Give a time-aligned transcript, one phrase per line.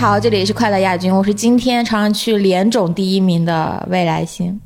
[0.00, 4.58] 好，这里是快乐亚军，我是今天朝阳区联总第一名的未来星。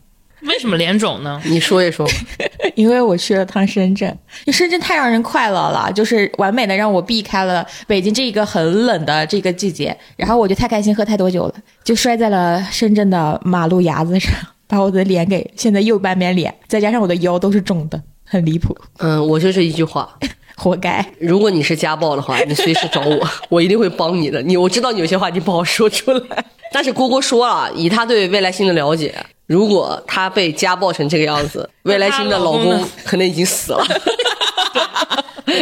[0.43, 1.43] 为什么脸肿呢？
[1.45, 2.09] 你说一说，
[2.77, 4.17] 因为我去了趟深圳，
[4.47, 14.33] 就深圳太让人快乐了，就是完美的让我避开了北京这一个很冷的这个季节，然后我就太开心，喝太多酒了，就摔在了深圳的马路牙子上，
[14.69, 20.17] 把我的脸给现在右半边脸，再加上我的腰都是肿的，很离谱，嗯，我就这一句话，
[20.57, 21.05] 活该。
[21.19, 24.41] 如果你是家暴的话，你随时找我， 我一定会帮你的。
[24.43, 29.15] 你我知道你有些话你不好说出来，但是郭郭说了，以他对未来星的了解，
[29.47, 33.85] 如果他被家暴成这个样子，未来星的老公可能已经死了。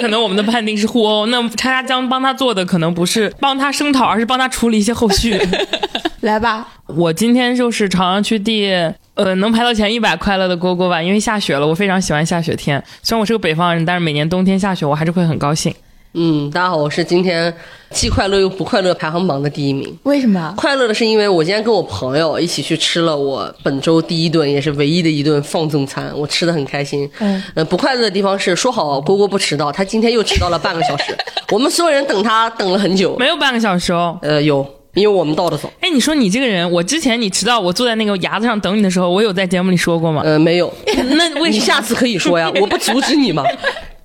[0.01, 5.39] 可能我们的判定是互殴，那叉叉将帮他做的可能不是帮他声讨，而是帮他处理一些后续。
[6.21, 8.71] 来吧，我今天就是朝阳区第
[9.15, 12.83] 呃能排到前一百快乐的蝈蝈吧，因为下雪了，我非常喜欢下雪天。
[13.03, 15.75] 虽然我是个北方人，但是每年冬天下雪我还是会很高兴。
[16.15, 17.53] 嗯，大家好，我是今天
[17.89, 19.99] 既快乐又不快乐排行榜的第一名。
[20.03, 20.53] 为什么？
[20.59, 27.11] 快乐的是因为我今天跟我朋友一起去吃了我本周第一顿，也是唯一的一顿放纵餐，我吃的很开心。
[27.21, 31.17] 嗯，呃，不快乐的地方是说好蝈蝈不迟到，他今天又迟到了半个小时，
[31.51, 33.17] 我们所有人等他等了很久。
[33.19, 34.19] 没有半个小时哦。
[34.21, 35.71] 呃，有，因为我们到的早。
[35.81, 40.23] 哎，你说你这个人，我之前你迟到，我坐在那个牙子上等你的时候，我有在节目里说过吗？
[40.25, 41.49] 呃，没有， 那为什么？
[41.49, 43.43] 你下次可以说呀，我不阻止你吗？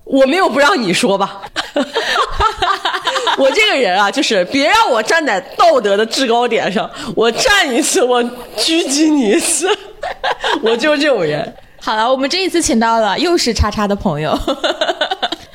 [0.04, 1.42] 我没有不让你说吧？
[3.36, 8.24] 我这个人啊，就是别让我站在道德的制高点上，我站一次我
[8.56, 9.68] 狙击你一次，
[10.64, 11.54] 我就是这种人。
[11.80, 14.36] 好了，我们这一次请到了又是叉叉的朋友，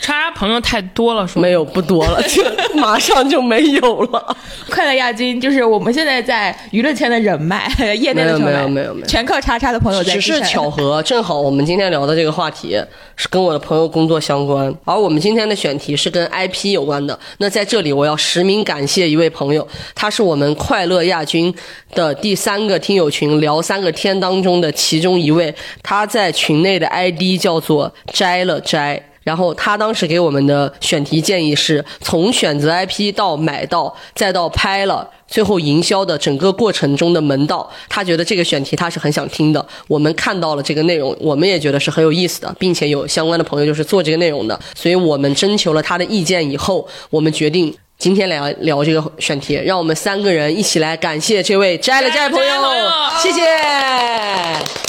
[0.03, 2.43] 叉叉朋友太多了，说没有不多了， 就
[2.75, 4.37] 马上就没有了。
[4.69, 12.77] 快乐亚军就是我们现在在娱乐圈的人脉，业内的人脉，没有没有没有全靠叉叉的朋友在只是巧合，正好我们今天聊的这个话题
[13.15, 17.17] 是跟我的朋友工作相关，而我们今天的选题是跟 IP 有关的。
[17.37, 19.65] 那在这里，我要实名感谢一位朋友，
[19.95, 21.53] 他是我们快乐亚军
[21.95, 29.01] 的第三个听友群聊三个天当中的其中一位，他在群内的 ID 叫做摘了摘。
[29.23, 39.65] 然后他当时给我们的选题建议是从选择 IP 到买到，再到拍了，最后营销的整个过程中的门道，他觉得这个选题他是很想听的。
[39.87, 47.73] 我们看到了这个内容，我们也觉得是很有意思的，并且有相关的朋友就是做这个内容的，所以我们征求了他的意见以后，我们决定。
[47.99, 52.89] 今天来聊这个选题，让我们三个人一起来感谢这位摘了摘朋友摘了摘朋友，
[53.21, 54.82] 谢谢。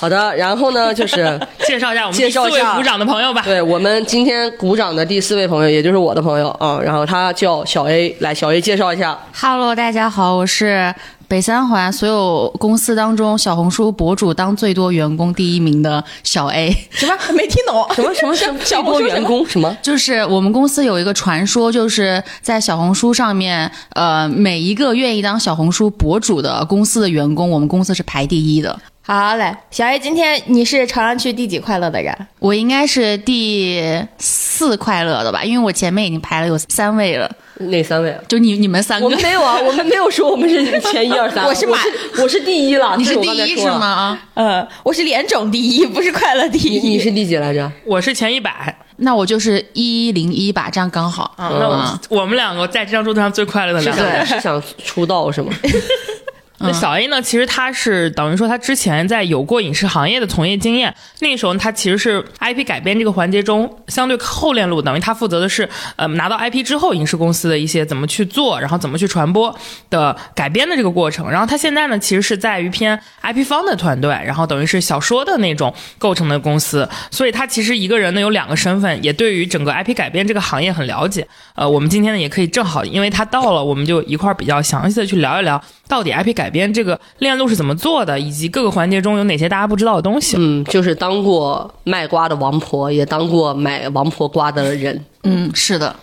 [0.00, 3.42] 好的，然后呢，就是 介绍一下我们第 四介绍一下位鼓掌的朋友吧。
[3.44, 9.18] 对我们今天鼓掌的第四位朋友，也就是我的朋友啊，然后他叫小 A，来，小 A 介绍一下。
[9.34, 10.94] Hello，大家好，我是
[11.26, 16.70] 北三环所有公司当中小红书博主当最多员工第一名的小 A。
[16.92, 17.84] 什么没听懂？
[17.92, 19.76] 什么什么什么小多员工什么？
[19.82, 28.78] 就是我们公司有一个传说，就是在小红书上面，呃，每一个愿意当小红书博主的公司的员工，我们公司是排第一的。
[29.10, 32.14] 好嘞，小 A，今天你是朝阳区第几快乐的人？
[32.40, 33.82] 我应该是第
[34.18, 37.26] 四快乐的吧，因为我前面已经排了有三位了，
[37.56, 38.20] 哪三位啊？
[38.28, 39.06] 就你你们三个。
[39.06, 41.78] 我们没有啊，我们 没有说我们是前一二三，我是马
[42.22, 43.66] 我是第一了，你是第一是？
[43.70, 43.86] 吗？
[43.86, 46.78] 啊，呃，我是联总第一，不是快乐第一。
[46.78, 47.72] 你你是第几来着？
[47.86, 51.32] 我是前一百那我就是一零一吧，这样刚好。
[51.38, 54.26] 啊，那我我们两个在这张桌子上最快乐的两个人。
[54.26, 55.50] 想是想出道是吗？
[56.60, 57.22] 那小 A 呢？
[57.22, 69.56] 其实他是等于说他之前在有过影视行业的从业经验，那个时候他其实是 IP 改编这个环节中相对后链路，等于他负责的是呃拿到 IP 之后影视公司的一些怎么去做，然后怎么去传播
[69.88, 71.30] 的改编的这个过程。
[71.30, 81.26] 然后他现在呢，其实是在于偏 IP 方的团队，然后等于是小说的那种构成的公司，所以他其实一个人呢有两个身份，也对于整个 IP 改编这个行业很了解。
[81.54, 90.36] 呃，我们今天呢也可以正好，因为他到了，我们就一块儿比较详细的去聊一聊，到底 IP 改编这个链路是怎么做的，以及各个环节中有哪些大家不知道的东西。
[90.38, 95.94] 嗯，就是当过卖瓜的王婆，也当过买王婆瓜的人，嗯，是的。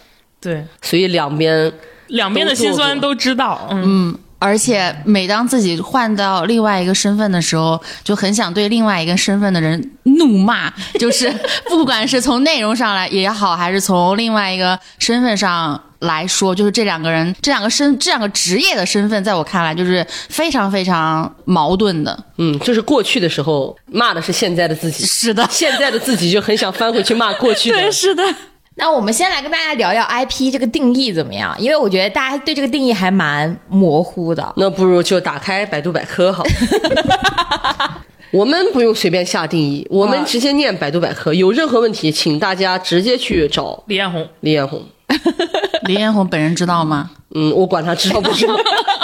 [0.42, 1.72] 对，所以两边
[2.08, 3.68] 两边的心酸都知道。
[3.72, 11.34] 嗯，嗯，而且每当自己换到另外一个身份的时候，就很想对另外一个身份的人怒骂，就是
[11.68, 22.18] 不管是从内容上来也好，还是从另外一个身份上来说，就是这两个人这两个身这两个职业的身份，在我看来就是非常非常矛盾的。
[22.38, 27.90] 嗯，就是过去的时候骂的是现在的自己，是的，现在的自己就很想翻回去骂过去的。
[27.92, 28.24] 是的。
[28.78, 31.56] 那我们先来跟大家聊聊 IP 这个定义怎么样？
[31.58, 34.54] 因为我觉得大家对这个定义还蛮模糊的。
[34.58, 36.44] 那不如就打开百度百科好。
[38.32, 41.34] 我们不用随便下定义，我们直接念百度百科。
[41.34, 44.84] 有任何问题，请大家直接去找李彦宏，李彦宏。
[45.88, 47.12] 李彦宏本人知道吗？
[47.36, 48.56] 嗯，我管他知道不知道，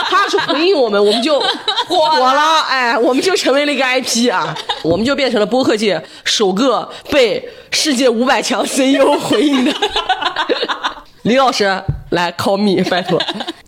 [0.09, 1.39] 他要是回应我们，我们就
[1.87, 9.73] 火了，哎，我们就成为了一个 IP 啊，我们就变成了播客界首个被世界五百强 CEO 回应的。
[11.23, 13.21] 李老师来 call me，拜托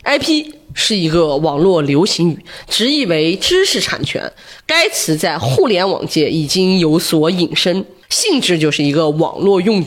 [0.03, 0.53] ，IP。
[0.75, 4.33] 是一个网络流行语，直译为知识产权。
[4.65, 9.85] 该词在互联网界已经有所引申，性质就是一个网络用语。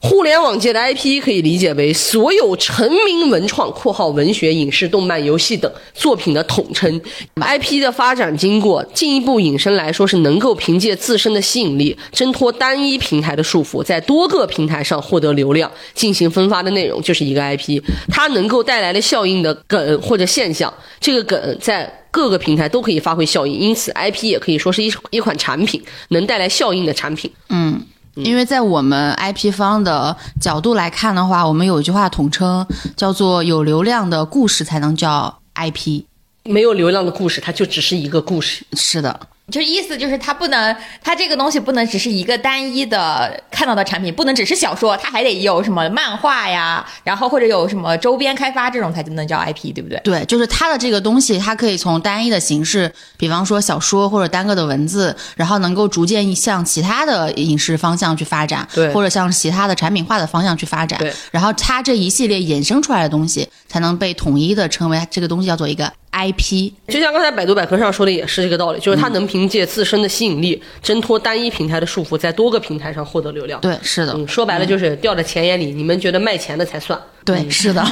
[0.00, 7.00] 互联网界的 IP 可以理解为所有成名文创（括号文学、影视、动漫、游戏等）作品的统称。
[7.36, 17.82] IP 的发展经过，进一步引申来说，是能够凭借自身的吸引力，挣脱单一平台的束缚，在多个平台上获得流量，进行分发的内容，就是一个 IP。
[18.08, 27.28] 它能够带来的效应的梗或者现象，这个梗在各个平台都可以发挥效应，因此 IP 也可以说是一一款产品，能带来效应的产品。
[27.48, 27.82] 嗯。
[28.24, 32.66] 因为在我们 IP 方的角度来看的话，我们有一句话统称
[32.96, 36.04] 叫做“有流量的故事才能叫 IP”，
[36.44, 38.64] 没有流量的故事，它就只是一个故事。
[38.72, 39.20] 是的。
[39.50, 49.98] 就是意思就是它不能，它这个东西不能只是一个单一的看到的产品，不能只是小说，它还得有什么漫画呀，然后或者有什么周边开发这种才能叫 IP，对不对？
[50.04, 65.90] 对，就是它的这个东西，它可以从单一的形式，比方说小说或者单个的文字，然后能够逐渐向其他的影视方向去发展，对，或者向其他的产品化的方向去发展，对，然后它这一系列衍生出来的东西，才能被统一的称为这个东西叫做一个。
[66.12, 73.60] IP 就像刚才百度百科上说的也是这个道理，就是它能凭借自身的吸引力，挣脱单一平台的束缚，在多个平台上获得流量。
[73.60, 74.12] 对，是的。
[74.16, 76.98] 嗯，说白了就是掉在钱眼里，你们觉得卖钱的才算。
[77.24, 77.84] 对，是的。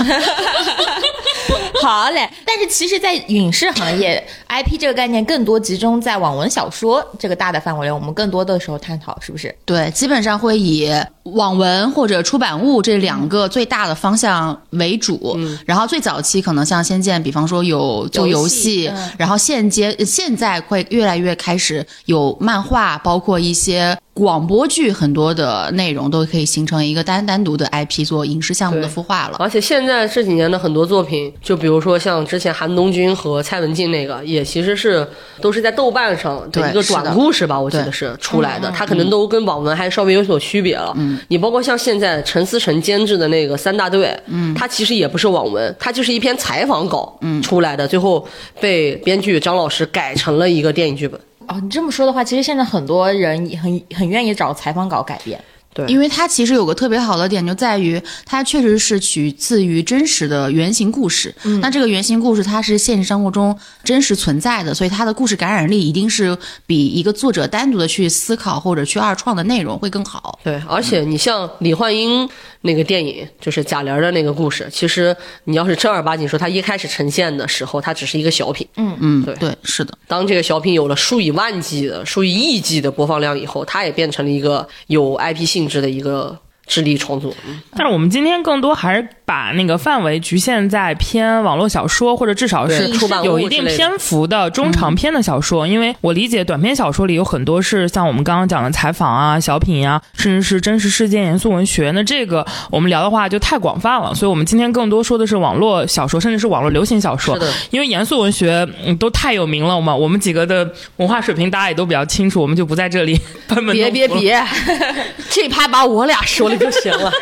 [1.82, 9.54] 好嘞，但是其实，在影视行业，IP 这个概念更多集中在网文小说这个大的范围内，我们更多的时候探讨是不是？
[9.64, 10.90] 对，基本上会以
[11.24, 15.34] 网文或者出版物这两个最大的方向为主。
[15.36, 23.96] 嗯，然后最早期可能像《仙剑》，比方说有做游戏，然后现阶现在会越来越开始有漫画，包括一些。
[24.16, 35.06] 广播剧很多的内容都可以形成一个单单独的 IP 做影视项目的孵化了，而且现在这几年的很多作品，就比如说像之前韩东君和蔡文静那个，也其实是
[35.42, 40.94] 都是在豆瓣上的一个短故事吧，我记得是出来的，它可能都跟网文还稍微有所区别了。
[40.96, 48.26] 嗯，你包括像现在陈思诚监制的那个三大队，嗯，它其实也不是网文，它就是一篇采访稿出来的，最后
[48.62, 51.20] 被编剧张老师改成了一个电影剧本。
[51.48, 55.42] 哦，你这么说的话，其实现在很多人很很愿意找采访稿改编，
[55.76, 61.34] 对，因为它其实有个特别好的点，就在于它确实是取自于真实的原型故事。
[61.44, 66.36] 嗯，那这个原型故事它是现实生活中真实存在的，所以它的故事感染力一定是
[66.66, 70.38] 比一个作者单独的去思考或者去二创的内容会更好。
[70.42, 72.26] 对，而且你像李焕英。
[72.62, 74.68] 那个电影就是贾玲的那个故事。
[74.72, 78.66] 其实你要是正儿八经说，它一开始呈现的时候，它只是一个小品。
[78.76, 79.96] 嗯嗯，对对，是的。
[80.08, 86.38] 当这个小品有了数以万计的、数以亿计的播放量以后，它也变成了一个有 IP 性制的一个。
[86.66, 87.32] 智力创作，
[87.76, 92.90] 但是我们今天更多还是把那个范围局限在偏网络小说，或者至少是
[93.22, 95.64] 有一定篇幅的中长篇的小说。
[95.66, 101.92] 因为我理解短篇小说里有很多是像我们刚刚讲的采访啊、小品呀，甚至是真实事件、严肃文学。
[101.92, 107.38] 那这个我们聊的话就太广泛了，所以我们今天更多说的是网络小说，甚至是网络流行小说。
[107.70, 108.66] 因为严肃文学
[108.98, 113.16] 都太有名了嘛，我们几个的文化水平大家也都比较清楚，我们就不在这里。
[113.72, 114.42] 别别别，
[115.30, 116.55] 这趴把我俩说了。
[116.58, 117.12] 就行了，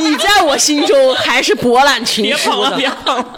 [0.00, 2.78] 你在我心中还是博览群书的，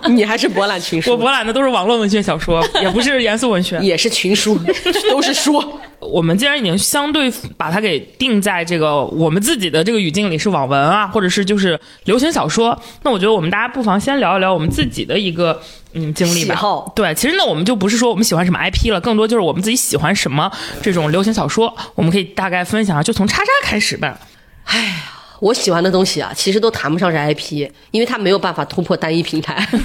[0.08, 1.10] 你还是博览群书。
[1.12, 4.58] 我博览的都是网络文学小说， 也不是严肃文学，也是群书，
[5.10, 5.62] 都是书。
[6.00, 15.60] 我们既然已经相对把它给定在这个我们自己的这个语境里是网文啊，或者是就是流行小说，那我觉得我们大家不妨先聊一聊我们自己的一个
[15.92, 16.60] 嗯经历吧。
[16.96, 20.50] 对，其实那我们就不是说我们喜欢什么 IP 了，更多就是我们自己喜欢什么
[20.82, 24.18] 这种流行小说，我们可以大概分享，就从叉叉开始吧。
[24.64, 25.21] 哎呀。
[25.42, 29.66] 我喜欢的东西啊，其实都谈不上是 IP，因为它没有办法突破单一平台。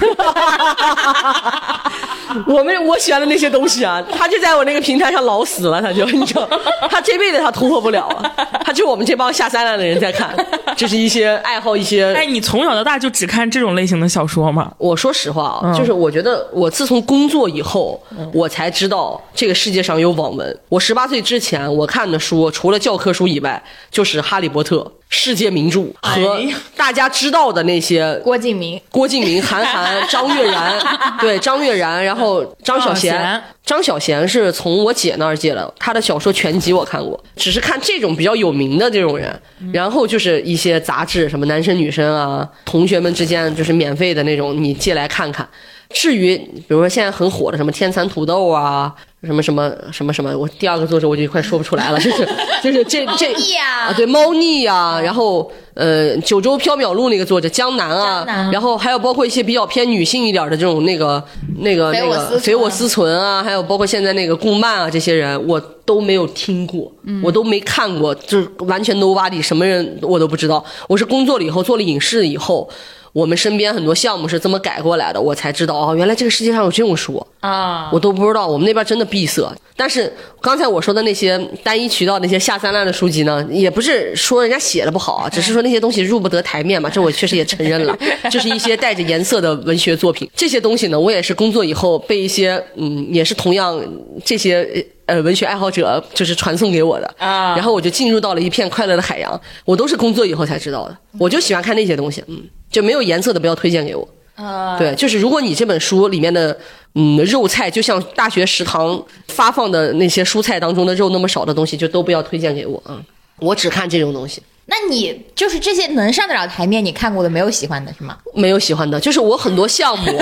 [2.46, 6.48] 我们我喜欢的那些东西啊，他就在我那个平台上老死了，他就 你知道，
[6.88, 8.32] 他这辈子他突破不了啊，
[8.64, 10.32] 他就我们这帮下三滥的人在看，
[10.76, 12.14] 就是一些爱好一些。
[12.14, 14.72] 哎，你从小到大就只看这种类型的小说吗？
[14.78, 18.00] 我说实话啊，就是我觉得我自从工作以后，
[18.32, 20.56] 我才知道这个世界上有网文。
[20.68, 23.60] 我十八岁之前我看的书，除了教科书以外，
[23.90, 24.76] 就是《哈利波特》。
[25.08, 26.38] 世界名著和
[26.76, 30.78] 大家知道的那些郭敬明，郭敬明、 韩寒、张悦然，
[31.20, 33.12] 对张悦然，然后张小娴。
[33.12, 33.40] 娴。
[33.64, 39.38] 张小娴是从我姐那儿借的，她的小说全集我看过，只是看这种比较有名的这种人，
[39.72, 45.46] 然后就是一些杂志，什么男生女生啊，同学们之间就是免费的那种，你借来看看。
[45.90, 52.28] 至于比如说现在很火的什么天蚕土豆啊，什么什么什么什么，我第二个作者我就快说不出来了，就是
[52.62, 61.20] 就是这这啊啊，对猫腻啊，然后呃九州缥缈录那个作者江南啊然后还有包括一些比较偏女性一点的这种那个
[61.58, 70.64] 那个那个随我思存啊，还有包括现在那个顾漫啊这些人，我都没有听过，我都没看过，就是完全 nobody，什么人我都不知道。
[70.86, 72.70] 我是工作了以后做了影视以后。
[73.12, 77.24] 我们身边很多项目是这么改过来的，我才知道哦，原来这个世界上有这种书。
[77.40, 79.48] 啊，我都不知道，我们那边真的闭塞。
[79.76, 87.96] 但是刚才我说的那些单一渠道那些下三滥的书籍呢，也不是说人家写的不好啊， 只是说那些东西入不得台面嘛，这我确实也承认了。
[88.28, 93.80] 就是一些带着颜色的文学作品，这些东西呢，我也是工作以后被一些嗯，也是同样
[94.24, 94.84] 这些。
[95.08, 99.40] 呃，文学爱好者就是传送给我的啊然后我就进入到了一片快乐的海洋。
[99.64, 104.06] 我都是工作以后才知道的，我就喜欢看那些东西，嗯，就没有颜色的不要推荐给我。
[104.36, 106.56] 呃，对，就是如果你这本书里面的
[106.94, 113.02] 嗯肉菜，就像大学食堂发放的那些蔬菜当中的肉那么少的东西，就都不要推荐给我啊、
[113.40, 118.18] 我只看这种东西，那你就是这些能上得了台面，你看过的没有喜欢的是吗？
[118.34, 119.00] 没有喜欢的。
[119.00, 120.12] 就是我很多项目，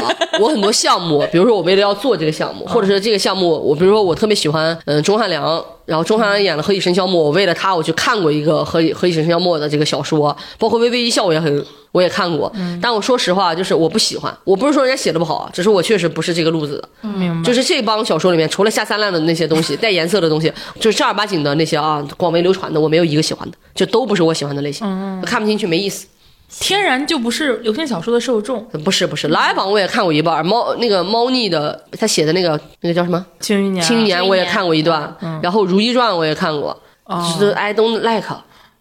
[0.41, 5.65] 我很多项目，比如说我为了要做这个项目，或者是这个项目，我比如说我特别喜欢嗯钟汉良。
[5.87, 12.53] 然后钟汉良演了《何以笙箫默》，我为了他，我去看过一个《何以何以笙箫默》的这个小说，包括《微微一笑》，我也很我也看过。
[12.83, 14.37] 但我说实话，就是我不喜欢。
[14.45, 17.09] 我不是说人家写的不好，只是我确实不是这个路子的。
[17.09, 17.47] 明白。
[17.47, 24.87] 就是这帮小说里面，除了下三滥的那些东西，带颜色的东西，就是正儿八经的那些啊，广为流传的，我没有一个喜欢的，就都不是我喜欢的类型，
[25.25, 26.07] 看不进去，没意思。
[26.49, 28.65] 天然就不是流行小说的受众。
[28.85, 36.77] 不是不是，《琅琊榜》我也看过一半，猫那个猫腻的他写的那个那个叫什么《庆余年，青年》，我也看过一段，然后《如懿传》我也看过，
[37.09, 38.27] 就是 I don't like，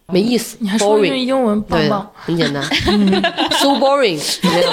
[0.06, 2.62] 没意思你还说那个，boring，英文棒对棒，，很简单，
[3.58, 4.70] so boring，没有。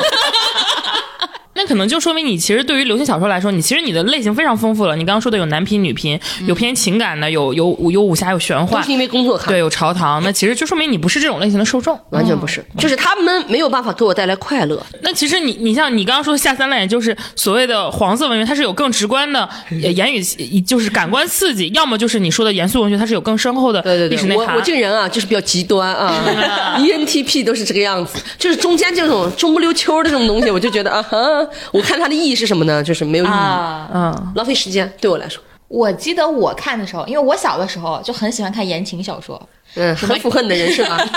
[1.64, 4.98] 那可能就说明你其实对于流行小说来说，你其实你的类型非常丰富了。
[4.98, 10.22] 你刚刚说的有男频、女频，有偏情感的，有有有武侠，有玄幻都是，因为工作看对，，有朝堂。
[10.24, 11.98] 那其实就说明你不是这种类型的受众。
[12.10, 14.86] 完全不是，就是他们没有办法给我带来快乐。
[15.04, 20.22] 那其实你你像你刚刚说的下三滥，也就是所谓的黄色文学，它是有更直观的呃言语，
[20.60, 24.48] 就是感官刺激；要么就是你说的严肃文学，它是有更深厚的对对对，历史内涵。
[24.48, 31.18] 我我这个人啊，就是比较极端啊， ENTP 都是这个样子，就是中间这种中不溜秋的这种东西，我就觉得啊哈，
[31.72, 32.84] 我看它的意义是什么呢？
[32.84, 39.42] 就是没有意义，啊，嗯，浪费时间，对我来说，我记得我看的时候，因为我小的时候就很喜欢看言情小说，
[39.76, 41.00] 嗯，很符合你的人设啊。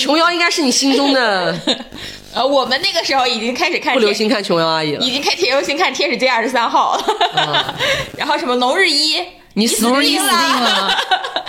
[0.00, 1.54] 琼瑶应该是你心中的
[2.34, 5.00] 呃，我们那个时候已经开始看不流行看琼瑶阿姨了。
[5.04, 5.10] 已。
[5.10, 6.98] 经开始流行看《天使街二十三号》
[7.36, 7.74] 了，
[8.16, 9.18] 然后什么《龙日一》，
[9.56, 10.96] 你死定一死定了。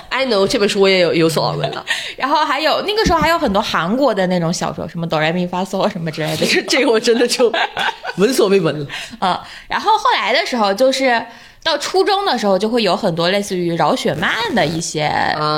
[0.09, 1.85] I know 这本书我也有有所耳闻了，
[2.17, 7.51] 然后还有那个时候还有很多韩国的那种小说，什么哆来咪发嗦什么之类的，这这个我真的就
[8.17, 8.87] 闻所未闻了。
[9.19, 11.23] 嗯，然后后来的时候就是。
[11.63, 15.11] 到初中的时候，就会有很多类似于饶雪漫的一些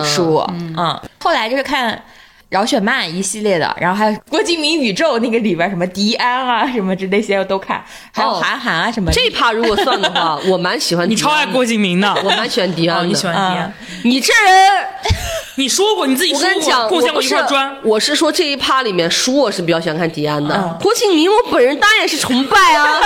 [0.03, 2.01] 书，嗯后来就是看
[2.49, 9.11] 饶雪漫一系列的，然后还有郭敬明宇宙那个里边什么迪安啊什么之类些我都看，还有哦韩寒啊什么。
[9.11, 11.07] 这趴如果算的话， 我蛮喜欢。
[11.09, 13.07] 你超爱郭敬明的，我蛮喜欢迪安。
[13.07, 13.73] 你喜欢迪安嗯？
[14.05, 14.87] 你这人，
[15.55, 17.77] 你说过你自己说过，我跟你讲，贡献过一我不是块砖。
[17.83, 20.55] 我是说这一趴里面书，我是比较喜欢看迪安的。
[20.55, 22.99] 嗯郭敬明，我本人当然是崇拜啊！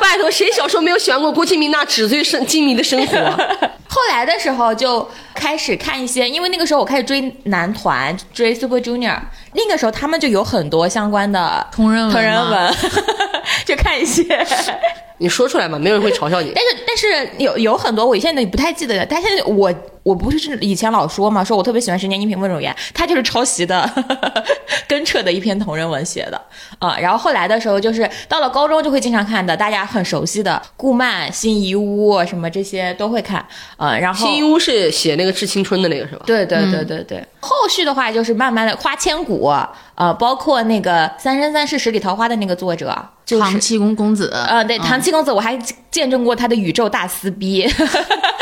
[0.00, 3.16] 拜托，谁小时候没有喜欢过郭敬明那纸醉生金迷的生活？
[3.88, 9.18] 后来的时候就开始看一些，因为那个时候我开始追男团，追 Super Junior，
[9.54, 12.74] 那个时候他们就有很多相关的同人文同人文，
[13.64, 14.24] 就看一些。
[15.22, 16.52] 你说出来嘛，没有人会嘲笑你。
[16.52, 23.88] 但是但是有有很多我现在不太记得了，但现在我我不是以前老说嘛，说我特别喜欢《十年一品温柔言》，他就是抄袭的
[24.88, 26.40] 跟彻的一篇同人文写的
[26.80, 36.24] 啊、然后后来的时候，就是到了高中就会经常看的，大家很熟悉的顾漫、辛夷坞什么这些都会看，啊，然后新一屋是写那个致青春的那个是吧？
[36.26, 39.52] 对对对对对，后续的话就是慢慢的花千骨，
[39.94, 42.92] 呃，包括那个《三生三世十里桃花》的那个作者，
[43.24, 45.56] 就是唐七公公子，呃，对，唐七公子，我还
[45.90, 47.68] 见证过他的宇宙大撕逼，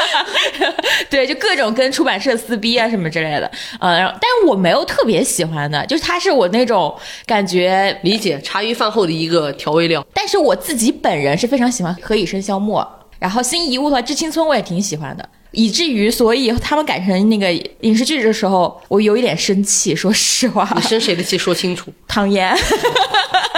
[1.10, 3.50] 对，就各种跟出版社撕逼啊什么之类的，
[3.80, 6.96] 呃，然后但是我没有特别喜欢的，就是他是我那种
[7.26, 10.06] 感觉，理解，茶余饭后的一个调味料。
[10.14, 12.80] 但是我自己本人是非常喜欢《何以笙箫默》，
[13.18, 15.28] 然后新遗物的话，《致青村》我也挺喜欢的。
[15.52, 19.96] 以至于所以他们改成那个影视剧的时候，我有一点生气。
[19.96, 21.36] 说实话，你生谁的气？
[21.36, 21.92] 说清楚。
[22.06, 22.56] 唐嫣，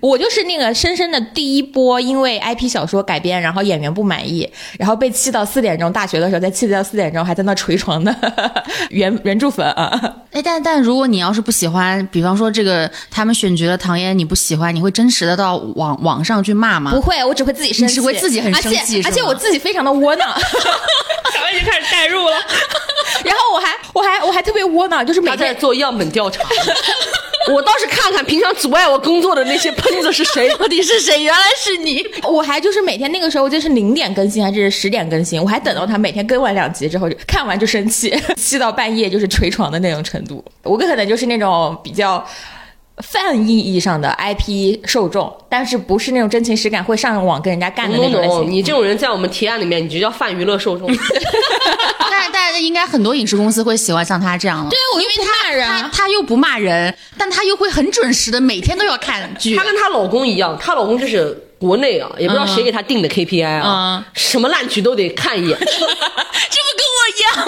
[0.00, 8.14] 我就是那个深深的第一波，因为 IP 小说改编，然后演员不满意，然后被气到四点钟，大学的时候在气到四点钟还在那捶床的
[8.90, 10.16] 原原著粉啊。
[10.32, 16.92] 哎，但但如果你要是不喜欢，比方说这个他们选角的唐嫣你不喜欢，你会真实的到网网上去骂吗？
[16.92, 20.28] 不会，我只会自己生气，你只会自己很生气而且而且我自己非常的窝囊。
[21.32, 22.36] 小薇已经开始代入了。
[23.24, 26.42] 然后我还我还我还特别窝囊，就是每他在天做样本调查。
[27.52, 30.48] 我倒是看看平常阻碍我工作的那些喷子是谁。
[30.58, 31.22] 到底是谁？
[31.22, 32.04] 原来是你。
[32.28, 40.44] 我还就是每天那个时候就是零点更新还是十点更新，我还等到他每天更完两集之后就看完就生气， 气到半夜就是捶床的那种程度。
[40.62, 42.24] 我可能就是那种比较。
[43.02, 48.50] 泛意义上的 IP 受众，但是不是那种真情实感会上网跟人家干的那种类 no，型。
[48.50, 50.88] 你这种人在我们提案里面，你就叫泛娱乐受众。
[52.10, 59.64] 但 但是应该很多影视公司会喜欢像他这样的，对我因为他骂人他他又不骂人，但他又会很准时的每天都要看剧她。
[59.64, 63.62] 跟她老公一样，她老公就是国内啊，也不知道谁给他定的 KPI 啊，
[63.98, 65.58] 嗯什么烂剧都得看一眼。
[65.60, 65.76] 这不
[66.76, 67.44] 跟我一样吗？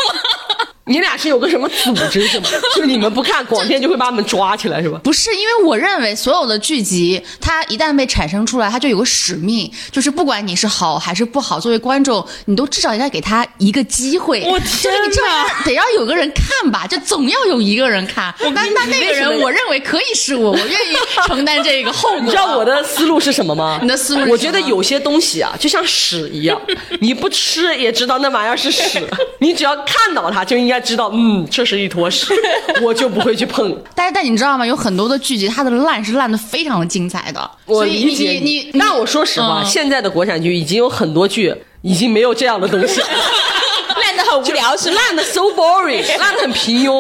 [0.84, 2.48] 你俩是有个什么组织是吗？
[2.74, 5.00] 就你们不看，广电就会把你们抓起来是吧？
[5.04, 14.42] 不是，因为我认为所有的剧集，它一旦被产生出来，它就有个使命，就是不管你是好还是不好，作为观众，你都至少应该给他一个机会。
[14.44, 18.34] 我就是你天这玩意儿得要有个人看吧，就总要有一个人看。
[18.52, 20.96] 那那那个人，我认为可以是我，我愿意
[21.28, 22.20] 承担这个后果。
[22.20, 23.78] 你知道我的思路是什么吗？
[23.80, 26.60] 你的思路是什么我觉得有些东西啊，就像屎一样，
[27.00, 29.00] 你不吃也知道那玩意儿是屎，
[29.38, 32.33] 你只要看到它就应该知道，嗯，这是一坨屎，
[32.83, 33.76] 我就不会去碰。
[33.95, 34.67] 但是但你知道吗？
[34.67, 37.50] 有很多的剧集，它的烂是烂的非常的精彩的。
[37.67, 43.00] 我所以理解你你你，但我说实话，嗯现在的国产剧已经有很多剧已经没有这样的东西，
[44.02, 44.91] 烂的很无聊是？
[44.91, 46.93] 烂的 so boring， 烂的很平庸，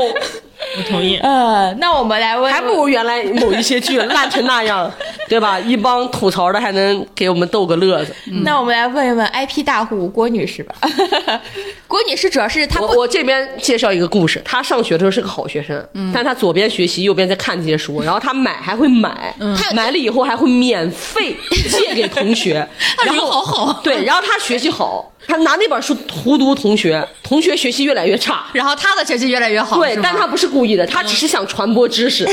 [0.76, 1.16] 我同意。
[1.18, 4.90] 呃，那我们来问，还不如原来某一些剧烂成那样，
[5.28, 5.58] 对吧？
[5.60, 8.14] 一帮吐槽的还能给我们逗个乐子。
[8.44, 10.74] 那我们来问一问 IP 大户郭女士吧。
[11.86, 21.36] 郭女士主要是她我我这边介绍一个故事，她上学的时候是个好学生，嗯但她左边学习，右边在看这些书，然后她买还会买，嗯买了以后还会免费
[21.70, 22.54] 借给同学，
[23.04, 28.44] 然后人好好对，然后她学习好，她拿那本书荼毒同学，同学学习越来越差。
[28.52, 32.26] 然后他的学习越来越好，对但她不是故意的，她只是想传播知识，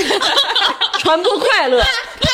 [0.99, 1.83] 传播快乐，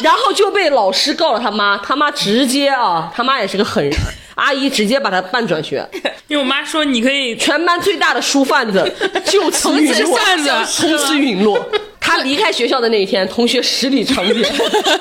[0.03, 3.93] 然后就被老师告了他妈，他妈直接啊，他妈也是个狠人，
[4.35, 5.85] 阿姨直接把他办转学，
[6.27, 8.81] 因为我妈说你可以全班最大的书贩子
[9.27, 10.17] 就此陨落，
[10.65, 11.69] 从此陨落。
[12.05, 14.45] 他离开学校的那一天，同学十里长街，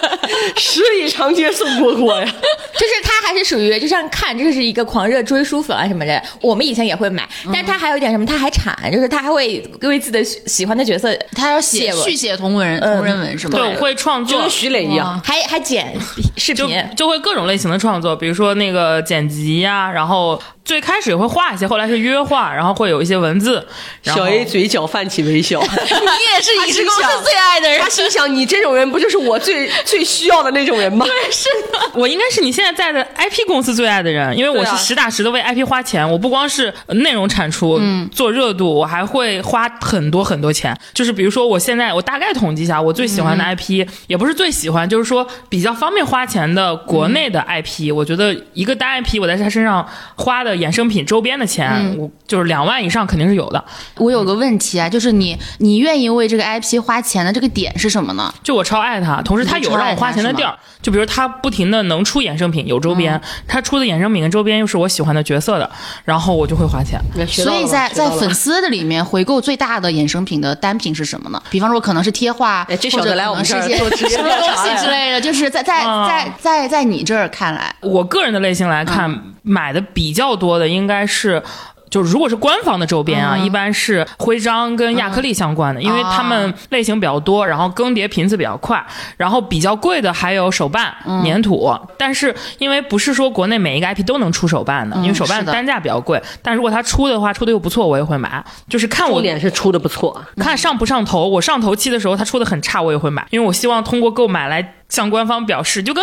[0.57, 2.35] 十里长街送蝈蝈呀。
[2.75, 13.59] 就是他还是属于就像看这是一个狂热追书粉啊什么的，我们以前也会买，但他还有一点什么，他还产，就是他还会为自己的喜欢的角色，他要写续写同文同人文是吗？
[13.59, 15.95] 对我会创作就跟，徐磊一样，还还剪
[16.37, 16.83] 视频。
[16.97, 23.66] 就会各种类型的创作，比如说那个剪辑呀、然后最开始会画一些，后来是约画，然后会有一些文字。
[24.03, 25.61] 小 A 嘴角泛起微笑。
[25.62, 27.88] 你也是影视公司最爱的人他。
[27.88, 31.05] 心想：你这种人不就是我最最需要的那种人吗？
[31.07, 36.09] 对，是的我应该是你现在在的 IP 公司最爱的人，因为我是实打实的为 IP 花钱。
[36.11, 37.79] 我不光是呃内容产出、
[38.11, 40.74] 做热度，我还会花很多很多钱。
[40.94, 53.64] 就是比如说，我现在我大概统计一下，我最喜欢的 IP、也不是最喜欢，就是说比较方便花钱的国内的 IP，、我觉得一个单 IP 我在他身上花的衍生品周边的钱，我就是两万以上肯定是有的。
[53.97, 58.33] 我有个问题啊，就是你你愿意为这个 IP 花钱的这个点是什么呢？
[58.43, 65.71] 就我超爱他，同时他有让我花钱的地儿，就比如他不停的能出衍生品，有周边，他出的衍生品跟周边又是我喜欢的角色的，
[66.05, 67.01] 然后我就会花钱。
[67.29, 71.43] 所以在在粉丝的里面回购最大的衍生品的单品是什么呢？
[71.51, 81.42] 比方说可能是贴画，哎这小或者子来我们这儿可能是一些做职业什么东西之类的，就是在在啊在在在你这儿看来，我个人的类型来看，买的比较多的应该是。
[81.90, 88.85] 就如果是官方的周边啊，一般是徽章跟亚克力相关的，因为他们类型比较多，然后更迭频次比较快，
[89.16, 90.92] 然后比较贵的还有手办、
[91.24, 91.72] 粘土。
[91.96, 98.44] 但是因为不是说国内每一个 IP 都能出手办的，因为手办单价比较贵，但如果它出的话，出的又不错，我也会买。
[98.68, 101.28] 就是看我重点是出的不错，看上不上头。
[101.28, 106.02] 我上头期的时候，它出的很差，我也会买，因为我希望通过购买来向官方表示，就跟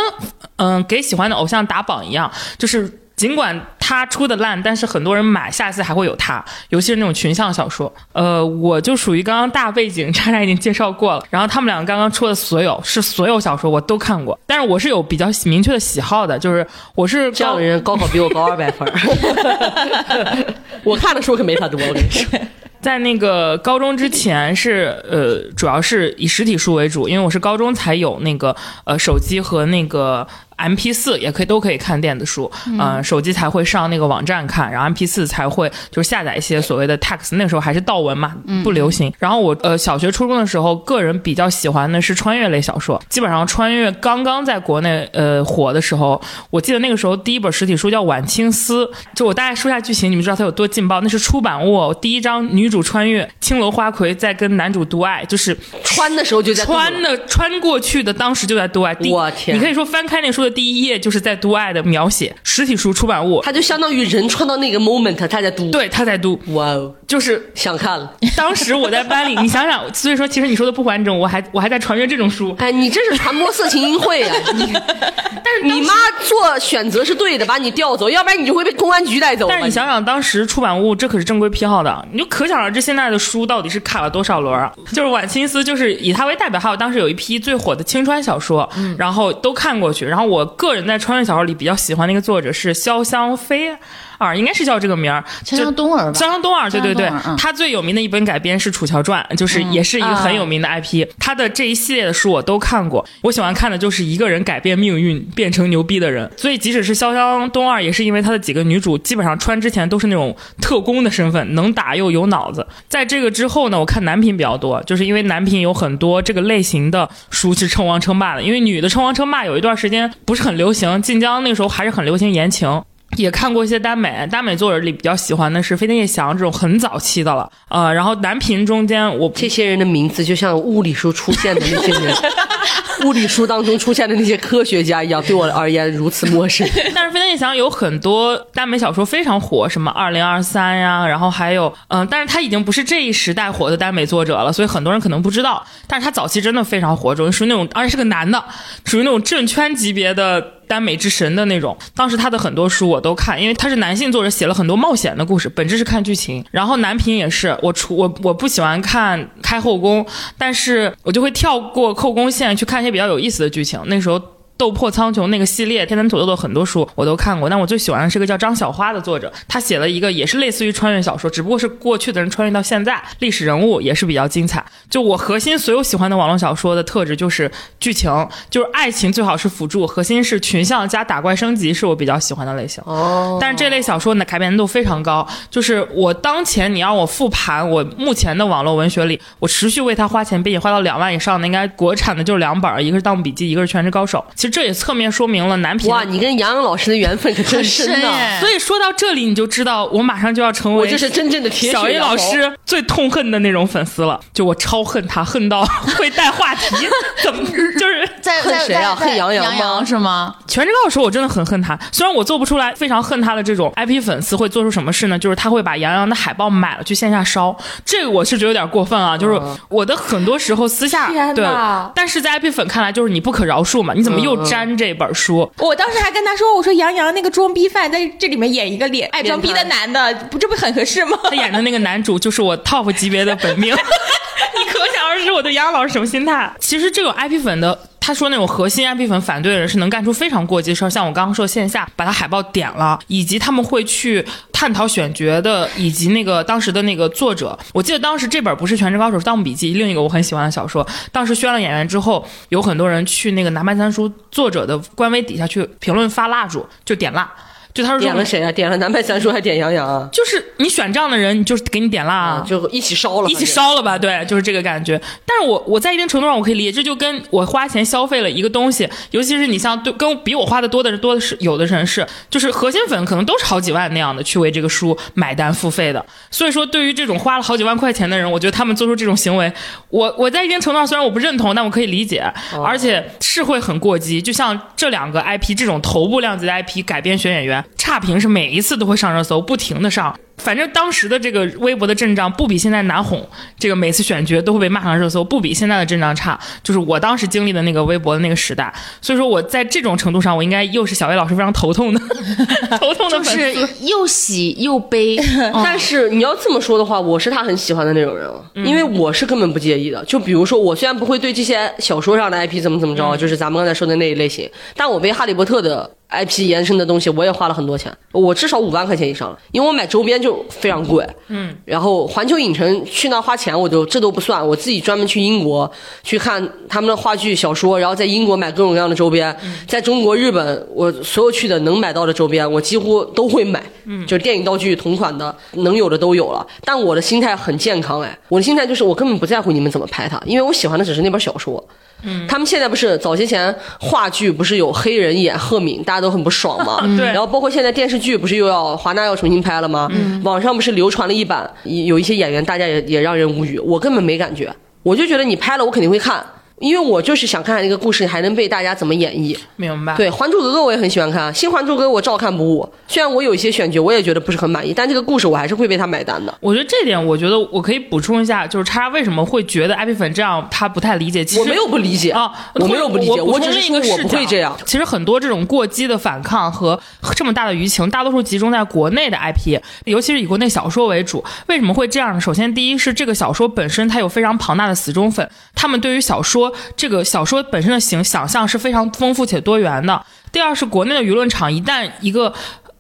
[0.56, 7.94] 嗯给喜欢的偶像打榜一样，就是尽管他出的烂，但是很多人买，下次还会有他，尤其是那种群像小说。
[8.14, 11.24] 呃，我就属于刚刚大背景，渣渣已经介绍过了。
[11.30, 22.28] 然后他们两个刚刚出的所有是所有小说我都看过，但是我是有比较明确的喜好的，就是我是这样高的人高考比我高二百分儿， 我看的书可没他多，我跟你说。
[22.82, 30.28] 在那个高中之前是呃，主要是以实体书为主，因为我是高中才有那个呃手机和那个
[30.62, 39.12] M P 四也可以都可以看电子书，呃，手机才会上那个网站看，然后 M P 四才会就是下载一些所谓的 text，那个时候还是道文嘛，不流行。
[39.20, 51.02] 然后我呃小学初中的时候，个人比较喜欢的是穿越类小说，基本上穿越刚刚在国内呃火的时候，我记得那个时候第一本实体书叫《晚清思》，就我大概说一下剧情，你们知道它有多劲爆？
[51.02, 58.96] 那是出版物第一章，女主穿越青楼花魁在跟男主独爱，就是穿的时候就在穿的穿过去的，当时就在独爱。
[59.10, 68.14] 我天你可以说翻开那书的第一页就是在读爱的描写，实体书出版物，它就相当于人穿到那个 moment，他在读。，对他在读，哇哦，就是想看了。
[68.36, 72.56] 当时我在班里， 你想想，所以说其实你说的不完整，我还我还在传阅这种书。
[72.60, 74.34] 哎，你这是传播色情淫秽呀！
[74.54, 79.48] 你，但是你妈做选择是对的，把你调走，要不然你就会被公安局带走。
[79.50, 84.72] 但是你想想，当时出版物这可是正规批号的，你就可想而知现在的书到底是卡了多少轮儿。
[84.92, 90.06] 就是晚清思，就是以他为代表，还有当时有一批最火的青川小说，然后都看过去。
[90.06, 93.78] 然后我个人在穿越小说里比较喜欢的一个作者是潇湘飞。
[94.26, 101.08] 尔，应该是叫这个名儿，潇湘东儿吧潇湘东儿，对对对他最有名的一本改编是《楚乔传》，就是也是一个很有名的 IP。
[101.20, 106.30] 他的这一系列的书我都看过，我喜欢看的就是一个人改变命运变成牛逼的人。
[106.38, 112.66] 所以即使是潇湘东二，也是因为他的几个女主基本上穿之前都是那种特工的身份，能打又有脑子。
[112.88, 118.44] 在这个之后呢，我看男频比较多，就是因为男频有很多这个类型的书是称王称霸的。
[118.44, 122.82] 因为女的称王称霸有一段时间不是很流行，晋江那个时候还是很流行言情。
[123.18, 132.16] 也看过一些耽美，耽美作者里比较喜欢的是飞天夜翔这种很早期的了，呃，然后男频中间我这些人的名字就像物理书出现的那些人，
[133.06, 136.68] 物理书当中出现的那些科学家一样，对我而言如此陌生。
[136.96, 145.64] 但是飞天夜翔有很多耽美小说非常火，什么二零二三呀，然后还有嗯、但是他已经不是这一时代火的耽美作者了，所以很多人可能不知道。
[145.86, 148.42] 但是他早期真的非常火，属于属于那种，而且是个男的，
[148.86, 150.42] 属于那种正圈级别的
[150.72, 151.78] 耽美之神的那种。
[151.94, 156.46] 当时他的很多书我都看，因为他是男性作者，写了很多冒险的故事，本质是看剧情。
[156.50, 160.06] 然后男频也是，我除我我不喜欢看开后宫，
[160.38, 163.82] 但是我就会跳过后宫线去看一些比较有意思的剧情。
[163.88, 164.22] 那时候。
[164.62, 174.64] 斗破苍穹那个系列，天蚕土豆的很多书我都看过，但我最喜欢的是个叫张小花的作者，他写了一个也是类似于穿越小说，只不过是过去的人穿越到现在，历史人物也是比较精彩。
[174.88, 178.12] 就我核心所有喜欢的网络小说的特质就是剧情，
[178.52, 182.84] 就是爱情最好是辅助，核心是群像加打怪升级，是我比较喜欢的类型。
[182.86, 185.28] 哦，但是这类小说呢，改编度非常高。
[185.50, 194.24] 就是我当前你让我复盘我目前的网络文学里，我持续为它花钱，并且花到两万以上的，应该国产的就是两本，一个是《盗墓笔记》，一个是《全职高手》。
[194.36, 195.90] 其实这也侧面说明了男平。
[195.90, 197.94] 哇，你跟杨洋老师的缘分可真深呐！
[197.94, 204.20] 很深耶所以说到这里，你就知道我马上就要成为我就是真正的铁小 A 老师最痛恨的那种粉丝了。
[204.34, 205.64] 就我超恨他，恨到
[205.98, 206.76] 会带话题，
[207.24, 210.36] 怎么就是在在恨谁啊在恨杨洋吗杨洋是吗？
[210.48, 211.78] 全职高手，我真的很恨他。
[211.92, 215.18] 虽然我做不出来非常恨他的这种 IP 粉丝会做出什么事呢？
[215.18, 219.18] 就是他会把杨洋的海报买了去线下烧，这个我是觉得有点过分啊。
[219.18, 225.52] 就是我的很多时候私下对哪，但是在 IP 粉看来就是你不可饶恕嘛，你怎么又沾这本书？
[225.58, 233.76] 我当时还跟他说：“我说杨洋那个装逼犯在这里面演一个脸爱装逼的男的，不这不很合适吗？”他演的那个男主就是我 top 级别的本命，
[234.58, 236.52] 你可想而知我对杨洋老师什么心态。
[236.60, 237.88] 其实这种 IP 粉的。
[238.04, 247.58] 他说那种核心 IP 粉反对的人是能干出非常过激的事儿，像我刚刚说线下把他海报点了，以及他们会去探讨选角的，以及那个当时的那个作者。
[247.72, 250.86] 我记得当时这本不是《全职高手》，是《盗墓笔记》，另一个我很喜欢的小说。
[251.12, 257.32] 当时宣了演员之后，有很多人去那个南派三叔作者的官微底下去评论发蜡烛，就点蜡。
[257.74, 258.52] 就他说点了谁啊？
[258.52, 260.10] 点了南派三叔，还点杨洋啊？
[260.12, 265.00] 就是你选这样的人，你就是给你点蜡啊，就一起烧了，一起烧了吧，对，就是这个感觉。
[265.26, 276.06] 但是我我在一定程度上我可以理解，这就跟我花钱消费了一个东西，尤其是你像对跟比我花的多的人多的是，有的人是就是核心粉可能都是好几万那样的去为这个书买单付费的。
[276.30, 279.52] 所以说，对于这种花了好几万块钱的人，我觉得他们做出这种行为，
[279.90, 282.22] 我我在一定程度上虽然我不认同，但我可以理解，
[282.64, 284.22] 而且是会很过激。
[284.22, 290.16] 就像这两个 IP 这种头部量级的 IP 改编选演员，员，差评是每一次都会上热搜，不停的上。
[290.38, 293.24] 反正当时的这个微博的阵仗不比现在难哄，
[293.60, 296.40] 这个每次选角都会被骂上热搜，不比现在的阵仗差。
[296.64, 302.00] 就是我当时经历的那个微博的那个时代，所以说我在这种程度上，我应该又是小薇老师非常头痛的
[302.80, 303.68] 头痛的粉丝。
[303.68, 305.16] 是又喜又悲。
[305.54, 310.04] 但是你要这么说的话，我是他很喜欢的那种人啊，因为我是根本不介意的。
[310.06, 321.08] 就比如说，我虽然不会对这些小说上的 IP 怎么怎么着，就是咱们刚才说的那一类型，但我被哈利波特的 IP 延伸的东西，我也花了很多钱，我至少五万块钱以上了，因为我买周边就非常贵。
[321.30, 325.72] 嗯，然后环球影城去那花钱，我就这都不算，我自己专门去英国
[326.04, 329.36] 去看他们的话剧、小说，然后在英国买各种各样的周边，
[329.68, 333.64] 在中国、日本，我所有去的能买到的周边，我几乎都会买。
[333.86, 336.46] 嗯，就是电影道具同款的，能有的都有了。
[336.64, 341.64] 但我的心态很健康，哎，我的心态就是我根本不在乎你们怎么拍它，因为我喜欢的只是那本小说。
[342.04, 346.82] 嗯，他们现在不是早些前话剧不是有黑人演赫敏，大家都很不爽嘛？
[346.98, 347.06] 对。
[347.06, 349.88] 然后包括现在电视剧不是又要华纳要重新拍了吗？
[350.24, 356.26] 网上不是流传了一版，有一些演员大家也也让人无语，我根本没感觉，我就觉得你拍了我肯定会看，
[356.62, 359.36] 因为我就是想看看这个故事还能被大家怎么演绎。
[359.56, 359.96] 明白？
[359.98, 362.68] 对，《还珠格格》我也很喜欢看，《新还珠格格》我照看不误。
[362.88, 366.34] 虽然我有一些选角我也觉得不是很满意，但这个故事我还是会为他买单的。
[366.40, 371.26] 我觉得这点，我觉得我可以补充一下，就是叉叉为什么会觉得 IP 粉这样，他不太理解。
[371.26, 374.56] 其实我没有不理解啊，我没有不理解，我我只是说我不会这样。
[374.66, 376.80] 其实很多这种过激的反抗和
[377.16, 381.24] 这么大的舆情，大多数集中在国内的 IP，尤其是以国内小说为主。
[381.48, 382.22] 为什么会这样呢？
[382.22, 390.06] 首先，第一是这个小说本身它有非常庞大的死忠粉，他们对于小说这个小说本身的形想象是非常丰富且多元的。
[390.32, 392.34] 第二是国内的舆论场，一旦一个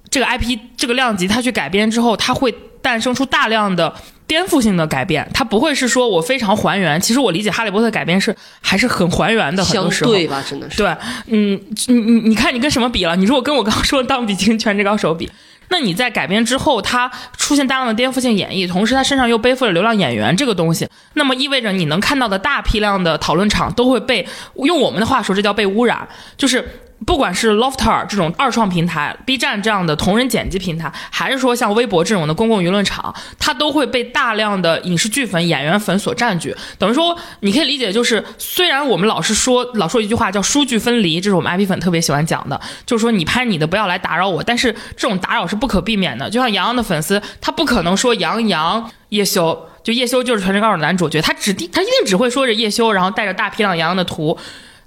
[0.10, 3.94] 这个 IP 这个量级它去改编之后，它会诞生出大量的
[4.26, 7.00] 颠覆性的改变，它不会是说我非常还原。
[7.02, 10.12] 其实我理解《哈利波特》改编是还是很还原的，很相多时候。
[10.12, 10.44] 对吧？
[10.50, 10.78] 真的是。
[10.78, 10.96] 对，
[11.28, 13.16] 嗯，你你你看你跟什么比了？
[13.16, 15.30] 你如果跟我刚刚说的《盗墓笔记》跟《全职高手》比，
[15.72, 26.08] 那你在改编之后，他出现大量的颠覆性演绎，同时他身上又背负了流量演员这个东西，那么意味着你能看到的大批量的讨论场都会被用我们的话说，这叫被污染，
[26.38, 26.70] 就是。
[27.06, 36.56] 不管是 Lofter 这种二创平台，B 站这样的同人剪辑平台，还是说像微博这种的公共舆论场，它都会被大量的影视剧粉、演员粉所占据。
[36.78, 44.44] 等于说，你可以理解就是，虽然我们老是说老说一句话叫“数据分离”，这是我们 IP 粉特别喜欢讲的，就是说你拍你的，不要来打扰我。
[44.44, 54.38] 但是这种打扰是不可避免的，就像杨洋的粉丝，他不可能说杨洋、叶修，就叶修就是《全职高手》的男主角，他指定他一定只会说着叶修，然后带着大批量杨洋的图。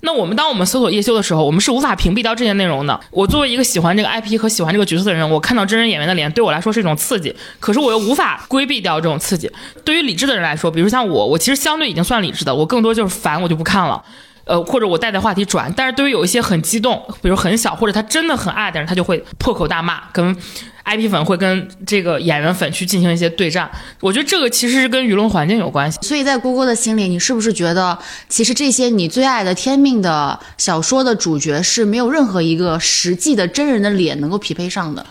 [0.05, 3.01] 那我们当我们搜索叶修的时候，我们是无法屏蔽掉这些内容的。
[3.11, 9.51] 我作为一个喜欢这个 IP 和喜欢这个角色的人，我看到真人演员的脸，对我来说是一种刺激，可是我又无法规避掉这种刺激。
[9.83, 14.05] 对于理智的人来说，比如像我，我其实相对已经算理智的，我更多就是烦，我就不看了。
[14.44, 20.37] 呃，或者我带带话题转，但是对于有一些很激动，比如很小或者他真的很爱的人，他就会破口大骂，跟
[20.85, 23.70] IP 粉会跟这个演员粉去进行一些对战。
[24.00, 25.98] 我觉得这个其实是跟舆论环境有关系。
[26.02, 35.07] 所以在姑姑的心里，你是不是觉得，其实这些你最爱的天命的小说的主角是没有任何一个实际的真人的脸能够匹配上的？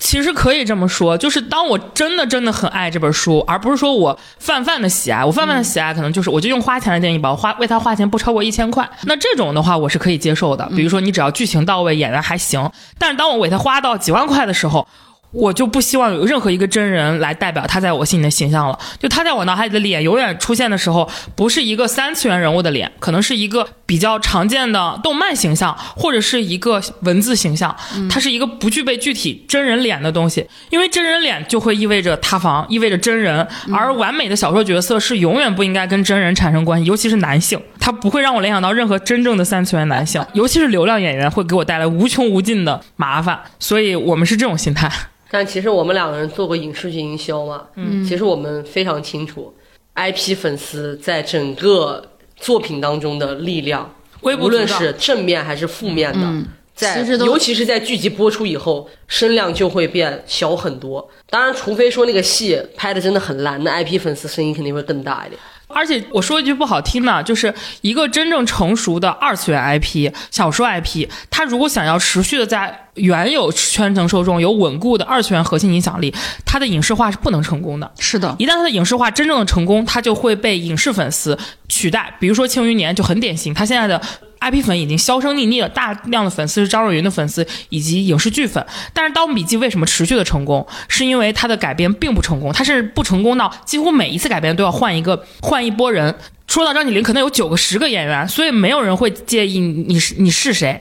[0.00, 10.66] 其实可以这么说，就是当我真的真的很爱这本书，而不是说我泛泛的喜爱，我泛泛的喜爱可能就是我就用花钱的建议吧，我花为他花钱不超过一千块，那这种的话我是可以接受的。
[10.74, 14.88] 比如说你只要剧情到位，演员还行，但是当我为他花到几万块的时候。
[15.32, 18.78] 我就不希望有任何一个真人来代表他在我心里的形象了。
[18.98, 27.74] 就他在我脑海里的脸永远出现的时候，不是一个三次元人物的脸，可能是一个比较常见的动漫形象，或者是一个文字形象。
[28.08, 33.46] 它是一个不具备具体真人脸的东西，因为真人脸就会意味着塌房，意味着真人。
[33.72, 43.38] 而完美的小说角色是永远不应该跟真人产生关系，尤其是男性，他不会让我联想到任何真正的三次元男性，尤其是流量演员会给我带来无穷无尽的麻烦。
[43.60, 44.90] 所以我们是这种心态。
[45.30, 49.54] 但其实我们两个人做过影视剧营销嘛，嗯，其实我们非常清楚
[49.94, 52.04] ，IP 粉丝在整个
[52.36, 61.06] 作品当中的力量，无论是正面还是负面的，嗯在尤其是在剧集播出以后，声量就会变小很多。
[61.28, 65.38] 当然，除非说那个戏拍的真的很烂，那 IP 粉丝声音肯定会更大一点。
[65.66, 76.12] 而且我说一句不好听的，就是一个真正成熟的二次元 IP 小说 IP，它如果想要持续的在原有圈层受众有稳固的二次元核心影响力，
[76.44, 77.90] 它的影视化是不能成功的。
[77.98, 82.12] 是的，一旦它的影视化真正的成功，它就会被影视粉丝取代。
[82.18, 84.00] 比如说《庆余年》就很典型，它现在的
[84.40, 88.64] IP 粉已经销声匿匿了，大量的粉丝是张若昀的粉丝以及影视剧粉。
[88.92, 90.66] 但是《盗墓笔记》为什么持续的成功？
[90.88, 96.14] 是因为它的改编并不成功，它是不成功到几乎每一次改编都要换一个换一波人。
[96.48, 100.80] 说到张起灵，可能有九个十个演员，所以没有人会介意你你是你是谁。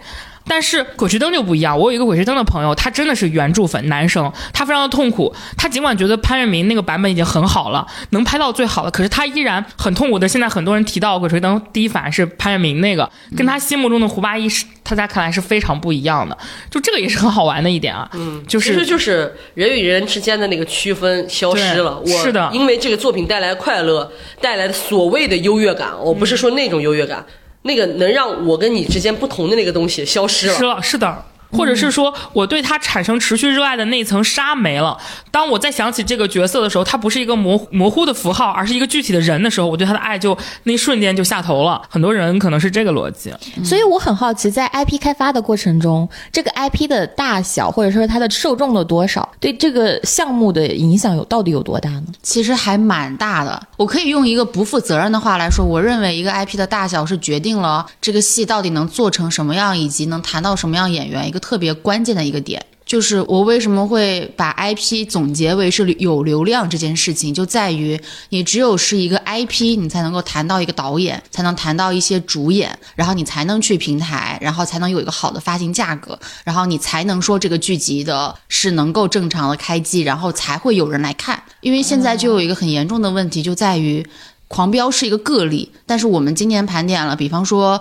[0.50, 5.32] 但是《鬼吹灯》就不一样，我有一个《鬼吹灯》的朋友，他真的是原著粉男生，他非常的痛苦。
[5.56, 10.28] 他尽管觉得潘粤明那个版本已经很好了，能拍到最好的，可是他依然很痛苦的。
[10.28, 13.08] 现在很多人提到《鬼吹灯》，第一反应是潘粤明那个，
[13.38, 16.36] 跟他心目中的胡八一是，他在看来是非常不一样的。
[16.72, 22.00] 就这个也是很好玩的一点啊，嗯，就是其实就是人与人之间的那个区分消失了。
[22.00, 27.24] 我是的因为这个作品带来快乐，带来的所谓的优越感，我不是说那种优越感，
[27.70, 30.54] 那个能让我跟你之间不同的那个东西消失了。
[30.56, 31.24] 是了，是的。
[31.52, 34.98] 或者是说，我对他产生持续热爱的那层纱没了。
[35.32, 41.82] 当我再想起这个角色的时候，他不是一个模模糊的符号，而是一个具体的人的时候，我对他的爱就那一瞬间就下头了。
[41.90, 43.34] 很多人可能是这个逻辑。
[43.64, 52.06] 所以我很好奇，在 IP 开发的过程中，这个 IP 的大小或者说它的受众的多少，对这个项目的影响有到底有多大呢？
[52.22, 53.62] 其实还蛮大的。
[53.78, 62.64] 我可以用一个不负责任的话来说，我认为一个 IP 的大小是决定了这个戏到底能做成什么样，以及能谈到什么样演员一个特别关键的一个点。
[62.86, 81.40] 就是我为什么会把 IP 总结为是有流量这件事情，就在于你只有是一个 IP，你才能够谈到一个导演，才能谈到一些主演，然后你才能去平台，然后才能有一个好的发行价格，然后你才能说这个剧集的是能够正常的开机，然后才会有人来看。
[81.62, 84.04] 因为现在就有一个很严重的问题，就在于。
[84.52, 87.80] 狂飙是一个个例，但是我们今年盘点了，比方说，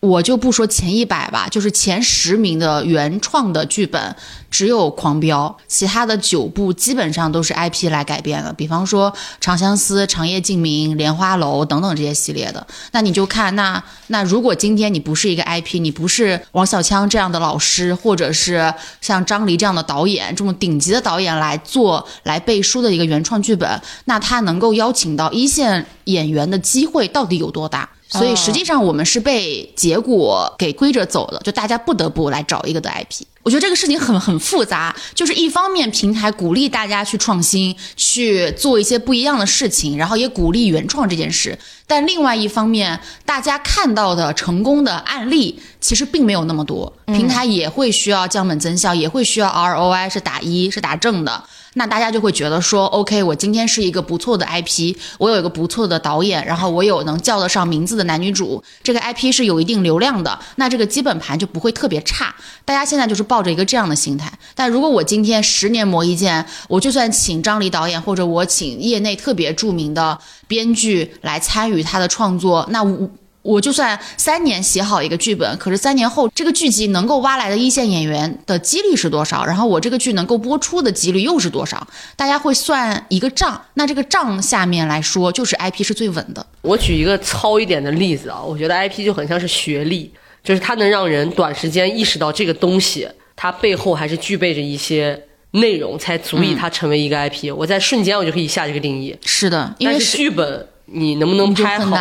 [0.00, 4.16] 我就不说前一百吧，就是前十名的原创的剧本，
[4.50, 12.66] 只有《狂飙》，其他的九部基本上都是 IP 来改编的，比方说《长相思》《长夜烬明》《莲花楼》等等这些系列的。
[12.92, 27.86] 那你就看，那那如果今天你不是一个 IP，你不是王小枪这样的老师，或者是像张黎这样的导演，这种顶级的导演来做来背书的一个原创剧本，那他能够邀请到一线演员的机会到底有多大？
[28.10, 33.24] 所以实际上我们是被结果给规着走的，就大家不得不来找一个的 IP。
[33.42, 41.58] 我觉得这个事情很很复杂，就是一方面平台鼓励大家去创新，去做一些不一样的事情，然后也鼓励原创这件事。
[41.86, 51.42] 但另外一方面，大家看到的成功的案例其实并没有那么多，平台也会需要降本增效，也会需要 ROI 是打一是打正的。
[51.74, 62.34] 那大家就会觉得说，OK，我今天是一个不错的 IP，我有一个不错的导演，然后我有能叫得上名字的男女主，这个 IP 是有一定流量的，那这个基本盘就不会特别差。
[62.64, 64.30] 大家现在就是抱着一个这样的心态。
[64.56, 73.10] 但如果我今天十年磨一剑，我就算请张黎导演，或者我请业内特别著名的编剧来参与他的创作，那我。
[73.42, 79.42] 我就算三年写好一个剧本，可是三年后这个剧集能够挖来的一线演员的几率是多少？
[79.46, 81.88] 然后我这个剧能够播出的几率又是多少？
[82.16, 86.46] 大家会算一个账，那这个账下面来说，就是 IP 是最稳的。
[86.60, 90.12] 我举一个糙一点的例子啊，我觉得 IP 就很像是学历，
[90.44, 93.08] 就是它能让人短时间意识到这个东西，
[93.42, 95.18] 它背后还是具备着一些
[95.52, 97.50] 内容，才足以它成为一个 IP。
[97.56, 101.96] 我在瞬间我就可以下这个定义，是的，因为是剧本你能不能拍好？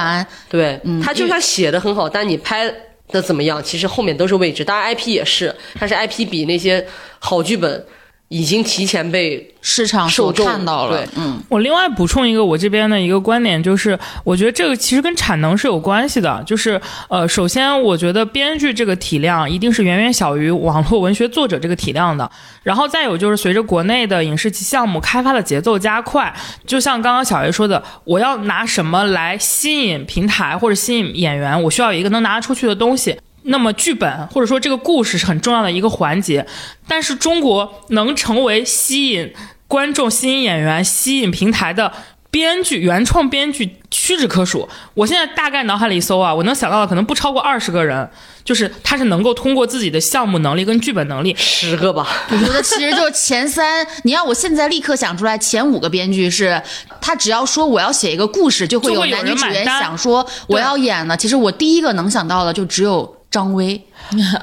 [0.49, 2.69] 对，嗯它就算写的很好，但你拍
[3.08, 4.65] 的怎么样，其实后面都是未知。
[4.65, 6.86] 当然 IP 也是，但是 IP 比那些
[7.19, 7.86] 好剧本
[8.29, 16.41] 已经提前被市场所受众看到了对，嗯，我另外补充一个我这边的一个观点，就是我觉得这个其实跟产能是有关系的。
[16.45, 22.29] 就是呃，首先我觉得编剧这个体量一定是远远小于网络文学作者这个体量的。
[22.61, 26.31] 然后再有就是随着国内的影视项目开发的节奏加快，
[26.67, 33.17] 就像刚刚小 A 说的，我要拿什么来吸引平台或者吸引演员，我需要有一个能拿得出去的东西。
[33.43, 36.45] 那么剧本或者说这个故事是很重要的一个环节，
[36.88, 39.34] 但是中国能成为吸引
[39.67, 41.91] 观众、吸引演员、吸引平台的
[42.32, 44.67] 编剧、原创编剧屈指可数。
[44.93, 48.08] 我现在大概脑海里一搜啊，我能想到的可能不超过二十个人，
[48.43, 52.08] 就是他是能够通过自己的项目能力跟剧本能力，十个吧。
[52.30, 56.62] 我觉得其实就前三，你要我现在立刻想出来前五个编剧是，
[57.02, 61.17] 他只要说我要写一个故事，就会有男女主演人想说我要演的。
[61.17, 63.79] 其实我第一个能想到的就只有张威，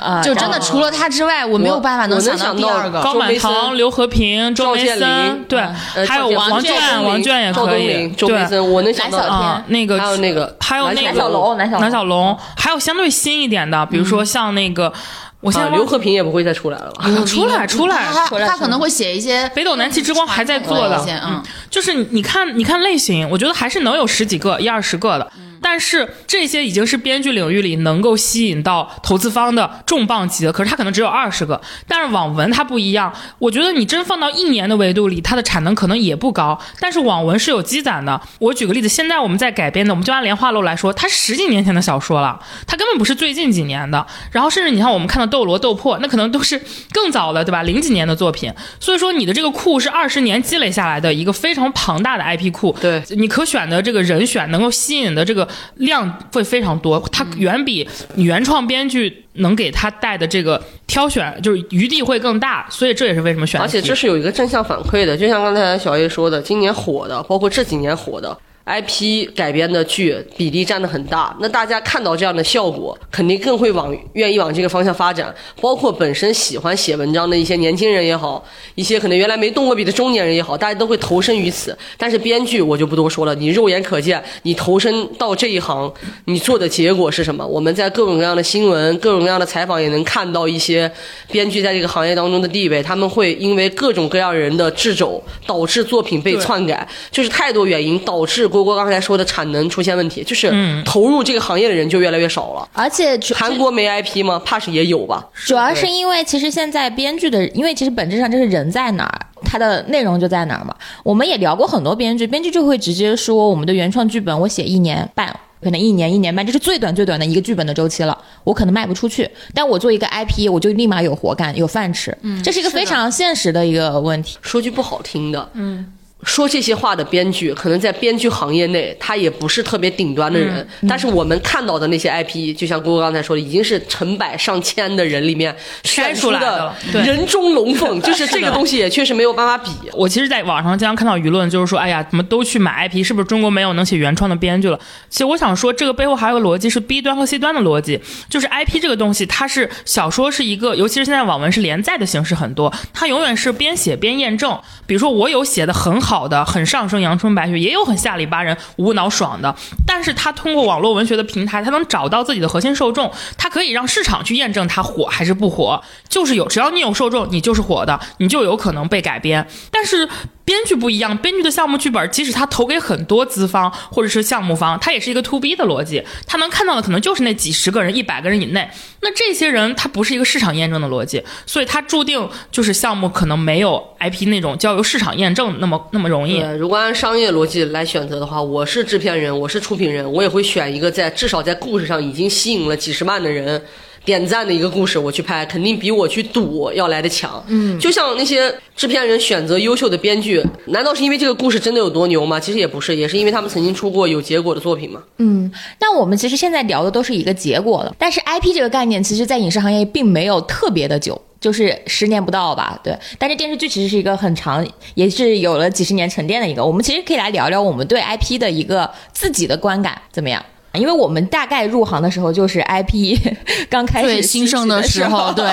[0.00, 3.02] 啊，就真的除了他之外，我没有办法能想想到第二个。
[3.02, 5.58] 高满堂、刘和平、周梅森，对，
[5.96, 8.46] 呃还有王卷，赵建林王娟也赵可以对梅。
[8.46, 14.92] 森，我能想到啊，那个还有那个还有那个小龙南小龙南小龙，还有相对新一点的，比如说像那个，
[15.40, 17.04] 我现在啊，刘和平也不会再出来了吧？
[17.26, 25.28] 出来出来他他可能会写一些北斗南极之光还在做的，嗯，就是你你看你看类型，我觉得还是能有十几个一二十个的。
[25.28, 31.60] 但但是这些已经是编剧领域里能够吸引到投资方的重磅级的，可是它可能只有二十个。
[31.88, 36.56] 但是网文它不一样，我觉得你真放到一年的维度里，它的产能可能也不高。
[36.78, 38.20] 但是网文是有积攒的。
[38.38, 44.06] 我举个例子，现在我们在改编的，我们就按《莲花楼》来说，它十几年前的小说了，它根本不是最近几年的。
[44.30, 46.62] 然后甚至你看我们看到《斗罗》《斗破》，那可能都是
[46.94, 47.64] 更早的，对吧？
[47.64, 48.52] 零几年的作品。
[48.78, 52.76] 所以说你的这个库是二十年积累下来的一个非常庞大的 IP 库。
[52.80, 57.86] 对，你可选的这个人选能够吸引的这个量会非常多，它远比
[58.16, 63.60] 原创编剧能给他带的这个挑选就是余地会更大，所以这也是为什么选。
[63.60, 68.38] 而且这是有一个正向反馈的，就像刚才小 A 说的，今年火的，包括这几年火的。
[68.66, 75.32] IP 改编的剧比例占的很大，那大家看到这样的效果，肯定更会往愿意往这个方向发展。
[75.60, 78.44] 包括本身喜欢写文章的一些年轻人也好，
[78.74, 81.78] 一些可能原来没动过笔的中年人也好，大家都会投身于此。
[81.96, 85.92] 但是编剧我就不多说了，你肉眼可见，你投身到这一行，
[86.24, 87.46] 你做的结果是什么？
[87.46, 90.90] 我们在各种各样的新闻、各种各样的采访也能看到一些
[91.30, 98.50] 编剧在这个行业当中的地位，他们会因为各种各样人的掣肘，导致作品被篡改，就是太多原因导致。
[98.56, 100.52] 波波刚才说的产能出现问题，就是
[100.84, 102.68] 投入这个行业的人就越来越少了。
[102.72, 104.40] 而且韩国没 IP 吗？
[104.44, 105.24] 怕是也有吧。
[105.46, 110.74] 主要是因为其实现在编剧的，因为其实本质上就是人在哪儿，它的内容就在哪儿嘛。
[111.02, 115.28] 我们也聊过很多编剧，编剧就会直接说，我们的原创剧本我写一年半，
[115.60, 119.28] 可能一年一年半，这是最短最短的一个剧本的周期了，我可能卖不出去。
[119.54, 122.16] 但我做一个 IP，我就立马有活干，有饭吃。
[122.22, 124.38] 嗯，这是一个非常现实的一个问题。
[124.42, 125.92] 说句不好听的，嗯。
[126.26, 130.66] 说这些话的编剧，可能在编剧行业内，他也不是特别顶端的人。
[130.86, 135.54] 但是我们看到的那些 IP，就像郭哥刚才说的，已经是成百上千的人里面
[135.84, 137.98] 筛出来的人中龙凤。
[138.02, 139.70] 就是这个东西也确实没有办法比。
[139.94, 143.04] 我其实，在网上经常看到舆论，就是说，哎呀，怎么都去买 IP？
[143.04, 144.78] 是不是中国没有能写原创的编剧了？
[145.08, 148.00] 其实我想说，这个背后还有个逻辑是 B 端和 C 端的逻辑。
[148.28, 154.58] 就是 IP 这个东西，它是小说是一个，尤其是现在网文是连载的形式很多，它永远是边写边验证。
[154.86, 159.54] 比如说，我有写的很好好的、很上升阳春白雪，也有很下里巴人、无脑爽的。
[159.86, 165.82] 但是，他通过网络文学的平台，他能找到自己的核心受众，他可以让市场去验证他火还是不火。
[166.08, 169.46] 就是有，只要你有受众，你就是火的，你就有可能被改编。
[169.70, 170.08] 但是。
[170.46, 178.70] 编剧不一样，编剧的项目剧本，即使他投给很多资方或者是项目方，他也是一个 to B 的逻辑，他能看到的可能就是那几十个人、一百个人以内。
[179.00, 186.38] 那这些人他不是一个市场验证的逻辑，所以他注定就是项目可能没有 IP 那种交由市场验证那么那么容易。
[186.56, 193.60] 如果按商业逻辑来选择的话，我是制片人，我是出品人，我也会选一个在至少在故事上已经吸引了几十万的人。
[194.06, 197.44] 点赞的一个故事，我去拍，肯定比我去赌要来的强。
[197.48, 202.38] 嗯，就像那些制片人选择优秀的编剧，难道是因为这个故事真的有多牛吗？
[202.38, 205.02] 其实也不是，也是因为他们曾经出过有结果的作品嘛。
[205.18, 205.50] 嗯，
[205.80, 212.78] 那我们其实现在聊的都是一个结果了，但是 IP 这个概念，其实在影视行业并没有特别的久，就是十年不到吧。
[212.84, 216.64] 对，但是电视剧其实是一个很长，也是有了几十年沉淀的一个。
[216.64, 220.40] 我们其实可以来聊聊我们对 IP 的一个自己的观感怎么样？
[220.76, 223.18] 因为我们大概入行的时候就是 IP
[223.70, 225.46] 刚开始兴盛的时候，对，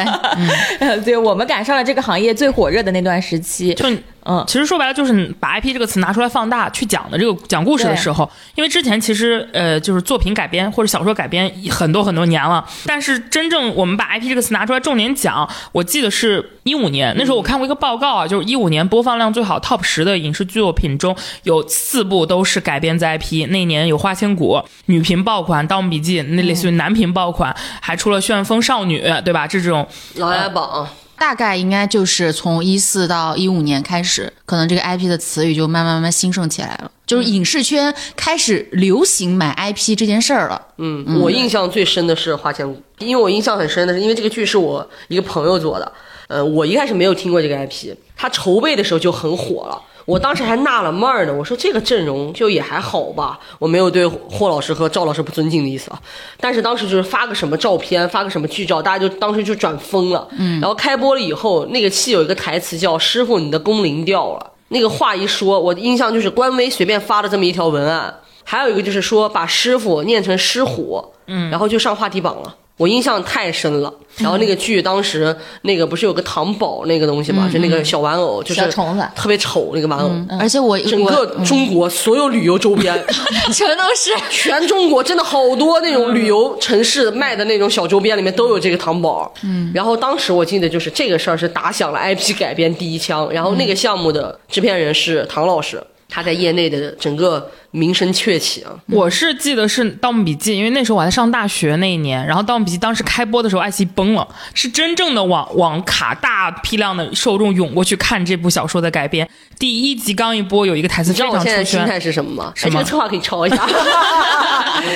[1.03, 3.73] 对，我们赶上了这个行业最火热的那段时期。
[3.73, 3.89] 就
[4.25, 24.55] 嗯，其实说白了就是把 IP 这个词拿出来放大去讲的这个讲故事的时候，因为之前其实呃就是作品改编或者小说改编很多很多年了，但是真正我们把 IP 这个词拿出来重点讲，我记得是一五年那时候我看过一个报告啊，就是一五年播放量最好 Top 十的影视剧作品中有四部都是改编自 IP，那年有《花千骨》
[24.85, 29.45] 女频爆款《盗墓笔记》，那类似于男频爆款，还出了《旋风少女》，对吧？
[29.45, 29.85] 这种
[30.19, 30.87] 《琅琊榜》。
[31.23, 40.61] 大概应该就是从一四到一五年开始，可能这个 IP 的词语就慢慢慢慢兴盛起来了，就是影视圈开始流行买 IP 这件事儿了。
[40.79, 42.73] 嗯，我印象最深的是《花千骨》，
[43.05, 45.89] 因为我印象很深的是，因为这个剧是我一个朋友做的。
[46.27, 49.81] 呃，我一开始没有听过这个 IP，他筹备的时候就很火了。
[50.05, 56.01] 我当时还纳了闷儿呢，我说这个阵容就也还好吧，我没有对霍老师和赵老师不尊敬的意思啊。
[56.39, 60.27] 但是当时就是发个什么照片，发个什么剧照，大家就当时就转疯了。
[60.37, 68.13] 嗯，然后开播了以后，那个戏有一个台词叫“师傅，你的工龄掉了”，那个话一说，我印象就是官微随便发的这么一条文案。
[68.43, 72.55] 还有一个就是说把师傅念成师虎，嗯，然后就上话题榜了。
[72.77, 80.09] 我印象太深了，然后那个剧当时那个不是有个糖宝那个东西嘛，就那个小玩偶，就是虫子，特别丑那个玩偶。
[80.39, 82.93] 而且我整个中国所有旅游周边。
[83.53, 89.31] 全都是，全中国真的好多那种旅游城市卖的那种小周边里面都有这个糖宝。
[89.43, 95.81] 嗯，然后当时我记得就是这个事儿是打响了 IP 改编第一枪，然后那个项目的制片人是唐老师。
[96.09, 98.71] 他在业内的整个名声鹊起啊。
[98.87, 109.27] 我是记得是《盗墓笔记》，因为那时候我还在上大学那一年，然后《盗墓笔记》当时开播的时候，爱奇艺崩了，是真正的网网卡大批量的受众涌过去看这部小说的改编。
[109.59, 112.51] 第一集刚一播，有一个台词你知非常出道我现在心，态是什么吗？
[112.55, 113.67] 什么哎这个策划可以抄一下。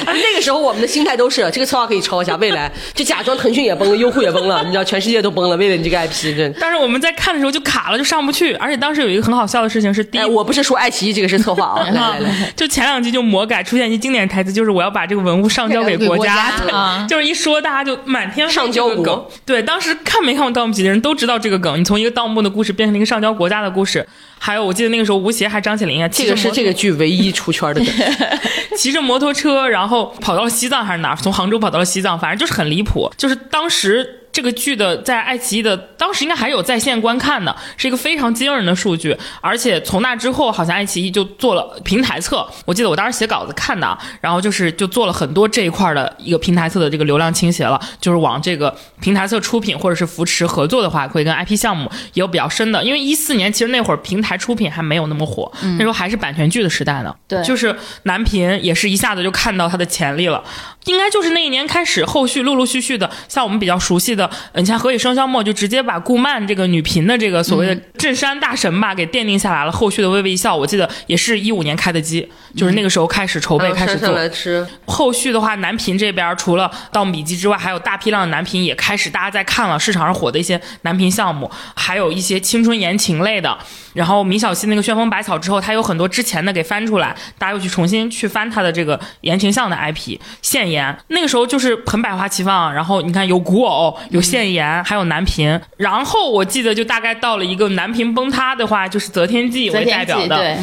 [0.05, 6.53] 那个时候我们的心态都是这个策划可以抄一下，未来就假装腾讯也崩了，优酷也崩了，你知道全世界都崩了，为了你这个 IP，真。
[6.59, 8.53] 但是我们在看的时候就卡了，就上不去。
[8.55, 16.51] 而且当时有一个很好笑的事情是，第一哎，我不是说爱奇艺这个是策划啊， 来来来，就前两集就魔改出现一句经典台词，就是我要把这个文物上交给国家
[17.07, 19.25] 就是一说大家就满天上交梗。
[19.45, 24.07] 对，当时看没看过《盗墓笔记》的人都知道这个梗，你从一个盗墓的故事变成了一个上交国家的故事。
[24.39, 27.87] 还有，我记得那个时候吴邪还张起灵啊，这个是这个个剧唯一出圈的梗。
[28.77, 31.15] 骑着摩托车，然后跑到了西藏还是哪儿？
[31.15, 33.11] 从杭州跑到了西藏，反正就是很离谱。
[33.17, 34.07] 就是当时
[34.37, 39.17] 这个剧的在爱奇艺的当时应该还有在线观看的，是一个非常惊人的数据。
[39.41, 52.83] 而且从那之后，好像爱奇艺就做了平台侧，我记得我当时写稿子看的啊，然后就是就做了很多这一块的一个平台侧的这个流量倾斜了，就是往这个平台侧出品或者是扶持合作的话，会跟 IP 项目也有比较深的。
[52.83, 57.15] 因为一四年其实那会儿平台出品还没有那么火，那时候还是版权剧的时代呢。
[57.27, 60.43] 对就是男频也是一下子就看到它的潜力了。
[60.85, 69.71] 应该就是那一年开始，后续陆陆续续的，像我们比较熟悉的，呃你像《何以笙箫默》，就直接把顾漫这个女频的这个所谓的镇山大神吧，给奠定下来了。
[69.71, 74.11] 后续的《微微一笑》，我记得也是一五年开的机，就是那个时候开始筹备，开始做。
[74.11, 83.57] 来吃，后续的话，男频这边除了《盗墓笔记》之外，还有大批量的男频也开始大家在看了，市场上火的一些男频项目，还有一些青春言情类的。
[83.93, 90.95] 然后米小溪那个《旋风百草》之后，他有很多之前的给翻出来，大家又去重新去翻他的这个言情向的 IP 现言。
[91.07, 95.59] 那个时候就是很百花齐放，然后你看有古偶，有现言，还有男频。
[95.77, 100.57] 然后我记得就大概到了一个男频崩塌的话，就是《择天记》为代表的，对，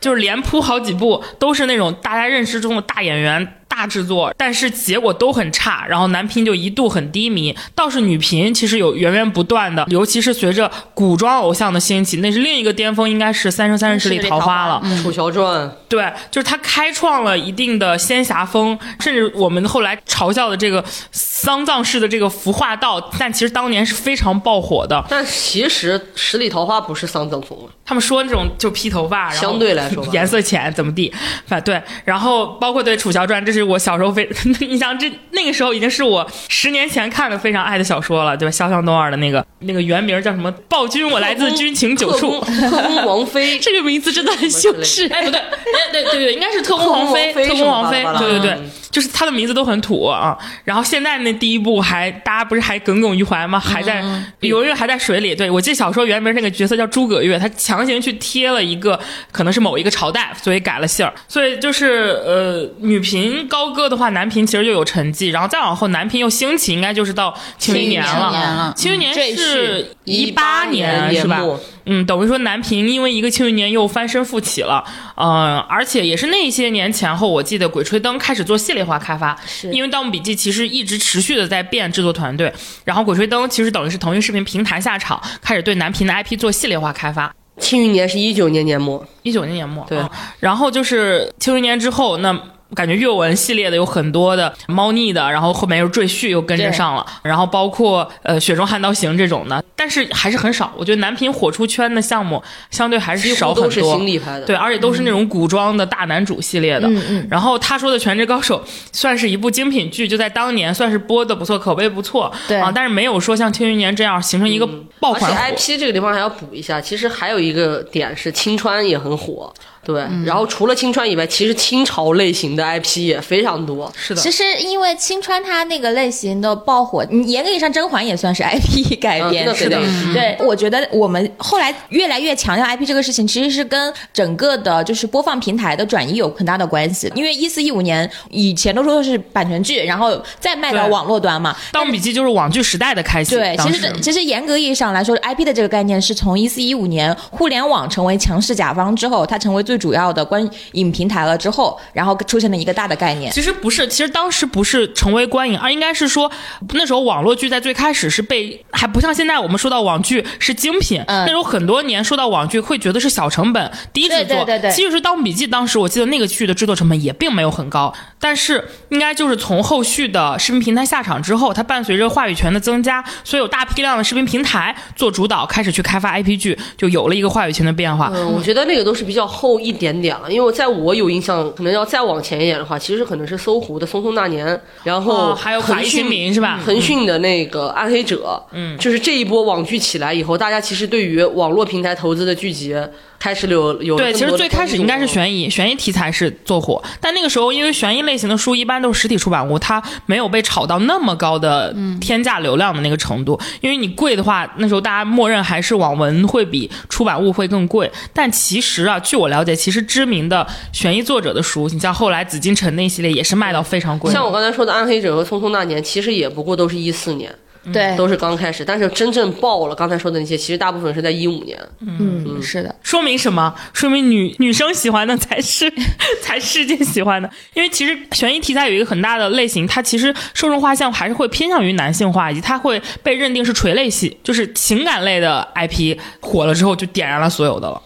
[0.00, 7.54] 就是连铺好几部都是那种大家认识中的大演员、大制作，但是结果都很差，然后男频就一度很低迷。
[7.76, 14.82] 倒是女频其实有源源不断的，尤其是随着古装偶像的兴起，那是另一个巅峰，应该是《三生三世十里桃花》了。
[15.04, 25.04] 《楚乔传》对，就是他开创了一定的仙侠风，甚至我们后来嘲笑的这个丧葬式的这个服化道，但其实当年是非常爆火的。
[25.08, 31.14] 但其实《十里桃花》不是丧葬风啊，他们说那种就披头发，然后相对来说 颜色浅怎么地，
[31.46, 34.28] 反对，然后包括对《楚乔传》，这是我小时候非
[34.60, 38.52] 你想，这那个时候已经是我十年前看的非常爱的小说了，对吧？
[38.52, 40.50] 潇湘东二的那个那个原名叫什么？
[40.68, 42.40] 暴君，我来自军情九处。
[42.44, 45.06] 特工王妃，这个名字真的很羞耻。
[45.08, 50.36] 哎，不对，哎，对对对，应该是特工王妃，特特工工王妃对对对嗯，就是他的名字都很土啊。
[50.64, 53.58] 然后现在那第一部还大家不是还耿耿于怀吗？
[53.58, 54.04] 还在
[54.40, 55.34] 有人还在水里。
[55.34, 58.98] 对我记得小说原名那个角色叫诸葛月，他强行去贴了一个
[59.32, 61.12] 可能是某一个朝代，所以改了姓儿。
[61.26, 68.74] 所以就是呃，女频高歌的话，男频其实就有沉寂，然后再往后男频又兴起，应该就是到庆余年了了。
[68.76, 71.42] 庆余年是一八年是吧？
[71.86, 74.84] 嗯，等于说南平因为一个庆余年又翻身复起了，
[75.16, 82.52] 嗯、而且也是那些年前后，我记得《鬼吹灯》开始做系列化开发，是因为《盗墓笔记》其实一直持续的在变制作团队，
[82.84, 87.34] 然后《鬼吹灯》其实等于是腾讯视频平台下场，开始对南平的 IP 做系列化开发。
[87.58, 92.38] 庆余年是一九年年末，一九年年末，对啊然后就是庆余年之后，那
[92.74, 100.72] 感觉阅文系列的有很多的猫腻的，然后后面又赘婿又跟着上了，然后包括呃《雪中悍刀行》这种的，但是还是很少。
[100.76, 104.06] 我觉得南平火出圈的项目相对还是少很多都是新。
[104.06, 104.46] 力拍的。
[104.46, 106.88] 对，而且都是那种古装的大男主系列的。
[106.88, 108.62] 嗯嗯然后他说的《全职高手》
[108.92, 112.32] 算是一部精品剧，就在当年算是播的不错，口碑不错。
[112.46, 114.66] 对啊，但是没有说像《庆余年》这样形成一个
[115.00, 115.52] 爆而且款。
[115.52, 119.52] IP 这个地方还要补一下，其实还有一个点是青川也很火，
[119.88, 120.06] 对。
[120.26, 123.90] 然后除了青川以外，其实清朝类型的 IP 也非常多。
[123.96, 129.80] 是的其，实因为青川它那个类型的爆火，你严格意义上甄嬛也算是 IP 改编，嗯是的。
[130.12, 137.10] 对，我觉得我们后来越来越强调 IP 这个事情，其实是跟整个的就是播放平台的转移有很大的关系。
[137.14, 141.56] 因为一四一五年以前都说的是版权剧，然后再卖到网络端嘛。
[141.72, 143.34] 《盗墓笔记》就是网剧时代的开启。
[143.34, 153.32] 对，其实其实严格意义上来说，IP 的这个概念是从一四一五年互联网成为强势甲方之后，它成为最主要的观影平台了之后，然后出现了一个大的概念。
[153.32, 156.30] 其实不是，其实当时不是成为观影，而应该是说
[156.74, 164.16] 那时候网络剧在最开始是被还不像现在我们说到网剧是精品，嗯那时候很多年说到网剧会觉得是小成本低制作。
[164.18, 178.10] 对对对对其实是《盗墓笔记》当时我记得那个剧的制作成本也并没有很高，但是应该就是从后续的视频平台下场之后，它伴随着话语权的增加，所以有大批量的视频平台做主导，开始去开发 IP 剧，就有了一个话语权的变化。
[178.14, 184.48] 嗯，我觉得那个都是比较后一一点点了，因为我在我有印象，可能要再往前一点的话，其实可能是搜狐的《匆匆那年》，
[184.84, 186.58] 然后哦还有腾讯明是吧？
[186.64, 192.74] 腾讯的那个《暗黑者》，嗯，就是这一波网剧起来以后，大家其实对于网络平台投资的剧集
[193.18, 195.08] 开始有有对，其实最开始应该是。
[195.08, 203.40] 悬疑，悬疑题材是做火，但那个时候因为悬疑类型的书一般都是实体出版物，它没有被炒到那么高的天价流量的那个程度。
[203.62, 207.90] 因为你贵的话，那时候大家默认还是网文会比出版物会更贵。
[208.12, 214.12] 但其实啊，据我了解，其实知名的悬疑作者的书，你像后来紫禁城那一系列也是卖到非常贵。
[214.12, 217.34] 像我刚才说的《暗黑者》和《匆匆那年》，其实也不过都是一四年，
[217.72, 221.58] 对，都是刚开始，但是真正爆了，刚才说的那些，其实大部分是在一五年。
[221.80, 223.54] 嗯，是的，说明什么？
[223.72, 225.72] 说明女女生喜欢的才是
[226.22, 227.28] 才世界喜欢的。
[227.54, 237.82] 因为其实悬疑题材有一个很大的类型，它其实受众画像还是会偏向于男性化，以及它会被认定是垂类系，就是情感类的 IP 火了之后就点燃了所有的了。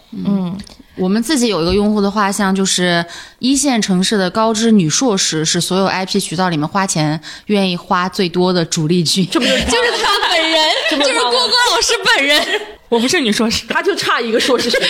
[0.95, 3.03] 我们自己有一个用户的画像，就是
[3.39, 9.27] 一线城市的高知女硕士，是所有 IP 渠道里面花钱愿意花最多的主力军。
[9.31, 10.59] 这不就是就是他本人，
[10.91, 12.61] 就是郭郭老师本人。
[12.89, 14.87] 我不是女硕士，他就差一个硕士学位，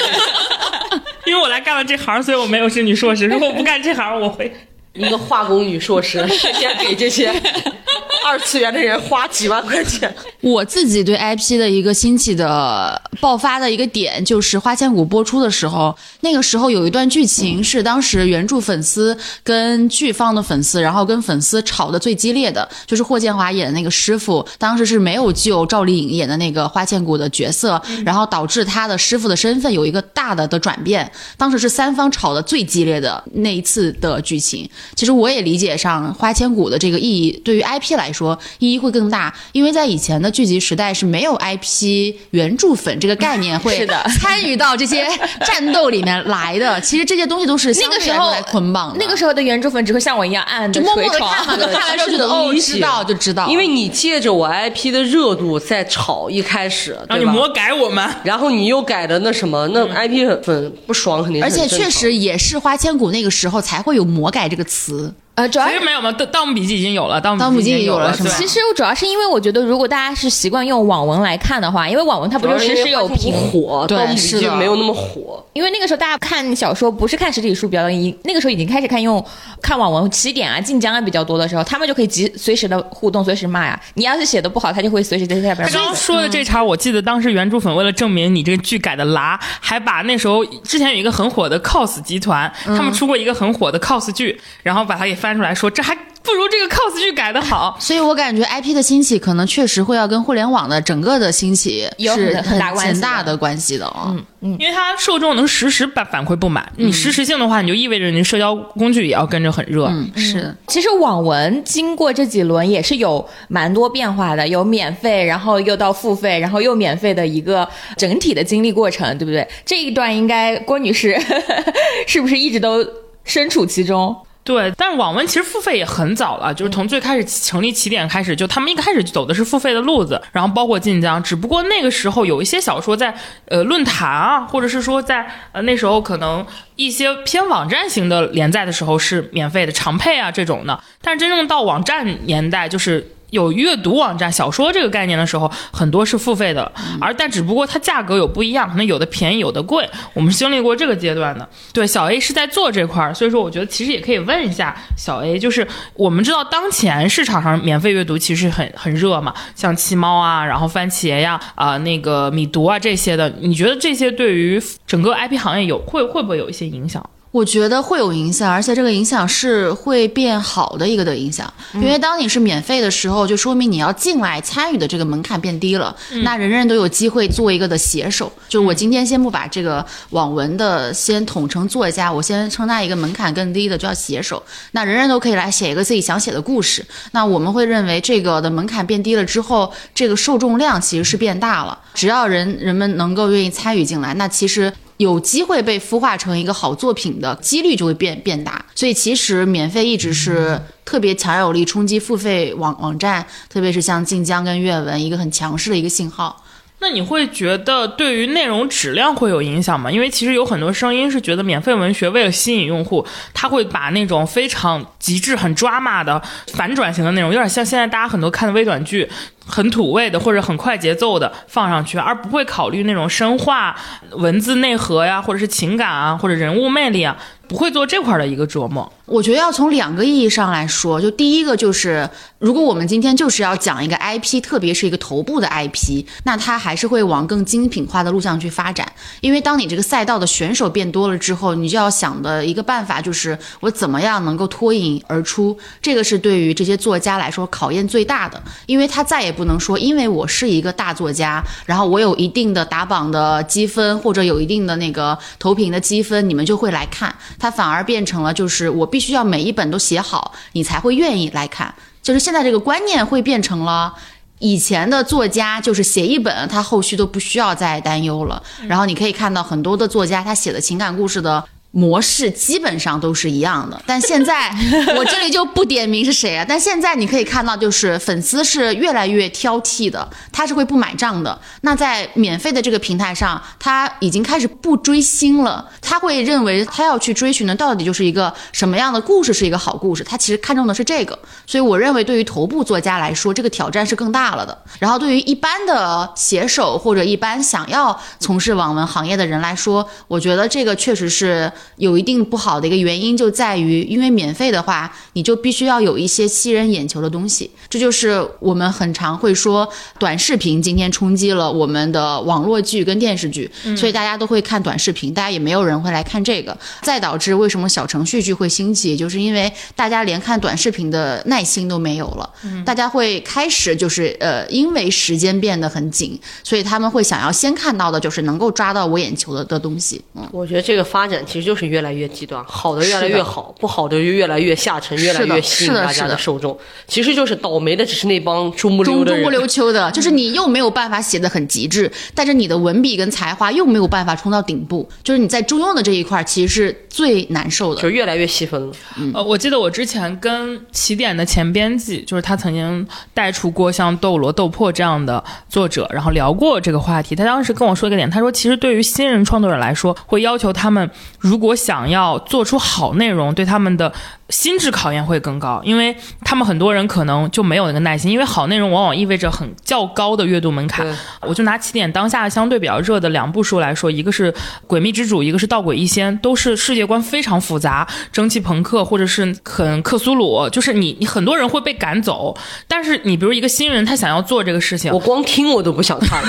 [1.26, 3.26] 因为我来干了这行，所以我没有是女硕士。
[3.26, 4.54] 如果我不干这行，我会。
[4.94, 7.30] 一个化工女硕士， 天天给这些
[8.26, 10.14] 二次元的人花几万块钱。
[10.40, 31.10] 我自己对 IP 的一个兴起的爆发的一个点，就是《花千骨》播出的时候，那个时候有一段剧情是当时原著粉丝跟剧方的粉丝，然后跟粉丝吵得最激烈的，就是霍建华演的那个师傅，当时是没有救赵丽颖演的那个花千骨的角色，然后导致他的师傅的身份有一个大的的转变。
[31.38, 34.70] 当时是三方吵得最激烈的那一次的剧情。
[34.96, 45.08] 其实我也理解上花千骨的这个意义，对于 IP 来说意义会更大，因为在以前的剧集时代是没有 IP 原著粉这个概念会 是的参与到这些
[45.46, 46.80] 战斗里面来的。
[46.82, 50.96] 其实这些东西都是相那个时候对来说来捆绑的，那个时候的原著粉只会像我一样暗暗的就默。
[50.96, 57.16] 默的看 看完之后觉得哦，知道就知道，因为你借着我 IP 的热度在炒，一开始，对吧？
[57.18, 64.73] 然后你魔改我们，然后你又改的那什么，那 IP 粉不爽肯定是而且确实也是花千骨那个时候才会有魔改这个词。
[64.74, 75.44] 词呃，主要是其实没有嘛，盗盗墓笔记已经有了，盗盗墓笔记已经，有了是吗其实我主要是因为我觉得，如果大家是习惯用网文来看的话，因为网文它不就实时有评火，对盗墓笔记是的没有那么火。
[75.54, 79.24] 因为那个时候大家看小说不是看实体书比较已，那个时候已经开始看用
[79.62, 83.80] 看网文起点啊、晋江啊比较多的时候，他们就可以及随时的互动，随时骂呀。
[83.96, 85.96] 你要是写的不好，他就会随时在下边骂他刚刚。
[85.96, 97.76] 说的这茬，我记得当时原著粉为了证明你这个剧改的拉，还把那时候之前有一个很火的 cos 集团，他们出过一个很火的 cos 剧，然后把它给翻出来说，这还不如这个 cos 剧改的好。
[97.80, 104.14] 所以我感觉 IP 的兴起可能确实会要跟互联网的整个的兴起有是很很大关系的很大的关系的啊。
[104.42, 109.86] 因为它受众能实时反反馈不满，你实时性的话，你就意味着你社交工具也要跟着很热。
[109.86, 110.56] 嗯，是的。
[110.68, 117.66] 其实网文经过这几轮也是有蛮多变化的，有免费，然后又到付费，然后又免费的一个
[117.96, 119.48] 整体的经历过程，对不对？
[119.66, 121.18] 这一段应该郭女士
[122.06, 122.86] 是不是一直都
[123.24, 124.14] 身处其中？
[124.44, 133.16] 对，但是网文其实付费也很早了，就是从最开始成立起点开始，就他们一开始就走的是付费的路子，然后包括晋江，只不过那个时候有一些小说在
[133.46, 143.16] 呃论坛啊，或者是说在呃那时候可能一些偏网站型的连载的时候是免费的长配啊这种的，但是真正到网站年代就是。
[143.34, 146.72] 有阅读网站小说这个概念的时候，很多是付费的，
[147.02, 149.90] 而但只不过它价格有不一样，可能有的便宜，有的贵。
[150.14, 151.50] 我们经历过这个阶段的。
[151.74, 167.04] 对，小 A 是在做这块儿，所以说我觉得其实也可以问一下小 A，就是我们知道当前市场上免费阅读其实很很热嘛，像七猫啊，然后番茄呀、啊、那个米读啊这些的，你觉得这些对于整个 IP 行业有会会不会有一些影响？
[167.34, 171.52] 我觉得会有影响，而且这个影响是会变好的一个的影响。
[171.74, 178.32] 因为当你是免费的时候，就说明你要进来参与的这个门槛变低了，那人人都有机会做一个的写手。
[178.48, 184.44] 就是我今天先不把这个网文的先统称作家，我先称它一个门槛更低的叫写手。
[184.74, 186.86] 那人人都可以来写一个自己想写的故事。
[187.14, 191.80] 那我们会认为这个的门槛变低了之后，这个受众量其实是变大了。
[191.96, 194.72] 只要人人们能够愿意参与进来，那其实。
[194.98, 206.44] 有机会被孵化成一个好作品的几率就会变变大，所以其实免费一直是特别强有力冲击付费网网站，特别是像晋江跟阅文一个很强势的一个信号。
[206.80, 209.90] 那你会觉得对于内容质量会有影响吗？
[209.90, 219.10] 因为其实有很多声音是觉得免费文学为了吸引用户，他会把那种非常极致、很抓马的反转型的内容，有点像现在大家很多看的微短剧。
[219.46, 223.76] 很土味的或者很快节奏的放上去，而不会考虑那种深化
[224.12, 227.18] 文字内核呀，或者是情感啊，或者人物魅力啊，
[227.48, 228.92] 不会做这块的一个琢磨。
[229.06, 238.90] 我觉得要从两个意义上来说，就第一个就是，如果我们今天就是要讲一个 IP，特别是一个头部的 IP，那它还是会往更精品化的路向去发展。
[239.20, 245.56] 因为当你这个赛道的选手变多了之后，你就要想的一个办法就是我怎么样能够脱颖而出。
[245.82, 257.14] 这个是对于这些作家来说考验最大的，因为他再也不能说，因为我是一个大作家，然后我有一定的打榜的积分或者有一定的那个投屏的积分，你们就会来看。
[257.38, 258.94] 它反而变成了就是我。
[258.94, 261.74] 必须要每一本都写好，你才会愿意来看。
[262.04, 263.92] 就是现在这个观念会变成了，
[264.38, 268.44] 以前的作家就是写一本，他后续都不需要再担忧了。
[268.68, 271.44] 然后你可以看到很多的作家，他写的情感故事的。
[271.76, 274.56] 模式基本上都是一样的，但现在
[274.96, 276.46] 我这里就不点名是谁啊。
[276.48, 281.36] 但现在你可以看到，就是粉丝是越来越挑剔的，他是会不买账的。
[281.62, 291.18] 那在免费的这个平台上，他已经开始不追星了，他会认为他要去追寻的到底就是一个什么样的故事是一个好故事，他其实看重的是这个。
[291.48, 294.56] 所以我认为，对于头部作家来说，这个挑战是更大了的。
[294.78, 301.52] 然后对于一般的写手或者一般想要从事网文行业的人来说，我觉得这个确实是。
[301.78, 307.50] 有一定不好的一个原因就在于，因为免费的话，你就必须要有一些吸人眼球的东西。
[307.70, 309.68] 这就是我们很常会说，
[310.00, 316.56] 短视频今天冲击了我们的网络剧跟电视剧，所以大家都会看短视频，大家也没有人会来看这个。
[316.82, 322.30] 再导致为什么小程序剧会兴起，就是因为大家连看短视频的耐心都没有了。
[322.66, 330.02] 大家会开始就是呃，因为时间变得很紧，所以他们会想要先看到的就是能够抓到我眼球的的东西。
[330.14, 331.74] 嗯，我觉得这个发展其实就是。
[331.74, 336.56] 越来越极端，好的越来越好，不好的就越来越下沉，越来越吸引大家的受众。
[336.86, 348.74] 其实就是倒霉的，只是那帮中不溜的中不溜秋的，就是你又没有办法写的很极致，但是你的文笔跟才华又没有办法冲到顶部，就是你在中庸的这一块，其实是最难受的，就越来越细分了。
[349.16, 357.16] 呃，我记得我之前跟起点的前编辑，就是他曾经带出过像斗罗、斗破这样的作者，然后聊过这个话题。
[357.16, 360.88] 他当时跟我说一个点，他说其实对于新人创作者来说，会要求他们
[361.18, 363.94] 如果果想要做出好内容，对他们的。
[364.30, 370.88] 心智考验会更高，因为他们很多人可能就没有那个耐心，因为好内容往往意味着很较高的阅读门槛。
[371.22, 374.32] 我就拿起点当下相对比较热的两部书来说，一个是
[374.68, 382.36] 《诡秘之主》，一个是《盗诡异仙》，都是世界观非常复杂，蒸汽朋克或者是很克苏鲁，就是你你很多人会被赶走。
[382.68, 386.24] 但是你比如一个新人，他想要做这个事情，我光听我都不想看，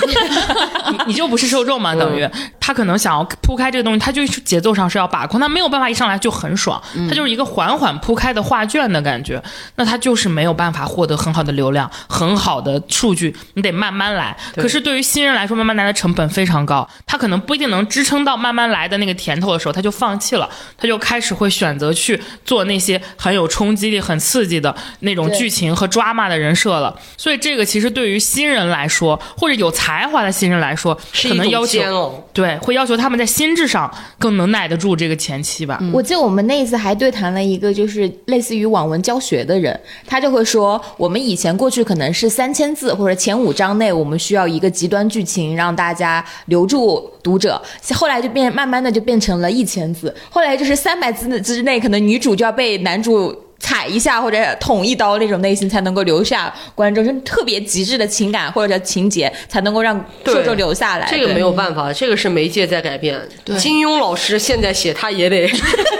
[0.91, 1.95] 你你就不是受众嘛？
[1.95, 2.29] 等于
[2.59, 7.84] 他可能想要铺开这个东西，他就是节奏上是要把控，他没有办法一上来就很爽，他就是一个缓缓。
[8.01, 9.43] 铺开的画卷的感觉，
[9.77, 14.37] 那他就是没有办法获得很好的流量、很好的数据，你得慢慢来。
[14.57, 26.95] 可是对于新人来说，慢慢来的成本非常高，他可能不一定能支撑到慢慢来的那个甜头的时候，他就放弃了，他就开始会选择去做那些很有冲击力、很刺激的那种剧情和抓马的人设了。
[27.17, 35.81] 所以这个其实对于新人来说，或者有才华的新人来说，可能要求对会要求他们在心智上更能耐得住这个前期吧。
[35.93, 37.85] 我记得我们那一次还对谈了一个就。
[37.95, 47.63] 是类似于网文教学的人，他就会说，我们以前过去可能是三千字或者前五章内，我们需要一个极端剧情让大家留住读者，
[47.95, 53.33] 后来就变慢慢的就变成了一千字，后来就是三百字之内，可能女主就要被男主。
[53.61, 61.09] 踩一下或者捅一刀那种类型才能够留下观众，是特别极致的情感或者叫情节才能够让受众留下来。
[61.11, 63.19] 这个没有办法，这个是媒介在改变。
[63.57, 65.49] 金庸老师现在写他也得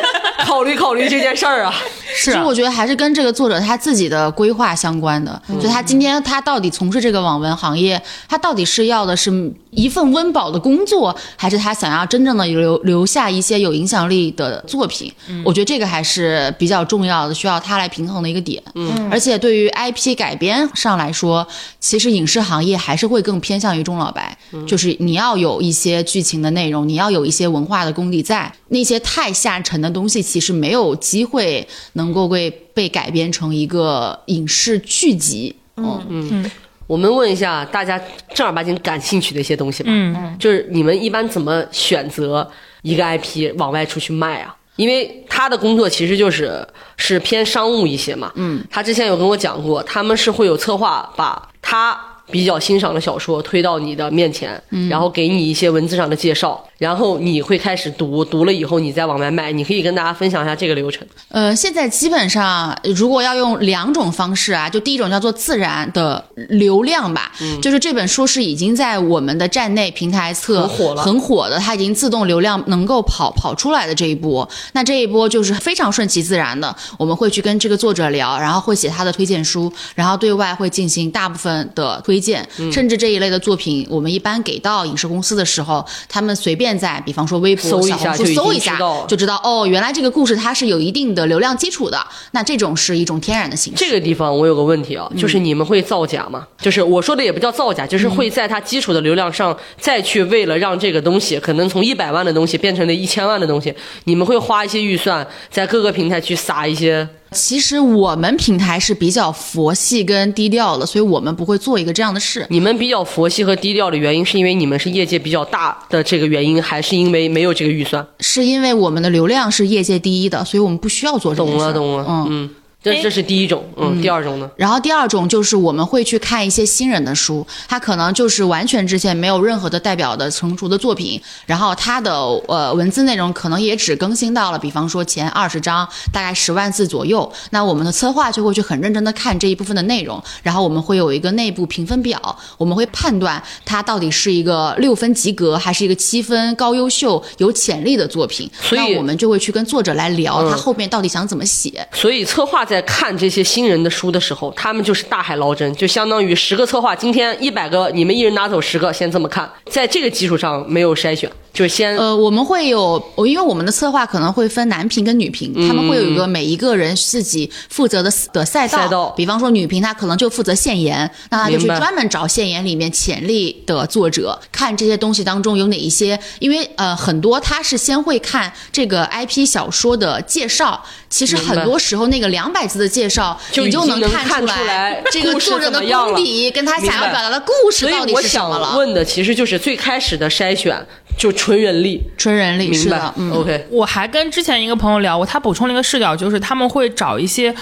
[0.45, 1.75] 考虑考虑这件事儿啊。
[2.23, 9.53] 其实我觉得还是跟这个作者他自己的规划相关的，就他今天他到底从事这个网文行业，他到底是要的是。
[9.75, 15.13] 一份温饱的工作，还是他想要真正的留留下一些有影响力的作品？
[15.45, 18.63] 我觉得这个还是比较重要的，需要他来平衡的一个点。
[18.77, 21.45] 嗯，而且对于 IP 改编上来说，
[21.81, 35.55] 其实影视行业还是会更偏向于中老白，就是你要有一些剧情的内容，你要有一些文化的功底在，那些太下沉的东西其实没有机会能够被被改编成一个影视剧集。
[35.77, 36.51] 嗯嗯。
[36.89, 38.01] 我们问一下大家
[38.35, 39.91] 正儿八经感兴趣的一些东西吧。
[39.93, 42.51] 嗯，就是你们一般怎么选择
[42.83, 44.57] 一个 IP 往外出去卖啊？
[44.75, 46.67] 因为他的工作其实就是
[46.97, 48.33] 是偏商务一些嘛。
[48.35, 51.97] 嗯，他之前有跟我讲过，他们是会有策划把他
[52.31, 59.53] 比较欣赏的小说推到你的面前，然后给你一些文字上的介绍，然后你会开始读，读了以后你再往外卖。
[59.53, 61.07] 你可以跟大家分享一下这个流程。
[61.29, 67.31] 呃，现在基本上如果要用两种方式啊，就第一种叫做自然的流量吧，
[67.63, 93.85] 就是这本书是已经在我们的站内平台侧很火了很火的，它已经自动流量能够跑跑出来的这一波，那这一波就是非常顺其自然的，我们会去跟这个作者聊，然后会写他的推荐书，然后对外会进行大部分的推荐，嗯甚至这一类的作品，我们一般给到影视公司的时候，他们随便在比方说微博、搜一小红书搜一下就知道哦，原来这个故事它是有一定的流量基础的，那这种是一种天然的形式。
[93.85, 96.47] 这个地方我有个问题啊，就是嗯你们会造假吗？
[96.59, 107.07] 就是我说的也不叫造假，就是会在它基础的流量上再去为了让这个东西可能从一百万的东西变成了一千万的东西，你们会花一些预算在各个平台去撒一些。
[107.35, 112.47] 其实我们平台是比较佛系跟低调的，所以我们不会做一个这样的事。
[112.49, 118.07] 你们比较佛系和低调的原因，是因为你们是业界比较大的这个原因，还是因为没有这个预算？
[118.21, 121.59] 是因为我们的流量是业界第一的，所以我们不需要做这种事。
[121.59, 122.27] 懂了，懂了，嗯。
[122.31, 122.51] 嗯，
[122.85, 124.51] 这这是第一种，嗯，第二种呢？
[124.57, 132.13] 然后第二种就是我们会去看一些新人的书，他可能就是完全之前没有任何的代表的成熟的作品，然后他的
[132.47, 137.33] 呃文字内容可能也只更新到了，比方说前二十章，大概十万字左右。
[137.51, 148.51] 那我们的策划就会去很认真的看这一部分的内容，然后我们会有一个内部评分表，我们会判断它到底是一个六分及格，还是一个七分高优秀有潜力的作品。
[148.61, 151.87] 所以那我们就会去跟作者来聊，嗯他后面到底想怎么写。
[151.93, 168.79] 所以策划在看这些新人的书的时候，他们就是大海捞针，就相当于十个策划，今天一百个，你们一人拿走十个，先这么看，在这个基础上没有筛选，就是先呃，我们会有，因为我们的策划可能会分男评跟女评，他们会有一个每一个人自己负责的的赛道。
[168.79, 169.15] 赛道。
[169.17, 188.69] 比方说女评，她可能就负责现言，那她就去专门找现言里面潜力的作者，看这些东西当中有哪一些，因为呃很多他是先会看这个 IP 小说的介绍，其实很多时候那个两百字的介绍，你就能看出来这个作者的功底跟他想要表达的故事到底是什么了。
[188.69, 190.77] 想问的其实就是最开始的筛选，
[191.19, 193.33] 就纯人力，纯人力明白是的，嗯。
[193.33, 197.55] ？OK，我还跟之前一个朋友聊过，他补充了一个视角，就是他们会找一些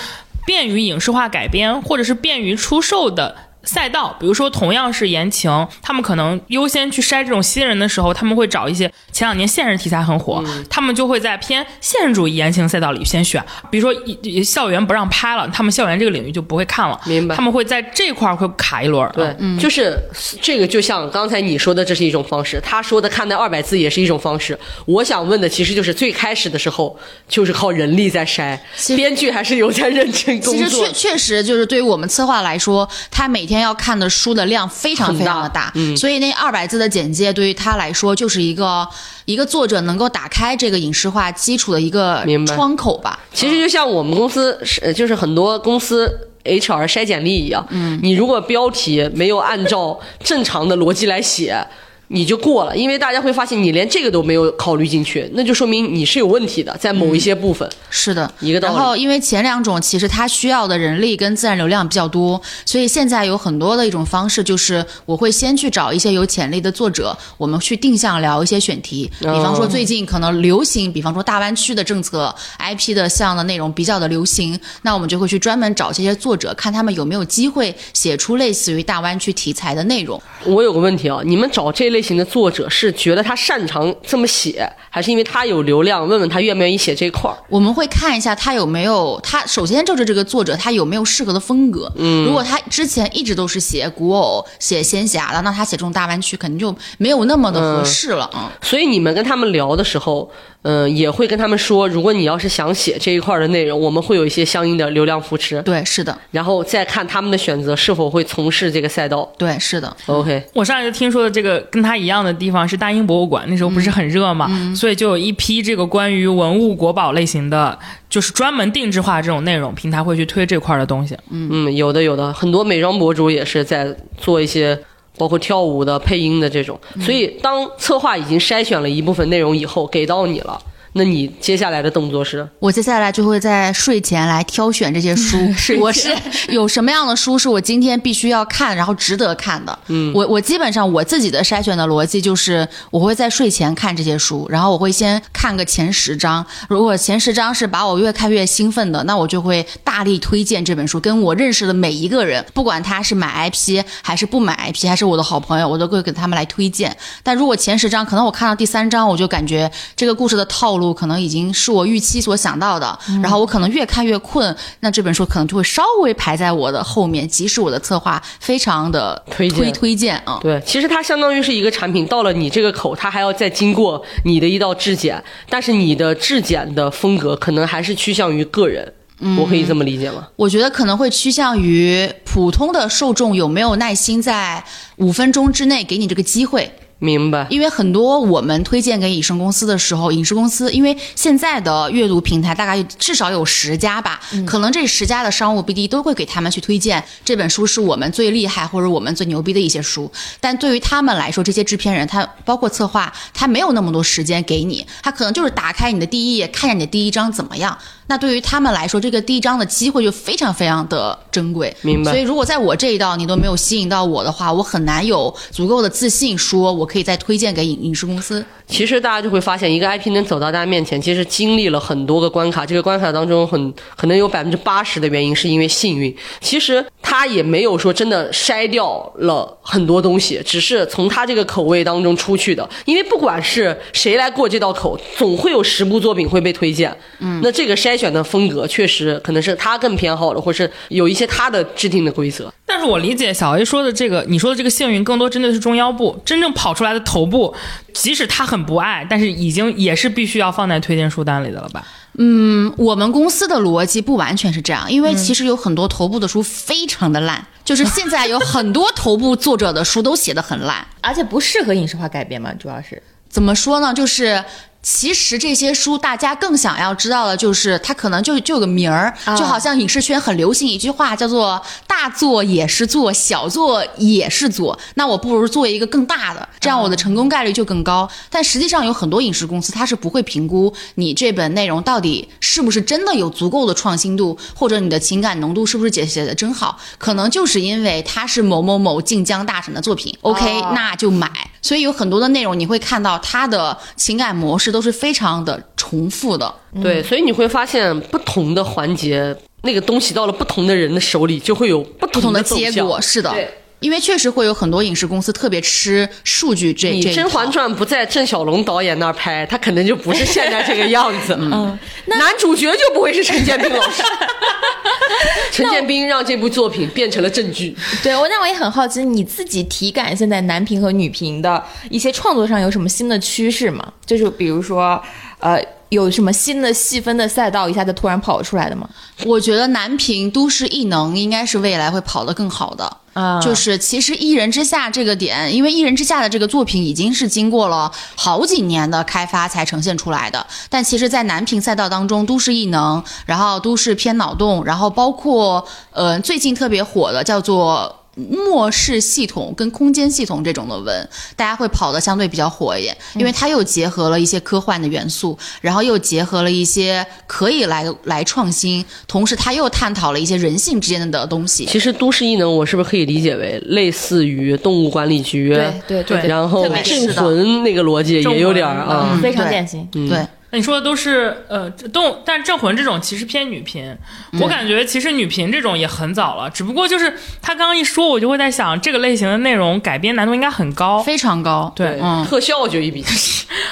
[0.46, 3.34] 便于影视化改编或者是便于出售的。
[3.64, 5.50] 赛道，比如说同样是言情，
[5.80, 13.42] 他们可能优先去筛这种新人的时候，他们会找一些前两年现实题材很火，他们就会在偏现实主义言情赛道里先选。
[13.70, 19.12] 比如说一一校园不让拍了，他们校园这个领域就不会看了，明白他们会在这块儿会卡一轮儿。
[19.12, 19.96] 对，就是
[20.40, 22.60] 这个，就像刚才你说的，这是一种方式。
[22.60, 24.58] 他说的看那二百字也是一种方式。
[24.86, 26.98] 我想问的其实就是最开始的时候，
[27.28, 28.58] 就是靠人力在筛，
[28.96, 31.12] 编剧还是有在认真工作其实作确。
[31.12, 38.88] 确实就是对于我们策划来说，他每天要看的书的量非常非常的大，嗯所以那二百字的简介对于他来说就是一个
[39.24, 43.18] 一个作者能够打开这个影视化基础的一个窗口吧。
[43.32, 46.11] 其实就像我们公司是，呃就是很多公司
[46.44, 51.66] HR 筛简历一样，嗯，你如果标题没有按照正常的逻辑来写。
[52.12, 57.66] 你就过了，因为大家会发现你连这个都没有考虑进去，那就说明你是有问题的，在某一些部分。
[57.88, 80.20] 是的，一个道理然后因为前两种其实它需要的人力跟自然流量比较多，所以现在有很多的一种方式，就是我会先去找一些有潜力的作者，我们去定向聊一些选题，比方说最近可能流行，比方说大湾区的政策、IP 的项的内容比较的流行，那我们就会去专门找这些作者，看他们有没有机会写出类似于大湾区题材的内容。
[80.44, 86.07] 我有个问题啊，你们找这类型的作者是觉得他擅长这么写，还是因为他有流量？
[86.07, 87.36] 问问他愿不愿意写这一块儿？
[87.48, 91.90] 我们会看一下他有没有，他首先就是这个作者他有没有适合的风格。
[91.96, 98.50] 嗯，如果他之前一直都是写古偶、写仙侠的，那他写这种大湾区肯定就没有那么的合适了啊。
[98.61, 100.30] 所以你们跟他们聊的时候，
[100.62, 109.30] 嗯、也会跟他们说，如果你要是想写这一块的内容，我们会有一些相应的流量扶持，对，是的，然后再看他们的选择是否会从事这个赛道。
[109.38, 109.94] 对，是的。
[110.07, 117.78] OK，我上一次听说的这个跟他一样的地方是大英博物馆，那时候不是很热嘛，所以就有一批这个关于文物国宝类型的，
[118.09, 121.16] 就是专门定制化这种内容，平台会去推这块儿的东西。
[121.30, 124.78] 嗯，有的有的，很多美妆博主也是在做一些。
[125.18, 130.59] 包括跳舞的、配音的这种，所以当策划已经筛选了一部分内容以后，给到你了，
[130.95, 132.47] 那你接下来的动作是？
[132.59, 135.36] 我接下来就会在睡前来挑选这些书
[135.80, 136.14] 我是
[136.49, 139.78] 有什么样的书是我今天必须要看，然后值得看的。
[139.88, 146.45] 嗯，我我基本上我自己的筛选的逻辑就是，我会在睡前看这些书，然后我会先看个前十章。
[146.68, 156.95] 如果前十章是把我越看越兴奋的，那我就会大力推荐这本书，跟我认识的每一个人，不管他是买 IP 还是不买 IP，还是我的好朋友，我都会给他们来推荐。
[157.22, 170.39] 但如果前十章，可能我看到第三章，我就感觉这个故事的套路可能已经是我预期所想到的，然后我可能越看越困，那这本书可能就会稍微排在我的后面，即使我的策划非常的推推推荐啊。
[170.41, 178.91] 对，其实它相当于是一个产品，到了你这个口，它还要再经过你的一道质检，但是你的质检的风格可能还是趋向于个人。
[179.39, 180.26] 我可以这么理解吗？
[180.35, 184.64] 我觉得可能会趋向于普通的受众有没有耐心在
[184.97, 186.68] 五分钟之内给你这个机会。
[187.03, 187.44] 明白。
[187.50, 200.09] 因为很多我们推荐给影视公司的时候，影视公司因为现在的阅读平台大概至少有十家吧，可能这十家的商务 BD 都会给他们去推荐这本书是我们最厉害或者我们最牛逼的一些书。
[200.40, 207.76] 但对于他们来说，这些制片人他包括策划，他没有那么多时间给你，他可能就是打开你的第一页，看一下你的第一章怎么样。
[208.07, 211.74] 那对于他们来说，这个第一章的机会就非常非常的珍贵。
[211.82, 218.44] 明白所以如果在我这一道你都没有吸引到我的话，我很难有足够的自信说我可以再推荐给影影视公司。
[218.66, 222.64] 其实大家就会发现，一个 IP 能走到大家面前，其实经历了很多个关卡。
[222.64, 226.14] 这个关卡当中很可能有百分之八十的原因是因为幸运。
[226.40, 232.66] 其实他也没有说真的筛掉了很多东西，只是从他这个口味当中出去的。
[232.86, 236.96] 因为不管是谁来过这道口，总会有十部作品会被推荐。
[237.18, 242.53] 嗯，那这个筛选的风格确实可能是他更偏好的，或是有一些他的制定的规则。
[242.66, 247.55] 但是我理解小 A 说的这个，你说的这个幸运，更多针对的是中腰部，真正跑出来的头部，
[247.93, 251.86] 即使他很不爱，但是已经也是必须要放在推荐书单里的了吧？
[252.18, 260.86] 嗯，我们公司的逻辑不完全是这样，因为其实有很多头部的书非常的烂，就是现在有很多头部作者的书都写的很烂。
[261.03, 263.93] 而且不适合影视化改编嘛，主要是怎么说呢？
[263.93, 264.43] 就是
[264.83, 274.76] 其实这些书大家更想要知道的就是，它可能就就有个名儿，啊就好像影视圈很流行一句话叫做“大作也是作，小作也是作”。
[274.95, 278.09] 那我不如做一个更大的，这样我的成功概率就更高。
[278.28, 291.30] 但实际上有很多影视公司，它是不会评估你这本内容到底是不是真的有足够的创新度，或者你的情感浓度是不是写写的真好，可能就是因为它是某某某晋江大神的作品，OK，、哦那就买。
[291.62, 296.52] 所以有很多的内容你会看到他的情感模式都是非常的重复的。
[296.82, 303.30] 对，所以你会发现不同的环节，那个东西到了不同的人的手里，就会有不不同的结果，是的。
[303.30, 303.48] 对，
[303.83, 307.51] 因为确实会有很多影视公司特别吃数据这你《这甄嬛。
[307.53, 311.37] 传》不在郑晓龙导演那儿拍，他肯定就不是现在这个样子。
[311.43, 314.03] 嗯，男主角就不会是陈建斌老师。
[315.53, 317.76] 陈建斌让这部作品变成了正剧。
[318.03, 323.93] 对我，那我也很好奇，你自己体感现在男频和女频的一些创作上有什么新的趋势吗？
[324.07, 325.03] 就是比如说，
[325.41, 328.89] 呃，有什么新的细分的赛道一下子突然跑出来的吗？
[329.26, 332.97] 我觉得男频都市异能应该是未来会跑得更好的。
[333.12, 340.46] 啊就是其实《一人之下》这个点，因为《一人之下》的这个作品已经是经过了好几年的开发才呈现出来的。
[340.68, 348.01] 但其实，在男频赛道当中，都市异能，然后都市偏脑洞，然后包括呃最近特别火的叫做。
[348.14, 361.64] 末世系统跟空间系统这种的文，大家会跑的相对比较火一点，因为它又结合了一些科幻的元素，然后又结合了一些可以来来创新，同时它又探讨了一些人性之间的东西。
[361.66, 365.54] 其实都市异能，我是不是可以理解为类似于动物管理局？
[365.54, 369.08] 对对对然后镇魂那个逻辑也有点儿啊。
[369.12, 369.86] 嗯非常典型。
[369.92, 373.96] 对，那你说的都是呃动，但是镇魂这种其实偏女频，
[374.40, 381.72] 我感觉其实女频这种也很早了，只不过就是他刚刚一说，我就会在想这个类型的内容改编难度应该很高，非常高。
[381.74, 383.03] 对嗯特效就一笔。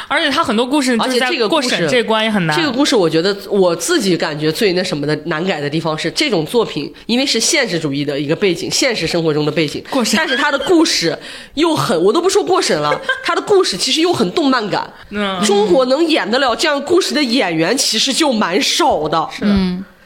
[0.09, 2.57] 而且他很多故事而且这个过审这关也很难。
[2.57, 11.17] 这个故事，我觉得我自己感觉最那什么的难改的地方是，这种作品因为是现实主义的一个背景，现实生活中的背景，过审但是他的故事
[11.55, 14.93] 又很，我都不说过审了，他的故事其实又很动漫感。
[15.11, 19.29] 嗯中国能演得了这样故事的演员其实就蛮少的。
[19.33, 19.55] 是的。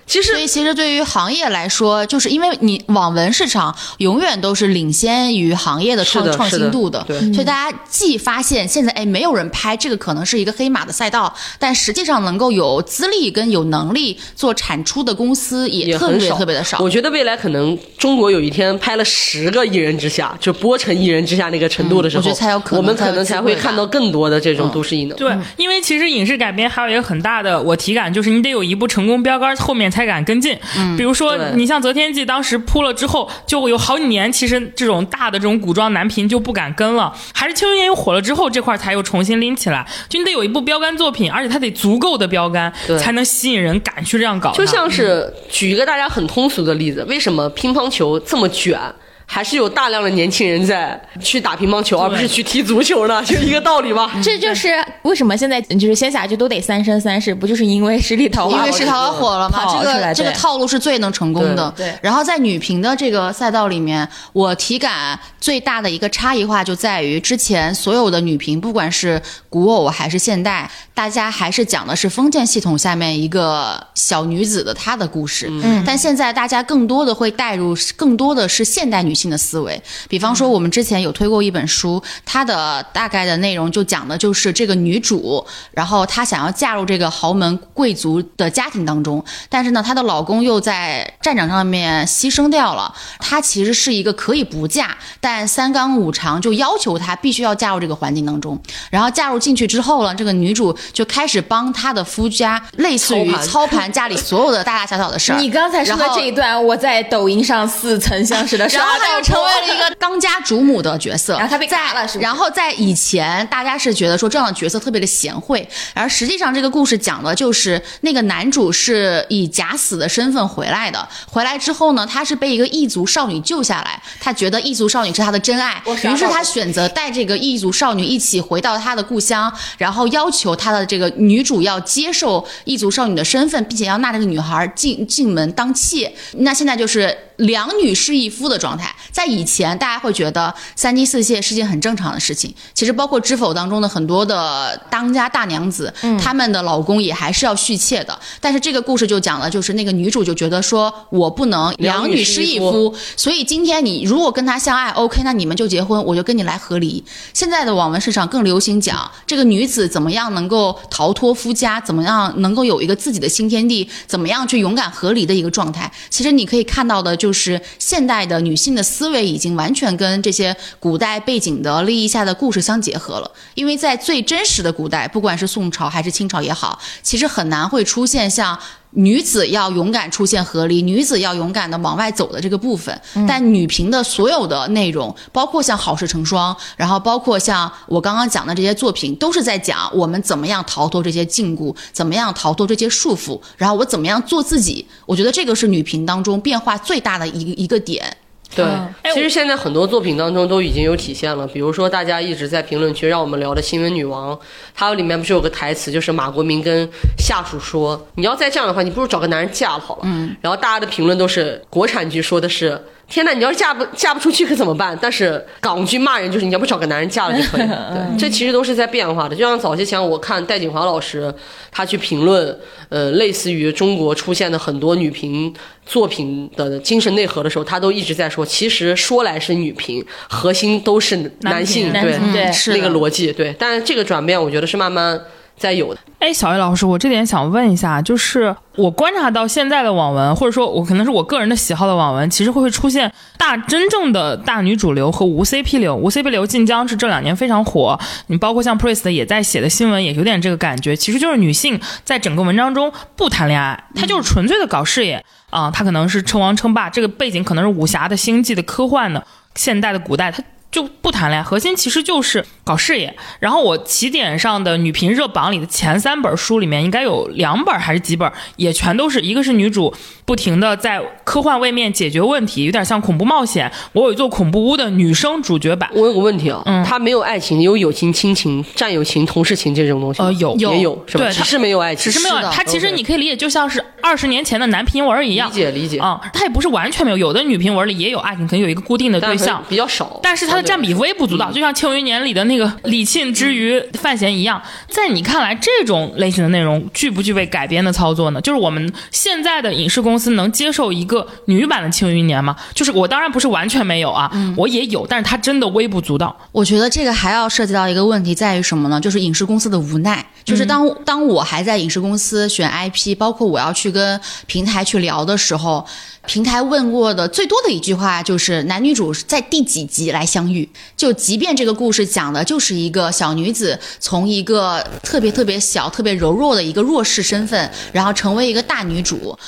[0.07, 16.79] 其实所以，其实对于行业来说，就是因为你网文市场永远都是领先于行业的创创新度的，对所以大家既发现现在哎没有人拍这个可能是一个黑马的赛道，但实际上能够有资历跟有能力做产出的公司也特别特别的少。
[16.81, 25.17] 我觉得未来可能中国有一天拍了十个一人之下，就播成一人之下那个程度的时候，嗯我觉得才有可能我们可能才会看到更多的这种嗯都市异能。
[25.17, 30.59] 对，因为其实影视改编还有一个很大的我体感，就是你得有一部成功标杆，后面才敢跟进。
[30.77, 39.87] 嗯，比如说你像《择天记》，当时铺了之后，就有好几年，其实这种大的这种古装男频就不敢跟了，还是《庆余年》又火了之后，这块才又重新拎起来。
[40.09, 44.51] 就你得有一部标杆作品，而且它得足够的标杆，才能吸引人敢去这样搞。
[44.53, 48.81] 就像是举一个大家很通俗的例子，为什么乒乓球这么卷？
[49.27, 53.23] 还是有大量的年轻人在去打乒乓球，而不是去踢足球呢？
[53.25, 54.11] 就一个道理吧。
[54.23, 54.73] 这就是
[55.03, 58.59] 为什么现在 就是仙侠剧都得三生三世，不就是因为十里桃花？
[58.59, 61.73] 因为十里桃花火了嘛，这个这个套路是最能成功的。
[61.77, 75.49] 对对然后在女频的这个赛道里面，我体感最大的一个差异化就在于，之前所有的女频，不管是古偶还是现代，大家还是讲的是封建系统下面一个小女子的她的故事。
[75.51, 79.81] 嗯，但现在大家更多的会带入更多的是现代女性的思维。
[80.09, 92.95] 比方说，我们之前有推过一本书，它的大概的内容就讲的就是这个女主，然后她想要嫁入这个豪门贵族的家庭当中，但是呢，她的老公又在战场上面牺牲掉了。
[93.19, 98.61] 她其实是一个可以不嫁，但三纲五常就要求她必须要嫁入这个环境当中。
[98.91, 105.39] 然后嫁入进去之后呢，这个女主就开始帮她的夫家，类似于操盘家里所有的大大小小的事儿。
[105.41, 136.13] 你刚才说的这一段，我在抖音上似曾相识的 刷她到就成为了一个当家主母的角色，然后她被在嘎了是然后在以前，大家是觉得说这样的角色特别的贤惠，而实际上这个故事讲的就是那个男主是以假死的身份回来的，回来之后呢，他是被一个异族少女救下来，他觉得异族少女是他的真爱，于是他选择带这个异族少女一起回到他的故乡，然后要求他的这个女主要接受异族少女的身份，并且要纳这个女孩进进门当妾。
[136.39, 138.95] 那现在就是两女侍一夫的状态。
[139.11, 142.53] 在以前，大家会觉得三妻四妾是件很正常的事情。
[142.73, 148.19] 其实，包括《知否》当中的很多的当家大娘子，她们的老公也还是要续妾的。
[148.41, 157.03] 但是这个故事就讲了，就是那个女主就觉得说我不能两女侍一夫，所以今天你如果跟他相爱，OK，那你们就结婚，我就跟你来和离。
[157.33, 165.91] 现在的网文市场更流行讲这个女子怎么样能够逃脱夫家，怎么样能够有一个自己的新天地，怎么样去勇敢和离的一个状态。
[166.11, 173.31] 其实你可以看到的就是现代的女性的思维已经完全跟这些古代背景的利益下的故事相结合了。
[173.55, 178.59] 因为在最真实的古代，不管是宋朝还是清朝也好，其实很难会出现像。
[178.95, 194.87] 女子要勇敢出现合理，女子要勇敢的往外走的这个部分，但女频的所有的内容，包括像《好事成双》，然后包括像我刚刚讲的这些作品，都是在讲我们怎么样逃脱这些禁锢，怎么样逃脱这些束缚，然后我怎么样做自己。
[195.07, 198.17] 我觉得这个是女频当中变化最大的一个一个点。
[198.55, 198.65] 对
[199.13, 204.35] 其实现在很多作品当中都已经有体现了，比如说大家一直在评论区让我们聊的《新闻女王》，
[204.75, 206.89] 它里面不是有个台词，就是马国明跟
[207.19, 212.81] 下属说：“你要再这样的话，你不如找个男人嫁了好了。”嗯，然后大家的评论都是国产剧说的是。
[213.07, 214.99] 天呐，你要是嫁不嫁不出去可怎么办？
[215.01, 217.61] 但是港剧骂人就是你要不找个男人嫁了就可以。
[217.67, 219.37] 对，这其实都是在变化的。
[219.37, 221.33] 就像早些前我看戴锦华老师
[221.71, 225.53] 他去评论，呃，类似于中国出现的很多女频
[225.85, 233.55] 作品的精神内核的时候，他都一直在说，其实说来是女频，核心都是男性，男对是那个逻辑，对。
[233.59, 235.21] 但是这个转变，我觉得是慢慢
[235.57, 236.01] 在有的。
[236.19, 245.95] 哎，小叶老师，我这点想问一下，就是我观察到现在的网文，或者说我可能是我个人的喜好的网文，其实会会出现大真正的大女主流和无 CP 流。
[245.95, 247.99] 无 CP 流晋江是这两年非常火，
[248.29, 259.25] 你包括像 Priest 也在写的新闻也有点这个感觉，其实就是女性在整个文章中不谈恋爱，她就是纯粹的搞事业啊、她可能是称王称霸，这个背景可能是武侠的、星际的、科幻的、
[259.55, 260.43] 现代的、古代，她
[260.75, 262.99] 就不谈恋爱，核心其实就是搞事。
[262.99, 263.15] 业。
[263.39, 269.95] 然后我起点上的女频热榜里的前三本书里面，应该有两本还是几本，也全都是一个是女主
[270.25, 273.71] 不停的在科幻位面解决问题，有点像恐怖冒险。
[273.93, 276.85] 我有一座恐怖屋的女生主角版，我有个问题啊，嗯。
[276.85, 280.27] 她没有爱情，有友情、亲情、战友情、同事情这种东西吗。
[280.27, 280.55] 呃有。
[280.57, 281.03] 也有。
[281.07, 281.25] 是吧？
[281.25, 285.49] 对只是没有爱情，只是没有是的它，其实你可以理解就像是二十年前的男频文一样。
[285.49, 285.55] 理。
[285.55, 294.61] 解理解，啊、它也不是完全没有，有的女频文里也有爱情，可能有一一个固定的对象，比较少，但是它的占比微不足道，就像《庆余年》里的那个李沁之于范闲一样。
[294.89, 298.41] 在你看来，这种类型的内容具不具备改编的操作呢？
[298.41, 302.57] 就是我们现在的影视公司能接受一个女版的《庆余年》吗？
[302.75, 306.37] 就是我当然不是完全没有啊，我也有，但是它真的微不足道。
[306.51, 309.01] 我觉得这个还要涉及到一个问题，在于什么呢？
[309.01, 310.25] 就是影视公司的无奈。
[310.45, 315.87] 就是当当我还在影视公司选 IP，包括我要去跟平台去聊的时候，
[316.27, 320.69] 平台问过的最多的一句话就是男女主在第几集来相遇？
[320.97, 329.39] 就即便这个故事讲的就是一个小女子从一个特别特别小、特别柔弱的一个弱势身份，然后成为一个大女主。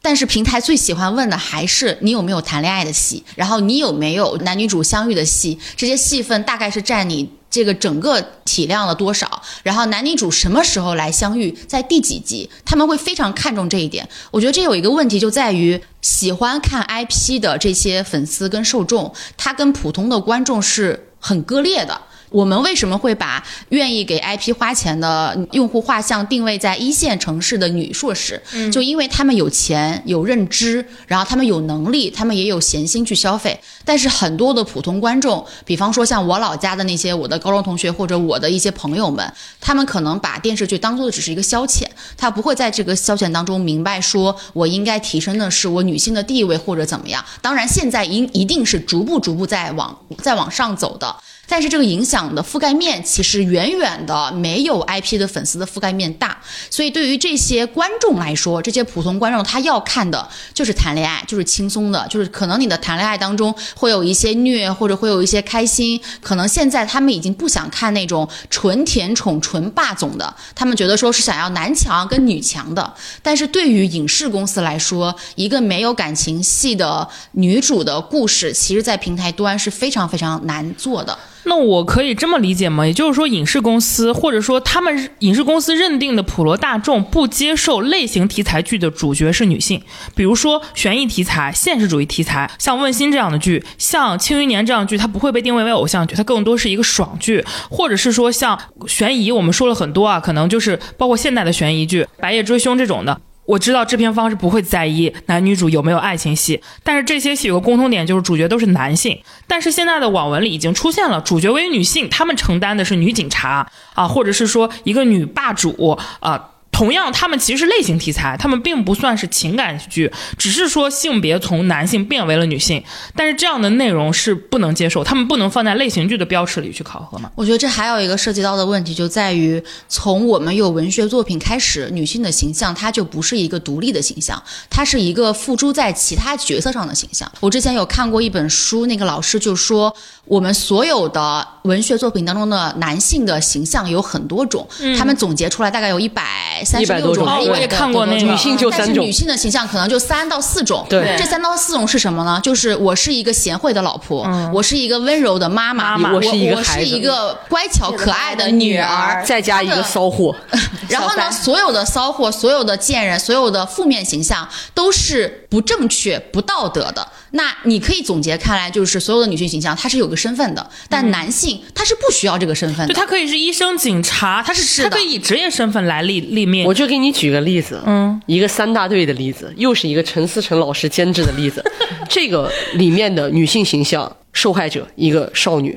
[0.00, 14.08] 但是平台最喜欢问的还是你有没有谈恋爱的戏，然后你有没有男女主相遇的戏，这些戏份大概是占你这个整个体量了多少，然后男女主什么时候来相遇，在第几集，他们会非常看重这一点。
[14.32, 22.00] 我觉得这有一个问题就在于，喜欢看 IP 的这些粉丝跟受众，他跟普通的观众是很割裂的。
[22.34, 28.42] 我们为什么会把愿意给 IP 花钱的用户画像定位在一线城市的女硕士？
[28.72, 33.56] 就因为他们有钱、有认知，然后他们有能力，他们也有闲心去消费。
[33.84, 41.84] 但是很多的普通观众，比方说像我老家的那些我的高中同学或者我的一些朋友们，他们可能把电视剧当做的只是一个消遣，
[42.16, 47.24] 他不会在这个消遣当中明白说我应该提升的是我女性的地位或者怎么样。
[47.40, 51.14] 当然，现在一一定是逐步逐步在往在往上走的。
[51.48, 56.38] 但是这个影响的覆盖面其实远远的没有 IP 的粉丝的覆盖面大，
[56.70, 66.00] 所以对于这些观众来说，这些普通观众他要看的就是谈恋爱，就是轻松的，就是可能你的谈恋爱当中会有一些虐，或者会有一些开心。
[66.20, 72.94] 可能现在他们已经不想看那种纯甜宠、纯霸总的，他们觉得说是想要男强跟女强的。
[73.22, 81.16] 但是对于影视公司来说，一个没有感情戏的女主的故事，其实在平台端是非常非常难做的。
[81.46, 82.86] 那我可以这么理解吗？
[82.86, 89.82] 也就是说，影视公司或者说他们影视公司认定的普罗大众不接受类型题材剧的主角是女性，
[90.14, 103.20] 比如说悬疑题材、现实主义题材，像《问心》这样的剧，像《庆余年》这样的剧，它不会被定位为偶像剧，它更多是一个爽剧，或者是说像悬疑，我们说了很多啊，可能就是包括现代的悬疑剧，《白夜追凶》这种的。
[103.46, 109.20] 我知道制片方是不会在意男女主有没有爱情戏，但是这些戏有个共同点，就是主角都是男性。
[109.46, 116.50] 但是现在的网文里已经出现了主角为女性，他们承担的是女警察啊，或者是说一个女霸主啊。
[116.74, 122.82] 同样，他们其实是类型题材，他们并不算是情感剧，只是说性别从男性变为了女性。
[123.14, 127.30] 但是这样的内容是不能接受，他们不能放在类型剧的标尺里去考核嘛？
[127.36, 137.30] 我觉得这还有一个涉及到的问题，就在于从我们有文学作品开始，女性的形象它就不是一个独立的形象，它是一个付诸在其他角色上的形象。
[137.38, 139.94] 我之前有看过一本书，那个老师就说，
[140.24, 144.66] 我们所有的文学作品当中的男性的形象有很多种，
[144.98, 146.63] 他们总结出来大概有一百。
[146.64, 150.86] 三十六种，我也看过那女性就三种，女性的形象可能就三到四种。
[150.88, 152.40] 对，这三到四种是什么呢？
[152.42, 160.34] 就是我是一个贤惠的老婆，我是一个温柔的妈妈，我是一个我是一个乖巧可爱的女儿， 再加一个骚货。
[160.88, 167.06] 然后呢，所有的骚货、所有的贱人、所有的负面形象都是不正确、不道德的。
[167.36, 172.94] 那你可以总结看来，就是所有的女性形象，她是有个身份的，但男性他是不需要这个身份的。
[172.94, 176.64] 他可以是医生、警察，他是他可以以职业身份来立立面。
[176.64, 181.60] 我就给你举个例子，嗯，一个三大队的例子，又是一个陈思诚老师监制的例子。
[182.08, 185.76] 这个里面的女性形象受害者一个少女，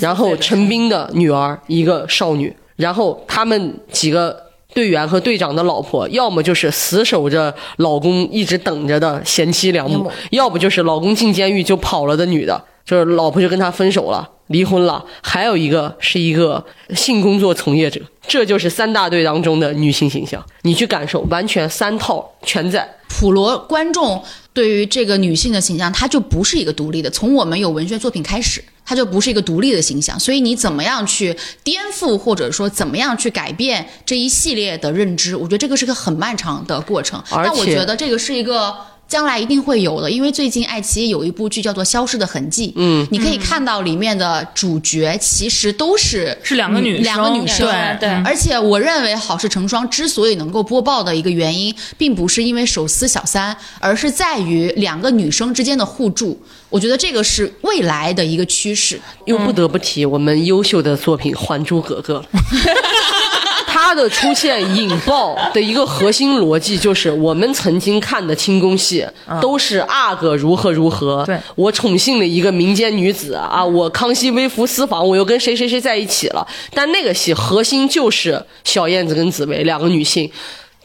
[0.00, 4.49] 然后陈斌的女儿一个少女，然后他们几个。
[4.74, 15.04] 队员和队长的老婆，要么就是死守着老公一直等着的贤妻良母，要不就是老公进监狱就跑了的女的，就是老婆就跟他分手了，离婚了。
[15.22, 16.64] 还有一个是一个
[16.94, 20.44] 性工作从业者，这就是三大队当中的女性形象。
[20.62, 22.88] 你去感受，完全三套全在。
[23.08, 24.22] 普罗观众
[24.52, 27.10] 对于这个女性的形象，她就不是一个独立的。
[27.10, 28.62] 从我们有文学作品开始。
[28.90, 35.36] 它就不是一个独立的形象，所以你怎么样去颠覆，或者说怎么样去改变这一系列的认知？
[35.36, 37.22] 我觉得这个是个很漫长的过程。
[37.30, 38.74] 但我觉得这个是一个
[39.06, 48.08] 将来一定会有的，因为最近爱奇艺有一部剧叫做《消失的痕迹》，嗯，你可以看到里面的主角其实都是是两个女两个女生，对对。
[48.24, 56.42] 而且我认为《好事成双》之所以能够播报的一个原因，并不是因为手撕小三，而是在于两个女生之间的互助。
[56.70, 62.24] 我觉得这个是未来的一个趋势，又不得不提我们优秀的作品《还珠格格》。
[63.72, 69.06] 它的出现引爆的一个核心逻辑就是，我们曾经看的清宫戏
[69.40, 76.46] 都是阿哥如何如何，对我宠幸了一个民间女子啊，我康熙微服私访，我又跟谁谁谁在一起了。
[76.74, 80.30] 但那个戏核心就是小燕子跟紫薇两个女性。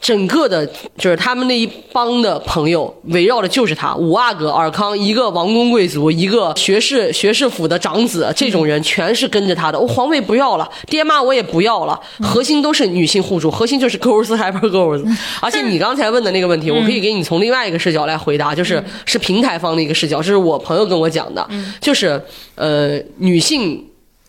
[0.00, 0.64] 整个的，
[0.96, 9.80] 就是他们那一帮的朋友围绕的就是他五阿哥尔康，一个王公贵族，一个学士学士府的长子，这种人全是跟着他的。
[9.80, 15.04] 我、皇位不要了，爹妈我也不要了，核心都是女性互助，核心就是 girls hyper girls。
[15.40, 21.48] 而且你刚才问的那个问题，我可以给你从另外一个视角来回答，就是是平台方的一个视角，这是我朋友跟我讲的，
[21.80, 22.22] 就是
[22.54, 23.84] 呃女性。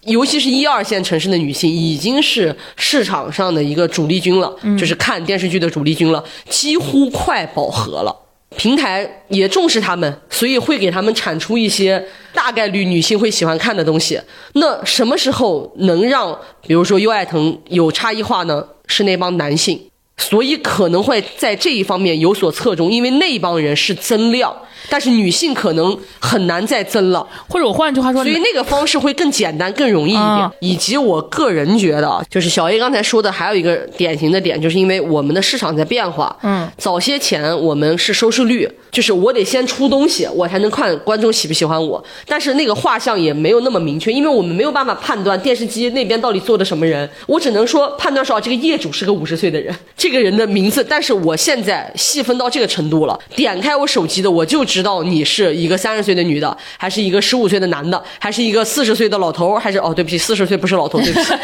[0.08, 8.16] 尤其是一二线城市的女性，已经是市场上的一个主力军了，就是看电视剧的主力军了，几乎快饱和了。
[8.56, 12.04] 平台也重视他们，所以会给他们产出一些
[12.34, 14.20] 大概率女性会喜欢看的东西。
[14.54, 16.36] 那什么时候能让，
[16.66, 18.66] 比如说优爱腾有差异化呢？
[18.88, 19.78] 是那帮男性，
[20.18, 24.54] 所以可能会在这一方面有所侧重，因为那帮人是增量，
[24.90, 27.26] 但是女性可能很难再增了。
[27.48, 30.40] 或者我换句话说，所以那个方式会更简单、更容易一点。
[30.40, 36.36] 嗯以及我个人觉得啊，就是小 A 刚才说的，还有一个典型的点，就是因为我们的市场在变化。
[36.42, 38.68] 嗯，早些前我们是收视率，
[38.98, 42.04] 就是我得先出东西，我才能看观众喜不喜欢我。
[42.26, 47.08] 但是那个画像也没有那么明确，因为我们没有办法判断电视机那边到底坐的什么人。
[47.28, 50.84] 我只能说判断说，哦这个业主是个五十岁的人，这个人的名字。
[50.84, 61.34] 但是我现在细分到这个程度了，点开我手机的，我就知道你是一个三十岁的女的，还是一个十五岁的男的，还是一个四十岁的老头，还是哦，对不起，四十岁不是老头，对不起。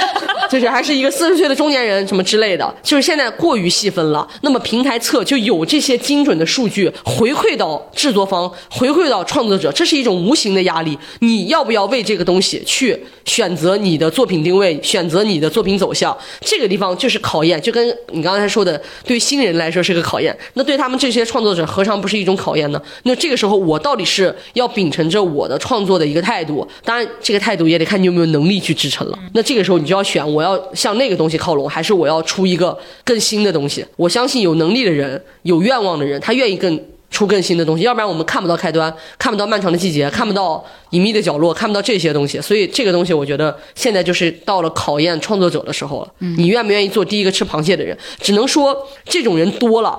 [0.50, 4.28] 就是还是一个四十岁的中年人什么之类的，就是现在过于细分了。
[4.42, 10.98] 那么平台侧就有这些精准的数据回馈退到制作方，回馈到创作者，这是一种无形的压力。
[11.20, 16.18] 你要不要为这个东西去选择你的作品定位，选择你的作品走向？
[16.40, 22.82] 这个地方就是考验，就跟你刚才说的，对新人来说是个考验，那对他们这些创作者何尝不是一种考验呢？
[23.04, 29.20] 那这个时候我到底是要秉承着我的创作的一个态度，当然这个态度也得看你有没有能力去支撑了。
[29.34, 33.86] 那这个时候你就要选，我要向那个东西靠拢，还是我要出一个更新的东西？
[33.98, 36.82] 我相信有能力的人、有愿望的人，他愿意更。
[37.14, 42.42] 出更新的东西，要不然我们看不到开端，看不到漫长的季节，看不到隐秘的角落，看不到这些东西。
[42.42, 46.12] 所以这个东西，我觉得现在就是到了考验创作者的时候了。
[46.18, 47.96] 你愿不愿意做第一个吃螃蟹的人？
[48.20, 48.76] 只能说
[49.06, 49.98] 这种人多了，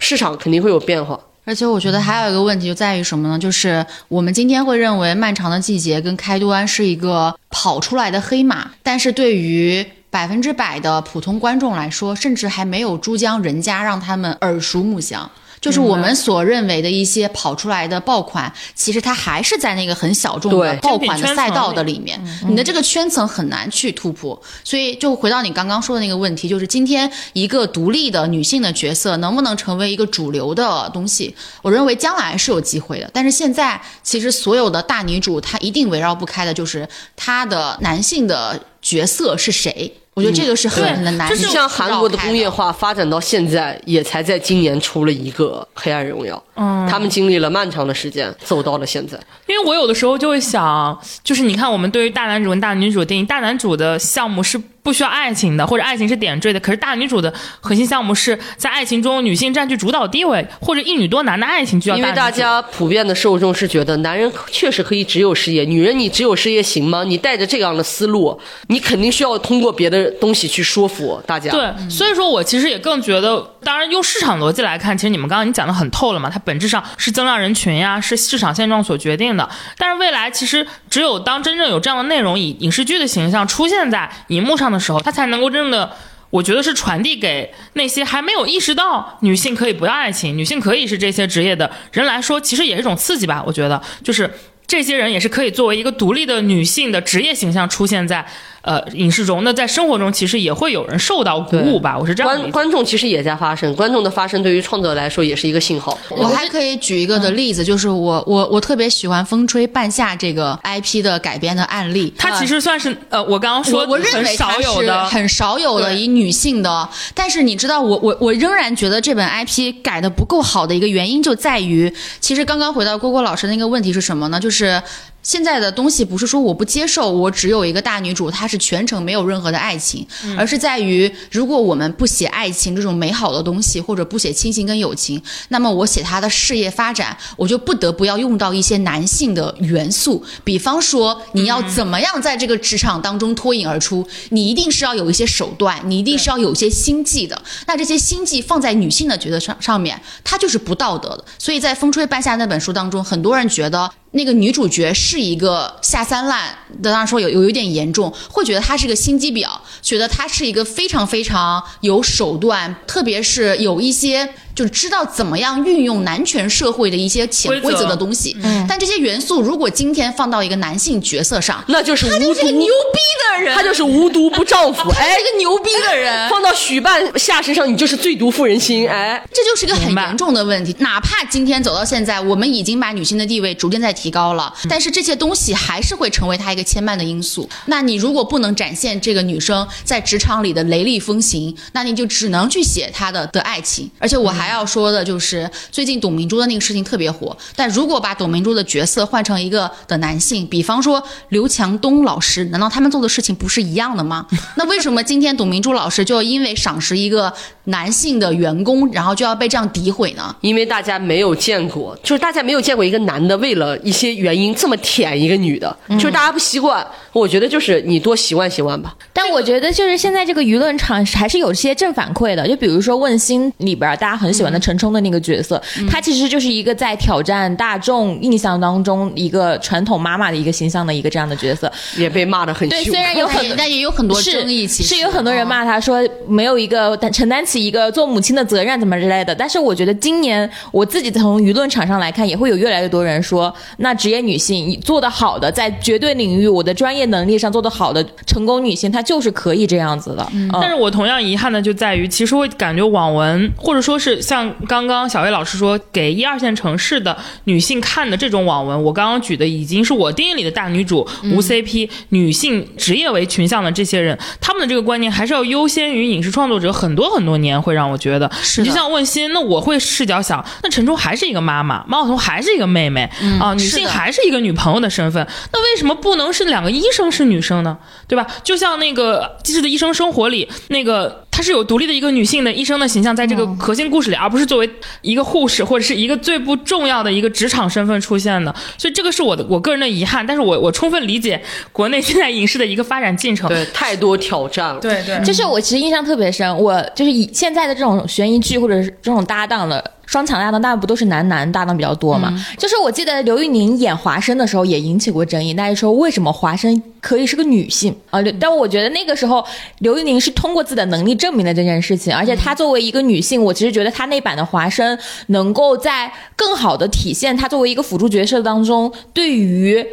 [0.00, 1.18] 市场肯定会有变化。
[1.44, 3.38] 而且我觉得还有一个问题就在于什么呢？
[3.38, 15.30] 就是我们今天会认为《漫长的季节》跟开端是一个跑出来的黑马，但是对于百分之百的普通观众来说，甚至还没有珠江人家让他们耳熟能详。
[15.60, 24.40] 就是我们所认为的一些跑出来的爆款，其实它还是在那个很小众的爆款的赛道的里面，你的这个圈层很难去突破。
[24.62, 31.34] 所以就回到你刚刚说的那个问题，就是今天一个独立的女性的角色能不能成为一个主流的东西？
[31.62, 39.92] 我认为将来是有机会的，但是现在其实所有的大女主，她一定围绕不开的就是她的男性的角色是谁。
[40.16, 46.34] 我觉得这个是很就是像韩国的工业化发展到现在，也才在今年出了一个《黑暗荣耀》。
[46.54, 49.18] 嗯，他们经历了漫长的时间，走到了现在。
[49.46, 67.02] 因为我有的时候就会想，就是你看我们对于大男主跟大女主电影，大男主的项目是不需要爱情的，或者爱情是点缀的，可是大女主的核心项目是在爱情中女性占据主导地位，或者一女多男的爱情就要因为大家普遍的受众是觉得，男人确实可以只有事业，女人你只有事业行吗？
[67.02, 71.50] 你带着这样的思路，你肯定需要通过别的东西去说服大家。
[71.50, 79.48] 对，所以说我其实也更觉得，当然用市场逻辑来看，其实你们刚刚已经讲的很透了嘛，它本质上是增量人群呀，是市场现状所决定的。
[79.76, 85.90] 但是未来其实只有当真正有这样的内容以影视剧的形象出现在荧幕上的时候，他才能够真正的。
[86.30, 93.42] 我觉得是传递给那些还没有意识到女性可以不要爱情，女性可以是这些职业的人来说，其实也是一种刺激吧。
[93.46, 94.28] 我觉得，就是
[94.66, 98.26] 这些人也是可以作为一个独立的女性的职业形象出现在
[98.66, 99.42] 呃影视中。
[99.44, 101.96] 那在生活中，其实也会有人受到鼓舞吧。
[101.96, 102.66] 我是这样理观。
[102.66, 105.96] 观众其实也在发声，观众的发声对于创作者来说也是一个信号。
[106.10, 112.12] 我还可以举一个的例子，就是我我我特别喜欢《风吹半夏》这个 IP 的改编的案例。
[112.18, 124.40] 它其实算是呃，我刚刚说我我认很为它少有的，是很少有的对以女性的，但是你知道我我我仍然觉得这本 IP 改的不够好的一个原因就在于，其实刚刚回到郭郭老师那个问题是什么呢？
[124.40, 124.82] 就是。
[125.26, 130.06] 现在的东西不是说我不接受，我只有一个大女主，她是全程没有任何的爱情，
[130.38, 147.42] 而是在于如果我们不写爱情这种美好的东西，或者不写亲情跟友情，那么我写她的事业发展，我就不得不要用到一些男性的元素，比方说你要怎么样在这个职场当中脱颖而出，你一定是要有一些手段，你一定是要有一些心计的。
[147.66, 151.24] 那这些心计放在女性的角色上上面，它就是不道德的。
[151.36, 153.90] 所以在《风吹半夏》那本书当中，很多人觉得。
[154.12, 159.48] 那个女主角是一个下三滥，当然说有有有点严重，会觉得她是个心机婊，
[159.82, 168.34] 觉得她是一个非常非常有手段，特别是有一些就知道怎么样运用男权社会的一些潜规则的东西。
[168.42, 172.98] 嗯，但这些元素如果今天放到一个男性角色上，那就是他就是个牛逼
[173.36, 176.30] 的人，他就是无毒不丈夫， 哎，一个牛逼的人。
[176.30, 180.74] 放到许半夏身上，你就是最毒妇人心，哎，这就是一个很严重的问题。
[180.78, 184.06] 哪怕今天走到现在，我们已经把女性的地位逐渐在提。
[184.06, 187.48] 提高了，但是这些东西还是会成为他一个牵绊的因素。
[187.64, 193.90] 那你如果不能展现这个女生在职场里的雷厉风行，那你就只能去写她的的爱情。
[193.98, 197.36] 而且我还要说的就是，最近董明珠的那个事情特别火。
[197.56, 204.24] 但如果把董明珠的角色换成一个的男性，比方说刘强东老师，难道他们做的事情不是一样的吗？
[204.56, 207.32] 那为什么今天董明珠老师就要因为赏识一个
[207.64, 210.34] 男性的员工，然后就要被这样诋毁呢？
[210.42, 213.96] 因为大家没有见过，就是大家没有见过一个男的为了一。
[213.96, 216.86] 些原因这么舔一个女的，就是大家不习惯。
[217.14, 218.94] 我觉得就是你多习惯习惯吧。
[219.10, 222.46] 但我觉得就是现在这个舆论场还是有些正反馈的。
[222.46, 232.84] 就比如说《问心》里边大家很喜欢的陈冲的那个角色，他其实就是一个在挑战大众印象当中一个传统妈妈的一个形象的一个这样的角色，也被骂的很对。
[232.84, 239.34] 虽然有很 但也有很多争议，是是有很多人骂他说没有一个承担起一个做母亲的责任怎么之类的。
[239.34, 243.52] 但是我觉得今年我自己从舆论场上来看，也会有越来越多人说。
[243.78, 250.26] 那职业女性做得好的，在绝对领域，我的专业能力上做得好的成功女性，她就是可以这样子的。
[250.52, 268.28] 但是我同样遗憾的就在于，其实我感觉网文或者说是像刚刚小薇老师说给一二线城市的女性看的这种网文，我刚刚举的已经是我电影里的大女主无 CP 女性职业为群像的这些人，他们的这个观念还是要优先于影视创作者很多很多年，会让我觉得，
[268.58, 273.08] 你就像问心，那我会视角想，那陈冲还是一个妈妈，毛晓彤还是一个妹妹
[273.38, 273.54] 啊。
[273.54, 277.78] 女性还是一个女朋友的身份，那为什么不能是两个医生是女生呢？
[278.08, 278.26] 对吧？
[278.42, 284.70] 就像那个《机智的医生生活》里，那个她是有独立的一个女性的医生的形象，在这个核心故事里，而不是作为
[285.02, 288.54] 一个护士或者是一个最不重要的一个职场身份出现的。
[288.76, 291.40] 所以这个是我的我个人的遗憾，但是我我充分理解
[291.72, 294.80] 国内 现在影视的一个发展进程，对，太多挑战了。
[294.80, 299.92] 对对，就是我其实印象特别深，我就是以现在的这种悬疑剧或者是这种搭档的。
[300.06, 302.32] 双强搭档，大部不都是男男搭档比较多嘛？
[302.56, 308.20] 就是我记得刘玉宁演华生的时候也引起过争议，大家说为什么华生可以是个女性啊？
[308.40, 309.44] 但我觉得那个时候
[309.80, 319.84] 刘玉宁是通过自己的能力证明了这件事情，而且她作为一个女性，我其实觉得她那版的华生能够在更好的体现她作为一个辅助角色当中对于。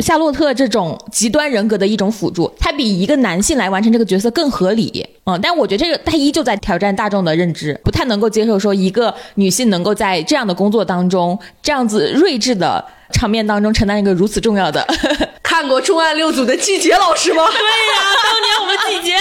[0.00, 5.06] 夏洛特这种极端人格的一种辅助，他比一个男性来完成这个角色更合理。
[5.24, 14.86] 嗯，但我觉得这个他依旧在挑战大众的认知，不太能够接受说一个女性能够在这样的工作当中，这样子睿智的场面当中承担一个如此重要的。
[15.42, 17.44] 看过《重案六组》的季杰老师吗？
[17.50, 19.16] 对呀，当年我们季杰。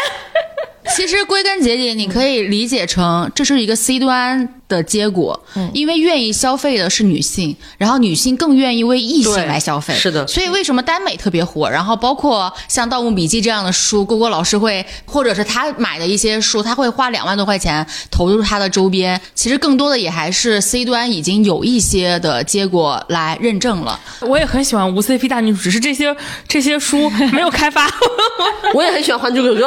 [0.95, 5.37] 其实归根结底，你可以理解成这是一个 C 端的结果，
[5.73, 10.25] 因为愿意消费的是女性，然后女性更愿意为异性来消费，是的。
[10.27, 11.67] 所以为什么耽美特别火？
[11.69, 19.19] 然后包括像《盗墓笔记》这样的书，郭郭老师会，或者是他买的一些书，他会花两万多块钱投入他的周边。
[19.33, 23.99] 其实更多的也还是 C 端已经有一些的结果来认证了。
[24.21, 26.15] 我也很喜欢无 CP 大女主，只是这些
[26.47, 27.89] 这些书没有开发。
[28.75, 29.65] 我也很喜欢《还珠格格》。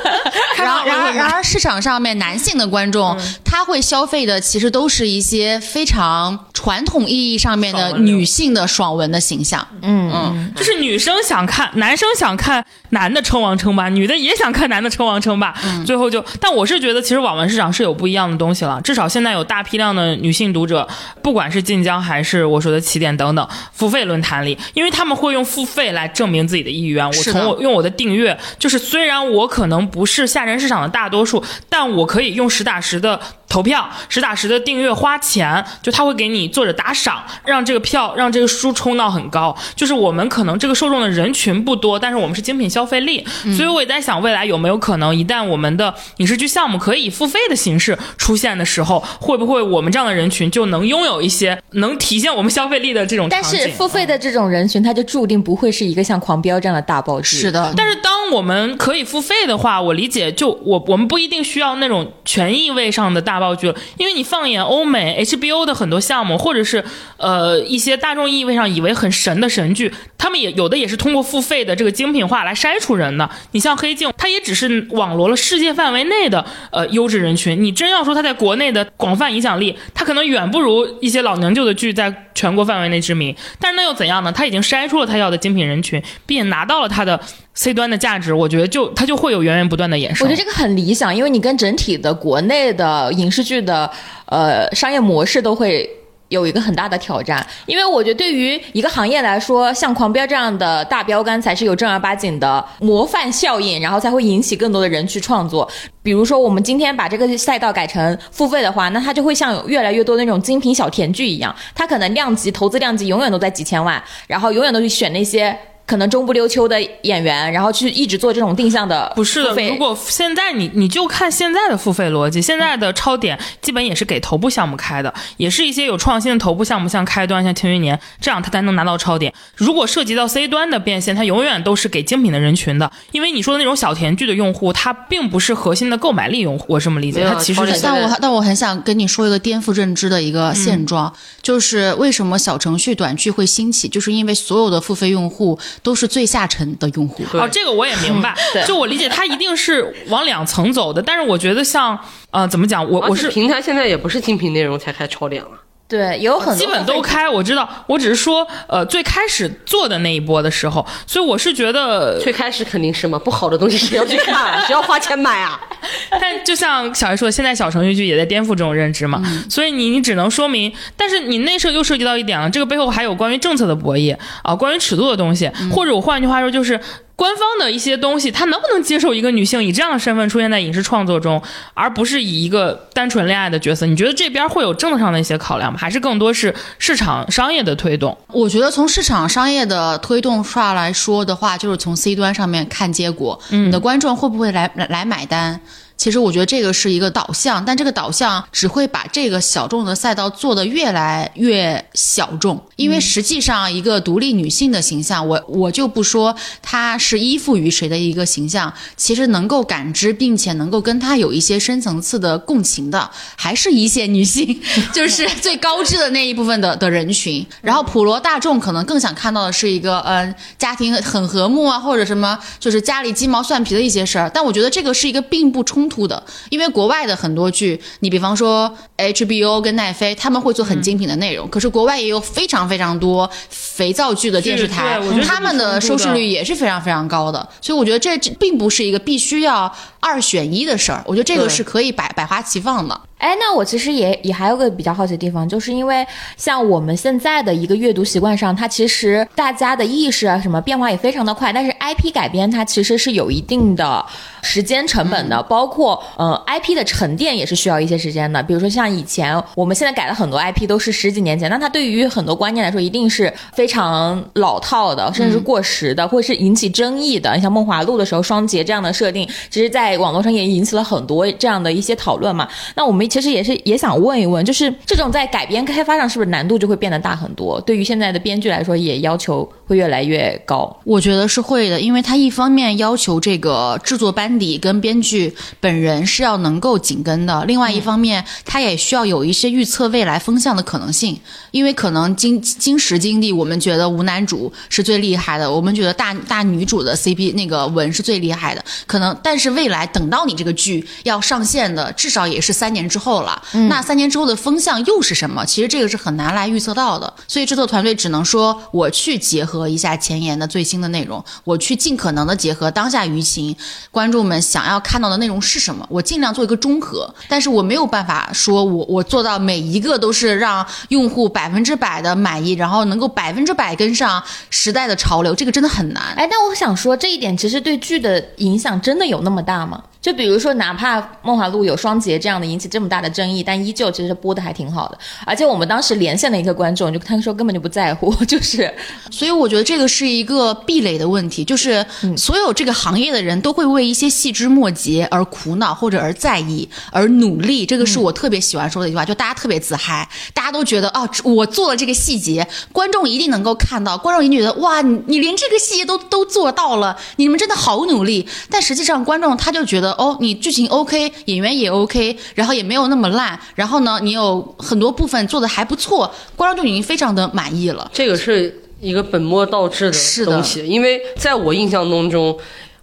[0.56, 9.66] 然而，然而，然而，市场上面男性的观众，他会消费的其实都是一些非常传统意义上面的女性的爽文的形象。
[9.80, 15.54] 嗯嗯，就是女生想看，男生想看男的称王称霸，女的也想看男的称王称霸。
[15.86, 18.78] 最后就，但我是觉得，其实网文市场是有不一样的东西了。
[18.82, 20.86] 至少现在有大批量的女性读者，
[21.22, 27.06] 不管是晋江还是我说的起点等等付费论坛里，因为他们会用付费来证明自己的意愿。
[27.06, 33.18] 我从我用我的订阅，就是虽然我可能不是下沉市场的大多数，但我可以用实打实的
[33.50, 39.54] 投票，实打实的订阅花钱，就他会给你作者打赏，让这个票让这个书冲到很高。
[39.74, 53.60] 就是我们可能这个受众的人群不多，但是我们是精品消费力，所以我也在想，未来有没有可能，一旦我们的影视剧项目可以以付费的形式出现的时候，会不会我们这样的人群就能拥有一些能体现我们消费力的这种场但景？
[53.60, 57.36] 是付费的这种人群，他就注定不会是一个像《狂飙》这样的大爆剧。
[57.36, 66.84] 是的，但是当我们可以付费的话，我理解就我我们不一定需要那种全意味上的大爆剧了，因为你放眼欧美 HBO 的很多项目，或者是
[67.16, 73.28] 呃一些大众意味上以为很神的神剧，他们也有的也是通过付费的这个精品化来筛出人的。
[73.52, 77.62] 你像黑镜，它也只是网罗了世界范围内的呃优质人群。
[77.62, 83.34] 你真要说它在国内的广泛影响力，它可能远不如一些老娘舅的剧在全国范围内知名。
[83.58, 84.30] 但是那又怎样呢？
[84.30, 87.18] 它已经筛出了它要的精品人群，并拿到了它的
[87.54, 90.26] C 端的价值，我觉得就它就会有源源不断的衍生。
[90.26, 93.90] 我觉得这个很理想，因为你跟整体的国内的影视剧的
[94.26, 95.88] 呃商业模式都会。
[96.30, 105.68] 有一个很大的挑战，因为我觉得对于一个行业来说，像《狂飙》这样的大标杆才是有正儿八经的模范效应，然后才会引起更多的人去创作。
[106.04, 115.58] 比如说，我们今天把这个赛道改成付费的话，那它就会像有越来越多那种精品小甜剧一样，它可能量级投资量级永远都在几千万，然后永远都去选那些。
[115.90, 129.34] 可能中不溜秋的演员，然后去一直做这种定向的不是的，如果现在你你就看现在的付费逻辑，现在的超点基本也是给头部项目开的，也是一些有创新的头部项目，像开端、像《庆余年》这样，它才能拿到超点。
[129.56, 141.12] 如果涉及到 C 端的变现，它永远都是给精品的人群的，因为你说的那种小甜剧的用户，他并不是核心的购买力用户，我这么理解，没有他其实是但我但我很想跟你说一个颠覆认知的一个现状，
[141.42, 147.22] 就是为什么小程序短剧会兴起，就是因为所有的付费用户都是最下沉的用户。
[147.32, 148.34] 哦，这个我也明白，
[148.66, 151.00] 就我理解，它一定是往两层走的。
[151.02, 151.98] 但是我觉得像
[152.30, 155.50] 呃，怎么讲，我我是平台现在也不是精品内容才开超点了，
[155.90, 164.62] 对，有很多基本都开，我知道，我只是说呃，最开始做的那一波的时候，所以我是觉得，最开始肯定是嘛，不好的东西谁要去看啊？
[164.64, 165.60] 谁要花钱买啊？
[166.20, 176.78] 但就像小艾说的，现在小程序剧也在颠覆这种认知嘛，所以你你只能说明，但是你那时候又涉及到一点了，这个背后还有关于政策的博弈啊，关于尺度的东西，或者我换句话说就是。
[177.20, 181.42] 官方的一些东西，他能不能接受一个女性以这样的身份出现在影视创作中，
[181.74, 183.84] 而不是以一个单纯恋爱的角色？
[183.84, 185.78] 你觉得这边会有政策上的一些考量吗？
[185.78, 188.16] 还是更多是市场商业的推动？
[188.28, 195.60] 我觉得从市场商业的推动上来说的话，就是从 C 端上面看结果，你的观众会不会来来来买单？
[196.00, 214.58] 其实我觉得这个是一个导向，但这个导向只会把这个小众的赛道做得越来越小众，因为实际上一个独立女性的形象，我我就不说她是依附于谁的一个形象，其实能够感知并且能够跟她有一些深层次的共情的，还是一线女性，
[214.94, 217.46] 就是最高质的那一部分的的人群。
[217.60, 224.30] 然后普罗大众可能更想看到的是一个嗯、呃家庭很和睦啊，或者什么就是家里鸡毛蒜皮的一些事儿。
[224.32, 237.46] 但我觉得这个是一个并不冲突的，因为国外的很多剧，你比方说 HBO 跟奈飞，他们会做很精品的内容，可是国外也有非常非常多肥皂剧的电视台他们的收视率也是非常非常高的。
[237.60, 243.00] 所以我觉得这这并不是一个必须要二选一的事儿，我觉得这个是可以百百花齐放的。
[243.18, 246.06] 哎，那我其实也也还有个比较好奇的地方，就是因为
[246.38, 254.02] 像我们现在的一个阅读习惯上，它其实大家的意识啊什么变化也非常的快，但是 IP 改编它其实是有一定的
[254.40, 258.42] 时间成本的，包括呃 IP 的沉淀也是需要一些时间的。
[258.42, 267.34] 比如说像以前我们现在改了很多 IP 都是十几年前，那它对于很多观念来说一定是非常老套的，甚至是过时的，或者是引起争议的。
[267.34, 272.48] 你像《梦华录》的时候，双节这样的设定，其实在在网络上也引起了很多这样的一些讨论嘛。
[272.76, 277.60] 那我们其实也是也想问一问，就是这种在改编开发上是不是难度就会变得大很多？
[277.62, 280.74] 对于现在的编剧来说，也要求会越来越高。
[280.84, 291.18] 我觉得是会的，因为它一方面要求这个制作班底跟编剧本人是要能够紧跟的，另外一方面，它也需要有一些预测未来风向的可能性。
[291.50, 303.42] 因为可能今今时今地，我们觉得无男主是最厉害的，我们觉得大大女主的 CP 那个文是最厉害的，可能但是未来等到你这个剧要上线的，至少也是三年之后了。
[303.68, 305.44] 那三年之后的风向又是什么？
[305.44, 313.54] 其实这个是很难来预测到的，所以制作团队只能说我去结合一下前沿的最新的内容，我去尽可能的结合当下舆情，
[313.90, 317.12] 观众们想要看到的内容是什么，我尽量做一个中和。
[317.28, 326.02] 但是我没有办法说我我做到每一个都是让用户百分之百的满意，然后能够百分之百跟上时代的潮流，这个真的很难。
[326.16, 329.69] 哎，但我想说这一点其实对剧的影响真的有那么大吗？
[329.70, 329.89] 吗？
[330.00, 334.98] 就比如说，哪怕《梦华录》有双节这样的引起这么大的争议，但依旧其实播的还挺好的。
[335.26, 338.72] 而且我们当时连线的一个观众，就他说根本就不在乎， 就是
[339.10, 341.84] 所以我觉得这个是一个壁垒的问题，就是
[342.16, 358.26] 所有这个行业的人都会为一些细枝末节而苦恼或者而在意而努力，这个是我特别喜欢说的一句话，就大家特别自嗨，大家都觉得哦，我做了这个细节，观众一定能够看到，观众一定觉得哇，你你连这个细节都都做到了，你们真的好努力。
[358.48, 367.90] 但实际上观众他就觉得哦，你剧情 OK，演员也 OK，然后也没有那么烂，然后呢，你有很多部分做的还不错，观众就已经非常的满意了。
[367.92, 372.36] 这个是一个本末倒置的的东西，因为在我印象当中，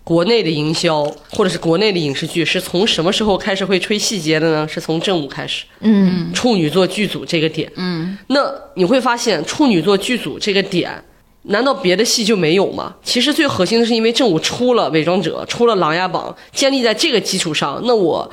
[0.03, 4.67] 国内的营销或者是国内的影视剧是从什么时候开始会吹细节的呢？
[4.67, 11.03] 是从正午开始，嗯，处女座剧组这个点，嗯，那你会发现处女座剧组这个点。
[11.47, 12.93] 难道别的戏就没有吗？
[13.03, 18.29] 其实最核心的是因为正午出了《伪装者》，出了《琅琊榜》，建立在这个基础上，那我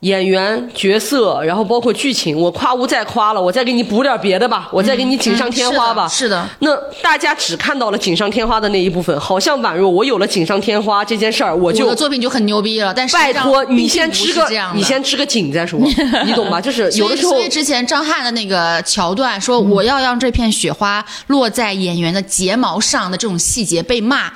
[0.00, 6.06] 演员、角色，然后包括剧情，我夸无再夸了，我再给你补点别的吧，我再给你锦上添花吧。
[6.06, 15.78] 嗯是的，是的那大家只看到了锦上添花的那一部分，好像宛若我有了锦上添花这件事儿，我我就的作品就很牛逼了，但是拜托你先织个你先织个锦再说，
[16.24, 16.58] 你懂吧？
[16.58, 24.32] 就是有的时候之前张翰的那个桥段说我要让这片雪花落在演员的睫毛上的这种细节被骂。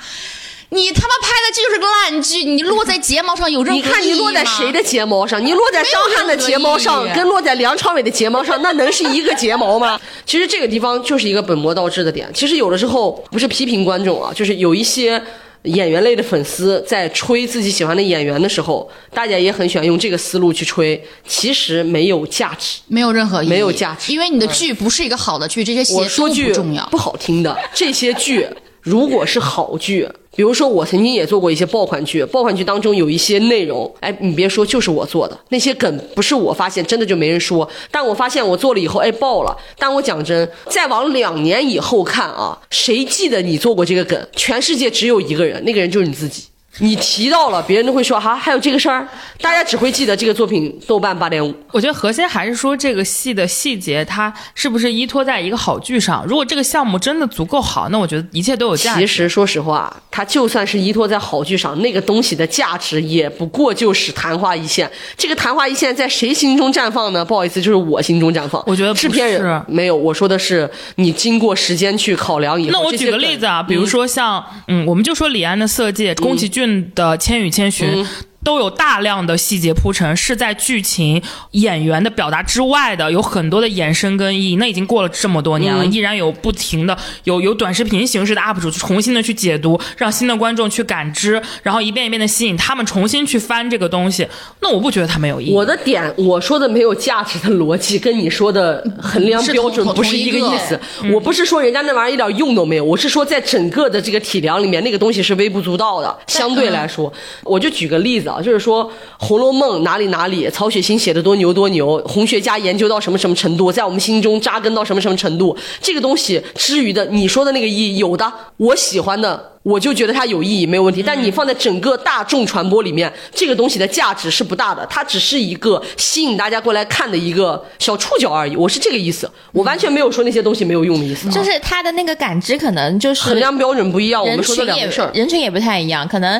[0.75, 5.43] 你他妈拍的这就是个烂剧，你落在睫毛上有任何你看你落在意义吗谁的睫毛上？
[5.43, 9.99] 你落在张翰的睫毛上跟落在梁朝伟的睫毛上，那能是一个睫毛吗？
[10.25, 12.29] 其实这个地方就是一个本末倒置的点。
[12.33, 15.21] 其实有的时候不是批评观众啊，就是有一些。
[15.65, 22.77] 演员类的粉丝在吹自己喜欢的演员的时候，大家也很喜欢用这个思路去吹，其实没有价值。
[22.85, 26.97] 没有任何意义，没有价值因为你的剧不是一个好的剧，这些说句不重要不。
[26.99, 28.47] 好听的，这些剧
[28.79, 37.67] 如果是好剧，比如说我曾经也做过一些爆款剧，爆款剧当中有一些内容，哎，你别说，就是我做的那些梗，不是我发现，真的就没人说。
[37.89, 39.57] 但我发现我做了以后，哎，爆了。
[39.77, 44.27] 但我讲真，再往两年以后看啊，谁记得你做过这个梗？
[44.35, 46.43] 全世界只有一个人，那个人就是你自己。
[46.79, 49.07] 你提到了，别人都会说哈，还有这个事儿，
[49.39, 51.53] 大家只会记得这个作品豆瓣八点五。
[51.71, 56.25] 我觉得核心还是说这个戏的细节，它是不是依托在一个好剧上？
[56.27, 58.99] 如果这个项目真的足够好，那我觉得一切都有价值。
[58.99, 64.89] 其实说实话，它就算是依托在好剧上，那个东西的价值也不过就是昙花一现。
[65.15, 67.23] 这个昙花一现在谁心中绽放呢？
[67.23, 68.61] 不好意思，就是我心中绽放。
[68.67, 72.71] 我觉得不制片是人没有，我说的是你经过时间去考量以后。
[72.73, 78.03] 那我举个例子啊，比如说像嗯，我们就说李安的《色戒》，宫崎骏的《千与千寻》
[78.45, 81.19] 都有大量的细节铺陈，是在剧情、
[81.51, 84.55] 演员的表达之外的，有很多的延伸跟意义。
[84.57, 94.27] 那已经过了这么多年了，依然有不停的有有短视频形式的 UP 主重新的去解读，让新的观众去感知，然后一遍一遍的吸引他们重新去翻这个东西。
[94.59, 95.51] 那我不觉得它没有意义。
[95.51, 100.79] 我的点，我说的没有价值的逻辑，跟你说的衡量标准不是一个意思。
[101.11, 106.15] 我不是说人家那玩意儿一点用都没有，我是说在整个的这个体量里面，那个东西是微不足道的。
[106.27, 107.11] 相对来说，
[107.43, 108.85] 我就举个例子啊，就是说
[109.17, 119.51] 《红楼梦》哪里哪里，曹雪芹写的多牛多牛，红学家研究到什么什么程度，在我们心中扎根到什么什么程度，这个东西之余的，你说的那个意义有的，我喜欢的。
[119.65, 121.01] 我就觉得它有意义，没有问题。
[121.01, 128.55] 但你放在整个大众传播里面，这个东西的价值是不大的，它只是一个吸引大家过来看的一个小触角而已。
[128.55, 131.31] 我是这个意思，我完全没有说那些东西没有用的意思啊。
[131.31, 135.09] 就是它的那个感知可能就是衡量标准不一样，我人们说的群也两回事儿。
[135.15, 136.39] 人群也不太一样，可能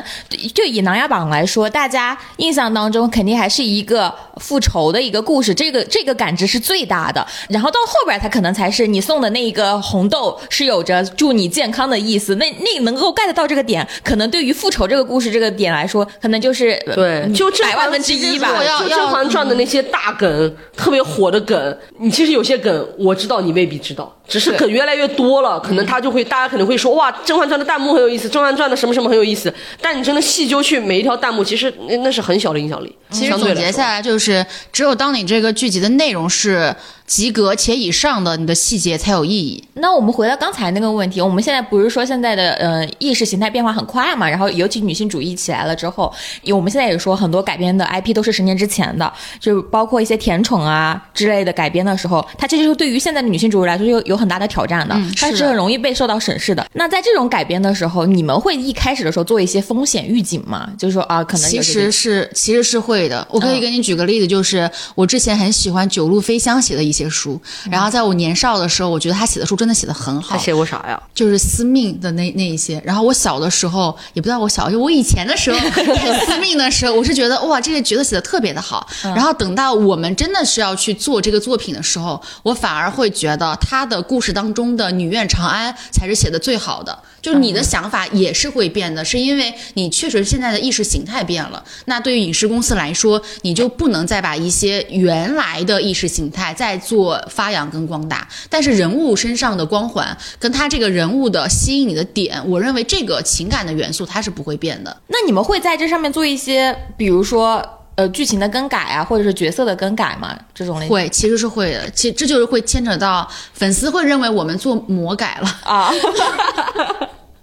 [0.54, 7.26] 就以《琅琊榜》来说，大家印象当中肯定还是一个复仇的一个故事，这个这个感知是最大的。
[7.48, 18.48] 然后到后边，它可能才是你送的那一个红豆是有着祝你健康的意思，那那能够 get 到这个点，可能对于复仇这个故事这个点来说，可能就是呃对，就百万分之一吧。
[18.80, 32.96] 就《甄嬛传》的那些大梗，特别火的梗，你其实有些梗我知道，你未必知道，只是梗越来越多了，可能他就会大家可能会说哇，《甄嬛传》的弹幕很有意思，《甄嬛传》的什么什么很有意思，但你真的细究去每一条弹幕，其实那那是很小的影响力。
[33.10, 36.74] 其实总结下来就是，只有当你这个剧集的内容是
[37.06, 39.62] 及格且以上的，你的细节才有意义。
[39.74, 46.12] 那我们回到刚才那个问题，我们现在不是说现在的呃意识形态变化很快嘛，然后尤其女性主义起来了之后，
[46.42, 56.66] 因为我们现在也说很多改编的 IP 都是十年之前的，就包括一些甜宠啊之类的改编的时候，它这就是对于现在的女性主义来说有有很大的挑战的，嗯它是很容易被受到审视的。
[56.72, 60.68] 那在这种改编的时候，你们会一开始的时候做一些风险预警吗？
[60.78, 63.26] 就是说啊，可能其实是其实是会的。
[63.30, 67.40] 我可以嗯给你举个例子，就是我之前很喜欢九路飞香写的一些书。
[67.70, 71.00] 然后在我年少的时候，我觉得他写的书真的写的很好他，写过啥呀？
[71.14, 72.80] 就是司命的那那一些。
[72.84, 75.84] 然后我小的时候，也不知道我小，就我以前的时候 看
[76.24, 78.86] 司命的时候，我是觉得哇，这些角色写的特别的好。
[79.02, 86.98] 然后等到我们真的是要去做这个作品的时候，我反而会觉得他的故事当中的女苑长安才是写的最好的。
[87.26, 91.60] 就是你的想法也是会变的，是因为你确实现在的意识形态变了。
[91.86, 98.28] 那对于影视公司来说，你就不能再把一些原来的意识形态再做发扬跟光大。
[98.48, 104.96] 但是人物身上的光环跟他这个人物的吸引你的点，我认为这个情感的元素它是不会变的。
[105.08, 107.60] 那你们会在这上面做一些，比如说
[107.96, 110.38] 呃剧情的更改啊，或者是角色的更改嘛？
[110.54, 111.90] 这种类型会，其实是会的。
[111.90, 115.48] 其这就是会牵扯到粉丝会认为我们做魔改了。
[115.64, 115.92] 啊。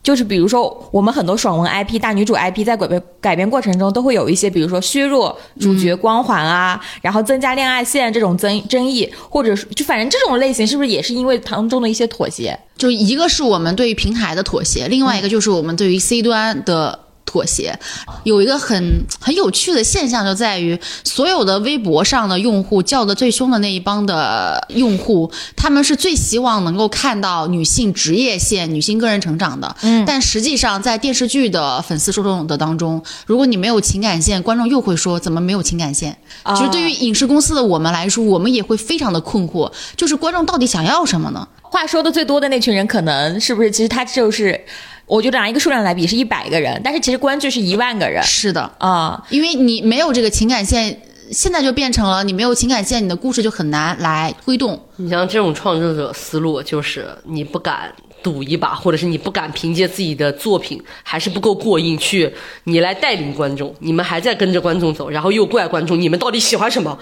[0.04, 12.60] 就是比如说，我们很多爽文 IP 大女主 IP 在改编改编过程中都会有一些，比如说削弱主角光环啊，然后增加恋爱线这种争争议，或者是就反正这种类型是不是也是因为当中的一些妥协？
[12.78, 17.00] 就一个是我们对于平台的妥协，另外一个就是我们对于 C 端的
[17.34, 17.76] 妥协。
[18.24, 29.76] 有一个很很有趣的现象就在于，所有的微博上的用户叫的最凶的那一帮的用户，他们是最希望能够看到女性职业线、女性个人成长的。
[29.82, 36.16] 嗯，但实际上在电视剧的粉丝受众的当中，如果你没有情感线，观众又会说怎么没有情感线？
[36.44, 41.48] 啊其实对于影视公司的我们来说，我们也会非常的困惑，就是观众到底想要什么呢？
[41.62, 44.64] 话说的最多的那群人，可能是不是其实他就是，
[45.06, 49.22] 我觉得拿一个数量来比是一百个人，但是其实观剧是一万个人是的，啊。
[49.30, 51.02] 因为你没有这个情感线，
[51.32, 54.82] 现在就变成了你没有情感线，你的故事就很难来推动。
[54.98, 66.98] 你像这种创作者思路，就是你不敢赌一把，或者是你不敢凭借自己的作品还是不够过硬去，你来带领观众，你们还在跟着观众走，然后又怪观众，你们到底喜欢什么？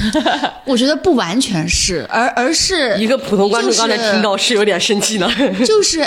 [0.66, 5.30] 我觉得不完全是，而而是一个普通观众刚才听到是有点生气呢。
[5.64, 6.06] 就是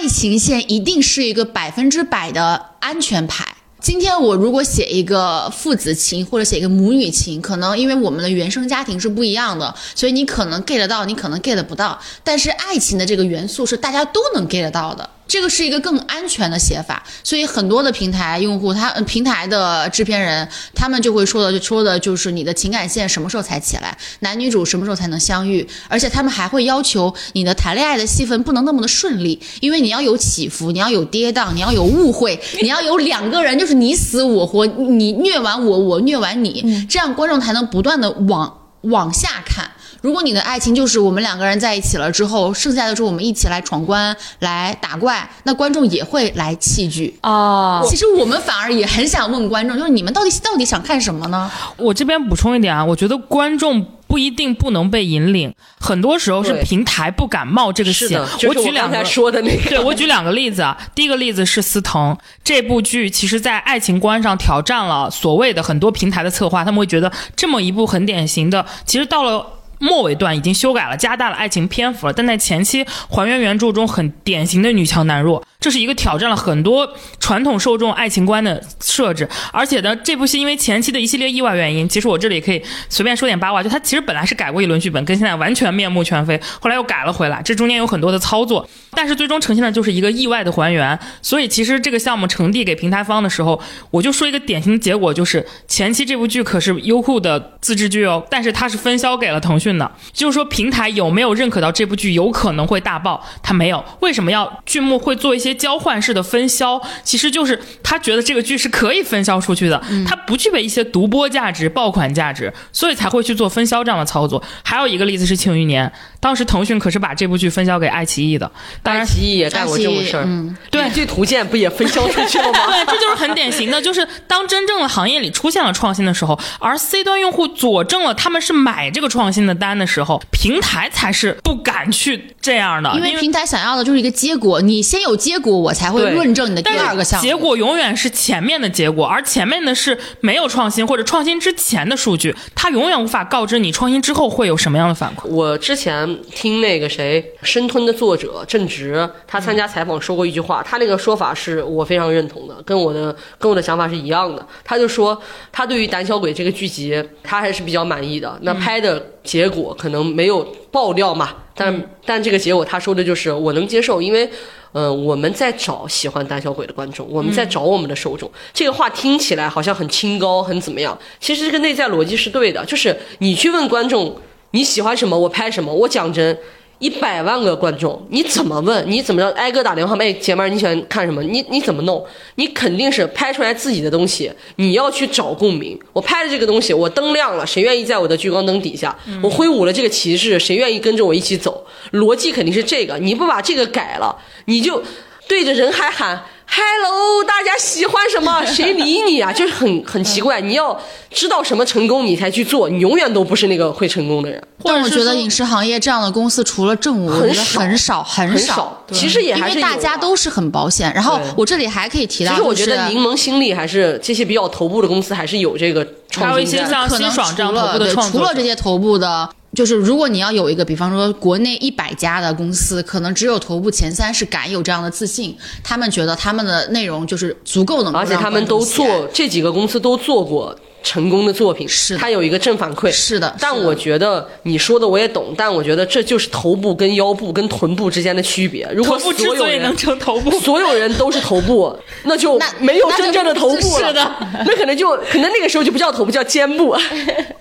[0.00, 3.44] 爱情线一定是一个百分之百的安全牌。
[3.80, 11.98] 今天我如果写一个父子情或者写一个母女情，可能因为我们的原生家庭是不一样的，所以你可能 get 到，你可能 get 不到。
[12.22, 15.10] 但是爱情的这个元素是大家都能 get 到的。
[15.28, 39.67] 这个是一个更安全的写法，所以很多的平台用户，他呃平台的制片人，他们就会说的，就说的就是你的情感线什么时候才起来，男女主什么时候才能相遇，而且他们还会要求你的谈恋爱的戏份不能那么的顺利，因为你要有起伏，你要有跌宕，你要有误会， 你要有两个人就是你死我活，你虐完我，我虐完你，这样观众才能不断的往往下看。
[40.08, 47.14] 如果你的爱情就是我们两个人在一起了之后，剩下的时候我们一起来闯关、来打怪，那观众也会来弃剧。
[47.20, 51.50] 啊，其实我们反而也很想问观众，就是你们到底到底想看什么呢？
[51.76, 58.26] 我这边补充一点啊，我觉得观众不一定不能被引领，很多时候是平台不敢冒这个险是的，。
[58.38, 69.44] 就是举两个说的那个，对我举两个例子啊，第一个例子是司藤这部剧，其实在爱情观上挑战了所谓的很多平台的策划，他们会觉得这么一部很典型的，其实到了。
[69.78, 79.28] 末尾段已经修改了，加大了爱情篇幅了，但在前期还原原著中很典型的女强男弱，这是一个挑战了很多传统受众爱情观的设置。
[79.52, 90.96] 而且呢，这部戏因为前期的一系列意外原因，其实我这里可以随便说点八卦，就它其实本来是改过一轮剧本，跟现在完全面目全非，后来又改了回来，这中间有很多的操作，但是最终呈现的就是一个意外的还原。
[91.20, 93.60] 所以其实这个项目呈递给平台方的时候，
[93.90, 103.26] 我就说一个典型的结果，就是前期这部剧可是优酷的自制剧哦，但是它是分销给了腾讯的，就是说平台有没有认可到这部剧有可能会大爆？
[103.42, 103.84] 它没有。
[103.98, 106.80] 为什么要剧目会做一些交换式的分销？
[107.02, 114.42] 其实就是他觉得这个剧是可以分销出去的，它不具备一些独播价值、爆款价值，所以才会去做分销这样的操作。
[114.62, 115.86] 还有一个例子是《庆余年》，
[116.20, 118.50] 当时腾讯可是把这部剧分销给爱奇艺的，
[118.82, 120.24] 当然爱奇艺也干过这种事儿。
[120.26, 122.58] 嗯，对绿巨图鉴不也分销出去了吗？
[122.66, 137.26] 对， 这就是很典型的，就是当真正的行业里出现了创新的时候，而 C 端用户佐证了他们是买这个创新的单的时候，平台才是不敢去这样的，因为平台想要的就是一个结果，你先有结果，我才会论证你的第二个项目。
[137.26, 145.26] 结果永远是前面的结果，而前面的是没有创新或者创新之前的数据，它永远无法告知你创新之后会有什么样的反馈。
[145.28, 154.46] 我之前听那个谁深吞的作者郑直，他参加采访说过一句话，他那个说法是我非常认同的，跟我的跟我的想法是一样的。
[154.64, 155.20] 他就说
[155.50, 158.38] 他对于《胆小鬼》这个剧集，他还是比较满意的。
[158.42, 164.28] 那拍的结果可能没有爆掉嘛，但、但这个结果他说的就是我能接受，因为。
[164.72, 168.30] 呃，我们在找喜欢胆小鬼的观众，我们在找我们的受众。
[168.52, 170.96] 这个话听起来好像很清高，很怎么样？
[171.18, 174.14] 其实这个内在逻辑是对的，就是你去问观众，
[174.52, 175.72] 你喜欢什么我拍什么。
[175.72, 176.38] 我讲真，
[176.78, 178.84] 一百万个观众，你怎么问？
[178.90, 179.28] 你怎么着？
[179.32, 181.22] 挨个打电话，哎，姐妹儿，你喜欢看什么？
[181.22, 182.04] 你你怎么弄？
[182.36, 185.78] 你肯定是拍出来自己的东西，你要去找共鸣。
[185.92, 188.96] 我拍的这个东西，我灯亮了，谁愿意在我的聚光灯底下？
[189.22, 191.66] 我挥舞了这个旗帜，谁愿意跟着我一起走？
[191.92, 192.96] 逻辑肯定是这个。
[192.98, 194.16] 你不把这个改了，
[194.46, 194.82] 你就
[195.26, 196.24] 对着人海喊。
[196.50, 198.44] Hello，大家喜欢什么？
[198.46, 199.32] 谁理你啊？
[199.32, 200.40] 就是很很奇怪。
[200.40, 200.78] 你要
[201.10, 202.68] 知道什么成功，你才去做。
[202.68, 204.42] 你永远都不是那个会成功的人。
[204.64, 208.82] 但我觉得影视行业这样的公司，除了正午，我觉得很少很很少。
[208.90, 210.92] 其实也还是因为大家都是很保险。
[210.94, 216.68] 然后我这里还可以提到，其实我觉得柠檬新力还是这些比较头部的公司还是有这个创还有一新在的。
[216.68, 232.90] 些像可能辛爽这样的对创除了这些头部的，就是如果你要有一个，比方说国内一百家的公司，可能只有头部前三是敢有这样的自信，他们觉得他们的内容就是足够能够而且他们都做这几个公司都做过成功的作品，是的它有一个正反馈。
[232.90, 238.68] 是的，但我觉得你说的我也懂，但我觉得这就是头部跟腰部跟臀部之间的区别。
[238.74, 243.88] 如果头部之所有人所以能成头部，所有人都是头部，那就没有真正的头部了。
[243.88, 244.14] 是的，
[244.46, 246.76] 那可能就可能那个时候就不叫头部，叫肩部，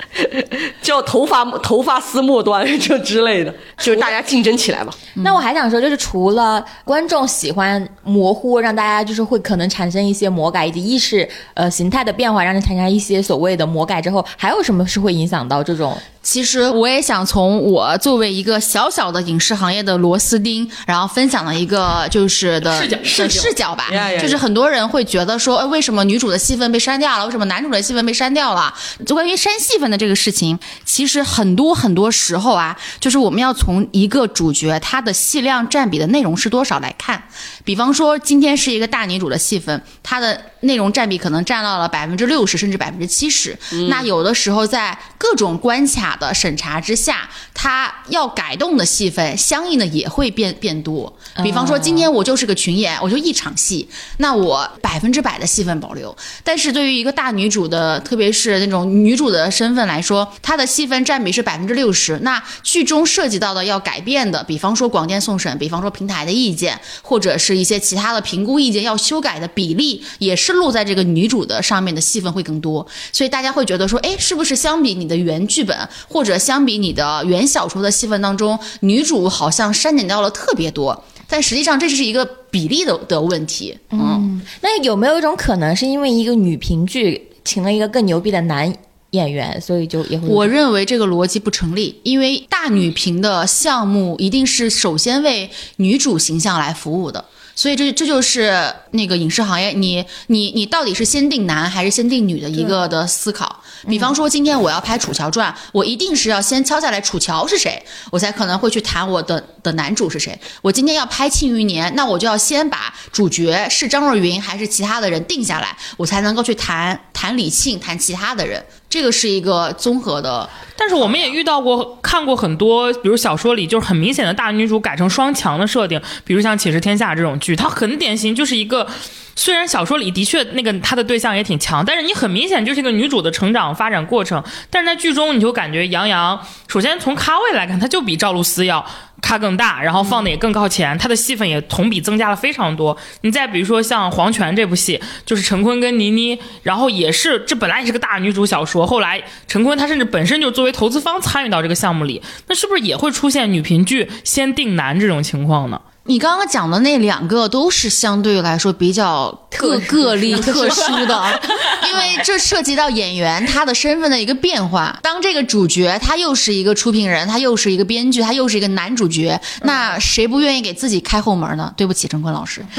[0.82, 4.92] 叫头发头发丝末端就之类的，就是大家竞争起来嘛。
[5.16, 15.96] 那我还想说，就是除了观众喜欢模糊，让大家就是会可能产生一些魔改，以及意识呃形态的变化，让人产生一些所谓的魔改之后，还有什么是会影响到这种？
[16.28, 23.88] 其实我也想从我作为一个小小的影视行业的螺丝钉，然后分享的一个就是的视角视角吧
[24.20, 27.26] 就是很多人会觉得说，哎，为什么女主的戏份被删掉了？
[27.26, 28.74] 为什么男主的戏份被删掉了？
[29.06, 37.24] 就关于删戏份的这个事情，其实很多很多时候啊，就是我们要从一个主角他的戏量占比的内容是多少来看。
[37.64, 43.58] 比方说，今天是一个大女主的戏份，她的内容占比可能占到了百分之六十甚至百分之七十。
[43.90, 51.12] 那有的时候在各种关卡的审查之下，它要改动的戏份相应的也会变变多。
[51.44, 53.88] 比方说，今天我就是个群演，我就一场戏，
[54.18, 56.16] 那我百分之百的戏份保留。
[56.44, 62.18] 但是对于一个大女主的，特别是那种女主的身份来说，她的戏份占比是百分之六十。
[62.24, 72.86] 那剧中涉及到的要改变的，比方说广电送审，比方说平台的意见，或者是一些其他的评估意见要修改的比例，也是落在这个女主的上面的戏份会更多。
[73.12, 75.78] 所以大家会觉得说，哎，是不是相比你的原剧本，
[76.08, 81.04] 或者相比你的原小说的戏份当中，女主好像删减掉了特别多？
[81.28, 83.78] 但实际上这是一个比例的的问题。
[83.90, 88.74] 嗯，那有没有一种可能，是因为一个女评剧请了一个更牛逼的男
[89.12, 97.26] 演员，所以就也会我认为这个逻辑不成立，因为大女频的项目一定是首先为女主形象来服务的。
[97.58, 103.64] 所以这这就是那个影视行业，你你你到底是先定男还是先定女的一个的思考。
[103.88, 110.40] 比方说，今天我要拍《楚乔传》，我一定是要先敲下来楚乔是谁，我才可能会去谈我的的男主是谁。
[110.62, 118.64] 我今天要拍《庆余年》，那我就要先把主角是张若昀还是其他的人定下来，我才能够去谈谈李沁，谈其他的人。
[118.98, 128.88] 这个是一个综合的，但是我们也遇到过，看过很多，比如小说里就是很明显的大女主改成双强的设定，比如像《且试天下》这种剧，它很典型，就是一个。
[129.36, 134.44] 虽然小说里的确那个她的对象也挺强，但是你很明显就是一个女主的成长发展过程。
[134.72, 138.84] 但是在剧中你就感觉杨洋，首先从咖位来看，他就比赵露思要
[139.22, 142.96] 咖更大，然后放的也更靠前，他的戏份也同比增加了非常多。
[143.22, 155.82] 你再比如说像《黄泉》这部戏，就是陈坤跟倪妮，然后也是这本来也是个大女主小说，后来陈坤他甚至本身就作为投资方参与到这个项目里，那是不是也会出现女频剧先定男这种情况呢？
[156.08, 161.42] 你刚刚讲的那两个都是相对来说比较特个例 特殊的，
[161.86, 164.98] 因为这涉及到演员他的身份的一个变化。
[165.04, 171.74] 当这个主角他又是一个出品人，他又是一个编剧，他又是一个男主角，那谁不愿意给自己开后门呢？
[171.76, 172.66] 对不起，陈坤老师。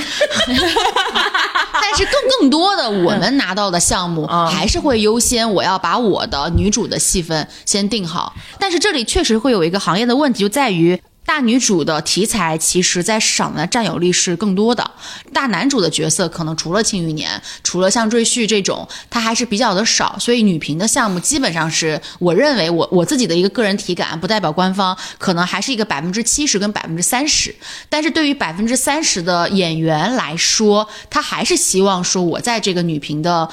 [1.80, 8.34] 但是更更多的我们拿到的项目还是会优先，我要把我的女主的戏份先定好。
[8.58, 10.98] 但是这里确实会有一个行业的问题，就在于。
[11.28, 14.90] 大女主的题材其实在市场的占有率是更多的，
[15.30, 17.30] 大男主的角色可能除了《庆余年》，
[17.62, 27.54] 除了像《赘婿》这种，它还是比较的少，所以女频的项目基本上是我认为我我自己的一个个人体感，不代表官方，可能还是一个百分之七十跟百分之三十。
[27.90, 33.46] 但是对于百分之三十的演员来说，他还是希望说我在这个女频的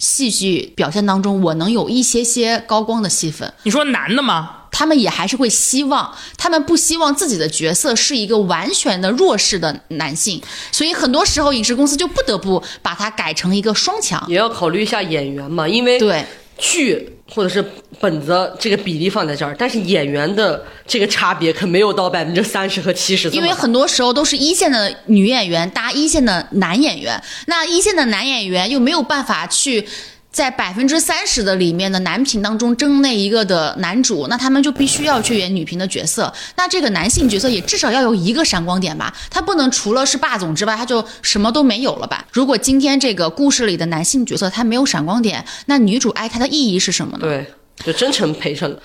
[0.00, 3.54] 戏剧表现当中，我能有一些些高光的戏份。
[3.62, 4.56] 你说男的吗？
[4.72, 10.40] 他们也还是会希望，他们不希望自己的角色是一个完全的弱势的男性，
[10.72, 14.24] 所以很多时候影视公司就不得不把它改成一个双强。
[14.28, 16.24] 也要考虑一下演员嘛，因为对，
[16.56, 17.64] 剧或者是
[18.00, 29.86] 本子这个比例放在这儿，但是演员的这个差别可没有到百分之三十和七十，因为很多时候都是一线的女演员搭一线的男演员，那一线的男演员又没有办法去。
[30.32, 36.32] 在百分之三十的里面的男频当中争那一个的男主，那他们就必须要去演女频的角色。
[36.56, 39.12] 那这个男性角色也至少要有一个闪光点吧？
[39.28, 42.24] 他不能除了是霸总之外，他就什么都没有了吧？
[42.32, 47.20] 如果今天这个故事里的男性角色他没有闪光点，那女主爱他的意义是什么呢？
[47.22, 47.52] 对。
[47.84, 48.78] 就真成陪衬了，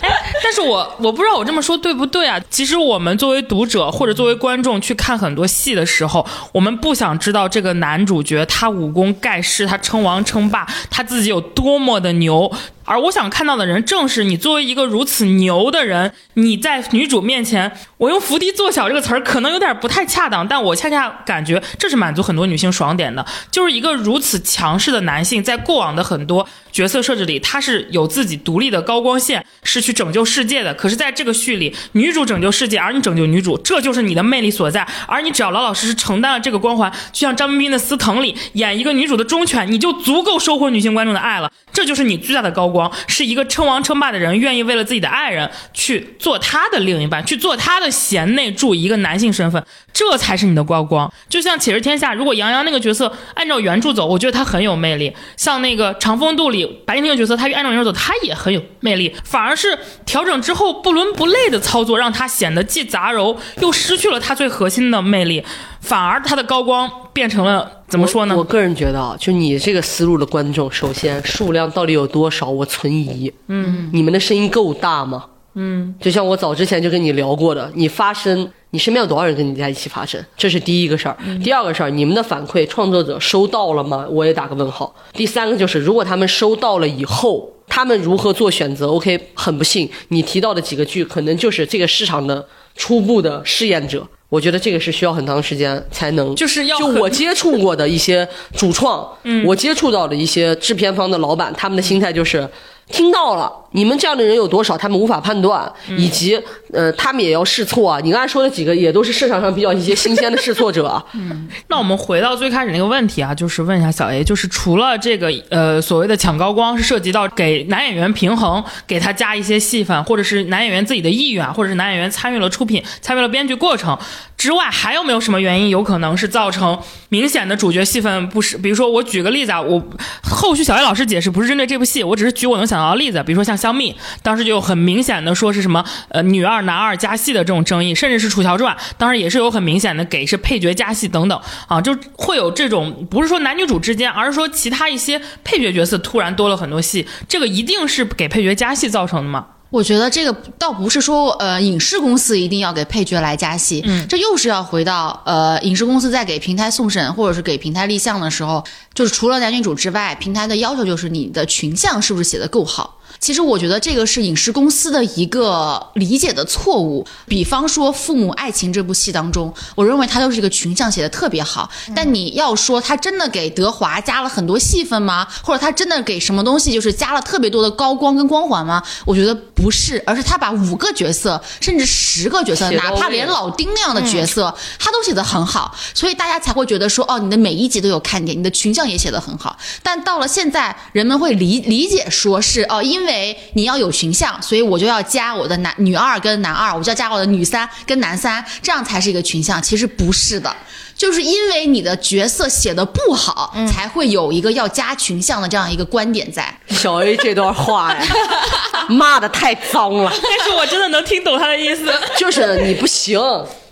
[0.43, 2.39] 但是我我不知道我这么说对不对啊？
[2.49, 12.51] 其实我们作为读者或者作为观众去看很多戏的时候，我们不想知道这个男主角他武功盖世，他称王称霸，他自己有多么的牛。
[12.85, 30.71] 而我想看到的人，正是你作为一个如此牛的人，你在女主面前，我用伏低做小这个词儿可能有点不太恰当，但我恰恰感觉这是满足很多女性爽点的，就是一个如此强势的男性，在过往的很多角色设置里，他是有自己独立的高光线，是去拯救世界的。
[30.75, 34.87] 可是在这个序里，女主拯救世界，而你拯救女主，这就是你的魅力所在。
[35.07, 41.51] 而你只要老老实实承担了这个光环，就像张彬彬的《司藤》里演一个女主的忠犬，你就足够收获女性观众的爱了。
[41.73, 42.74] 这就是你最大的高。
[42.74, 51.10] 光光是一个称王称霸的人，愿意为了自己的爱人去做他的另一半，去做他的贤内助，一个男性身份，这才是你的高光。
[51.30, 55.15] 就像《且试天下》，如果杨洋那个角色按照原著走，我觉得他很有魅力。
[55.38, 59.15] 像那个《长风渡》里白敬亭的角色，他按照原著走，他也很有魅力。
[59.23, 65.41] 反而是调整之后不伦不类的操作，让他显得既杂糅又失去了他最核心的魅力。
[65.80, 68.35] 反而他的高光变成了怎么说呢？
[68.35, 72.49] 我个人觉得啊，就你这个思路的观众，首先数量到底有多少？
[72.49, 73.31] 我存疑。
[73.47, 75.23] 嗯，你们的声音够大吗？
[75.53, 80.21] 嗯，就像我早之前就跟你聊过的，你发声，你身边有多少人跟你在一起发声？
[80.35, 81.15] 这是第一个事儿。
[81.41, 84.05] 第二个事儿，你们的反馈创作者收到了吗？
[84.09, 84.93] 我也打个问号。
[85.13, 92.45] 第三个就是，如果他们收到了以后，他们如何做选择？OK，很不幸，你提到的几个剧，可能就是这个市场的
[92.76, 94.07] 初步的试验者。
[94.30, 98.27] 我觉得这个是需要很长时间才能，就是要就我接触过的一些
[98.57, 102.49] 主创，嗯，我接触到的一些制片方的老板，他们的心态就是。
[102.88, 104.77] 听到了，你们这样的人有多少？
[104.77, 106.41] 他们无法判断，以及
[106.72, 107.99] 呃，他们也要试错啊。
[108.02, 111.03] 你刚才说的几个也都是市场上比较一些新鲜的试错者。
[111.14, 123.97] 嗯， 那我们回到最开始那个问题啊，就是问一下小 A，就是除了这个呃所谓的抢高光是涉及到给男演员平衡，给他加一些戏份，或者是男演员自己的意愿，或者是男演员参与了出品、参与了编剧过程
[124.38, 126.77] 之外，还有没有什么原因有可能是造成
[127.10, 128.57] 明显的主角戏份不是？
[128.57, 129.84] 比如说我举个例子啊，我
[130.23, 132.76] 后续小 A 老师解释不是针对这部戏，我只是举我能想。
[132.76, 149.47] 到的例子，比如说像香蜜，当时就有很明显的说是什么呃女二男二加戏的这种争议，甚至是《楚乔传》，当时也是有很明显的给是配角加戏等等啊，就会有这种不是说男女主之间，而是说其他一些配角角色突然多了很多戏，这个一定是给配角加戏造成的吗？
[149.71, 158.63] 我觉得这个倒不是说，呃，影视公司一定要给配角来加戏，嗯，这又是要回到，呃，影视公司在给平台送审或者是给平台立项的时候，
[158.93, 162.99] 就是除了男女主之外，平台的要求就是你的群像是不是写的够好。
[163.19, 167.06] 其实我觉得这个是影视公司的一个理解的错误。
[167.27, 171.69] 比方说《父母爱情》这部戏当中，我认为它就是一个群像写的特别好。
[171.95, 175.27] 但你要说他真的给德华加了很多戏份吗？
[175.44, 178.84] 或者他真的给什么东西就是加了特别多的高光跟光环吗？
[179.06, 189.57] 我觉得不是，而是他把五个角色甚至十个角色，哪怕连老丁那样的角色，他都写得很好，所以大家才会觉得说，哦，你的每一集都有看点，你的群像也写得很好。
[189.82, 199.61] 但到了现在，人们会理理解说是哦，因为你要有群像，所以我就要加我的男女二跟男二，我就要加我的女三跟男三，这样才是一个群像。
[199.61, 200.55] 其实不是的，
[200.95, 206.57] 就是因为你的角色写的不好，才会有一个要加群像的这样一个观点在。
[206.69, 208.07] 小 A 这段话呀，
[208.88, 213.19] 骂的太脏了，但是我真的能听懂他的意思，就是你不行。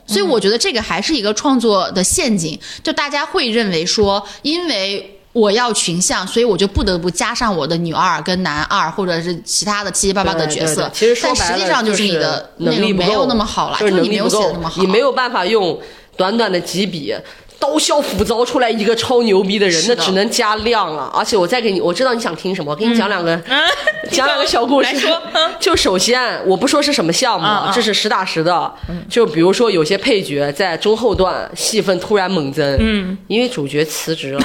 [0.06, 5.13] 所以我觉得这个还是一个创作的陷阱，就大家会认为说，因为。
[5.34, 10.90] 我要群像，所以我就不得不加上我的女二跟男二，或者是其他的七七八八的角色。
[10.94, 14.80] 其实但实际上就是你的能力没有那么好了，就是你没有写的那么好。
[14.82, 15.78] 你没有办法用
[16.16, 17.14] 短短的几笔
[17.64, 21.10] 刀削斧凿出来一个超牛逼的人，那只能加量了。
[21.16, 23.42] 而且我再给你，我知道你想听什么，我给你讲两个，
[24.12, 24.94] 讲两个小故事。
[25.62, 28.70] 就首先，我不说是什么项目，这是实打实的。
[29.10, 34.42] 就比如说有些配角在中后段戏份突然猛增，嗯，因为主角辞职了。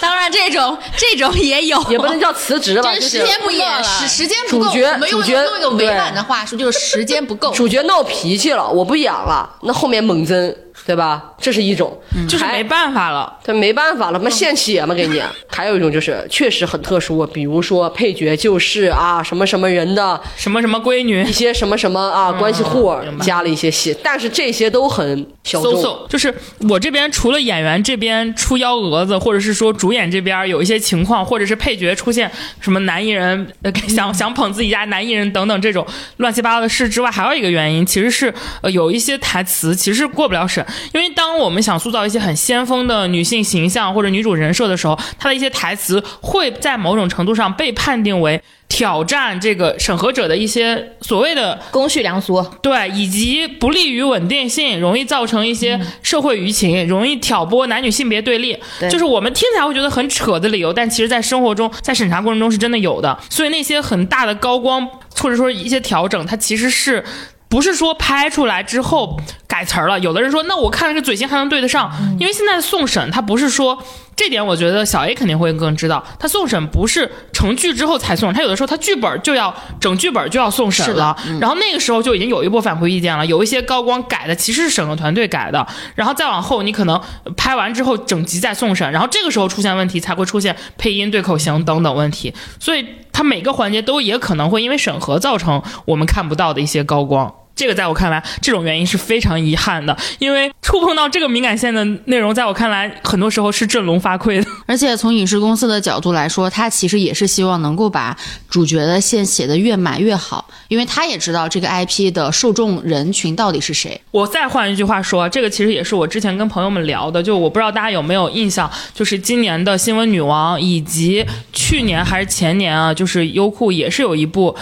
[0.00, 4.64] 当然，这种这种也有，也不能叫辞职了，就是时间不演，时时间不够。
[4.66, 7.52] 主角主角用一个委婉的话说，就是时间不够。
[7.52, 10.54] 主角闹脾气了，我不演了，那后面猛增
[10.88, 11.34] 对吧？
[11.38, 13.38] 这是一种，还就是没办法了。
[13.44, 15.22] 他没办法了，妈献血嘛给你。
[15.48, 26.06] 还有一种就是确实很特殊，比如说配角就是啊什么什么人的什么什么闺女一些什么什么啊关系户加了一些戏，但是这些都很小众。
[26.08, 26.34] 就是
[26.70, 35.86] 我这边除了演员这边出幺蛾子，或者是说主演这边有一些情况，或者是配角出现什么男艺人呃想想捧自己家男艺人等等这种
[36.16, 38.32] 乱七八糟的事之外，还有一个原因其实是
[38.62, 48.42] 呃有一些台词其实过不了审，因为当我们想塑造一些很先锋的女性形象或者女主人设的时候，她的一些台词会在某种程度上被判定为。
[48.70, 58.54] 挑战这个审核者的一些所谓的公序良俗，对，以及不利于稳定性，容易造成一些社会舆情，容易挑拨男女性别对立。
[58.78, 63.18] 对就是我们听起来会觉得很扯的理由，但其实在生活中，在审查过程中是真的有的。
[63.30, 64.86] 所以那些很大的高光，
[65.16, 67.02] 或者说一些调整，它其实是。
[67.48, 73.82] 不是说拍出来之后改词儿了，有的人说，那我看这个嘴型还能对得上，因为现在送审，他不是说
[74.18, 85.64] 这点，我觉得小 A 肯定会更知道，他送审不是成剧之后才送，他有的时候他剧本就要整剧本就要送审了，然后那个时候就已经有一波反馈意见了，有一些高光改的其实是审核团队改的，
[85.94, 87.00] 然后再往后你可能
[87.36, 97.32] 拍完之后整集再送审，然后这个时候出现问题才会出现配音对口型等等问题，所以它每个环节都也可能会因为审核造成我们看不到的一些高光。
[97.58, 104.46] 这个在我看来，这种原因是非常遗憾的，因为触碰到这个敏感线的内容，在我看来，很多时候是振聋发聩的。
[104.64, 108.16] 而且从影视公司的角度来说，他其实也是希望能够把
[108.48, 114.00] 主角的线写得越满越好，因为他也知道这个 IP 的受众人群到底是谁。
[114.12, 124.54] 我再换一句话说，这个其实也是我之前跟朋友们聊的，就我不知道大家有没有印象，就是今年的新闻女王，以及去年还是前年啊，就是优酷也是有一部。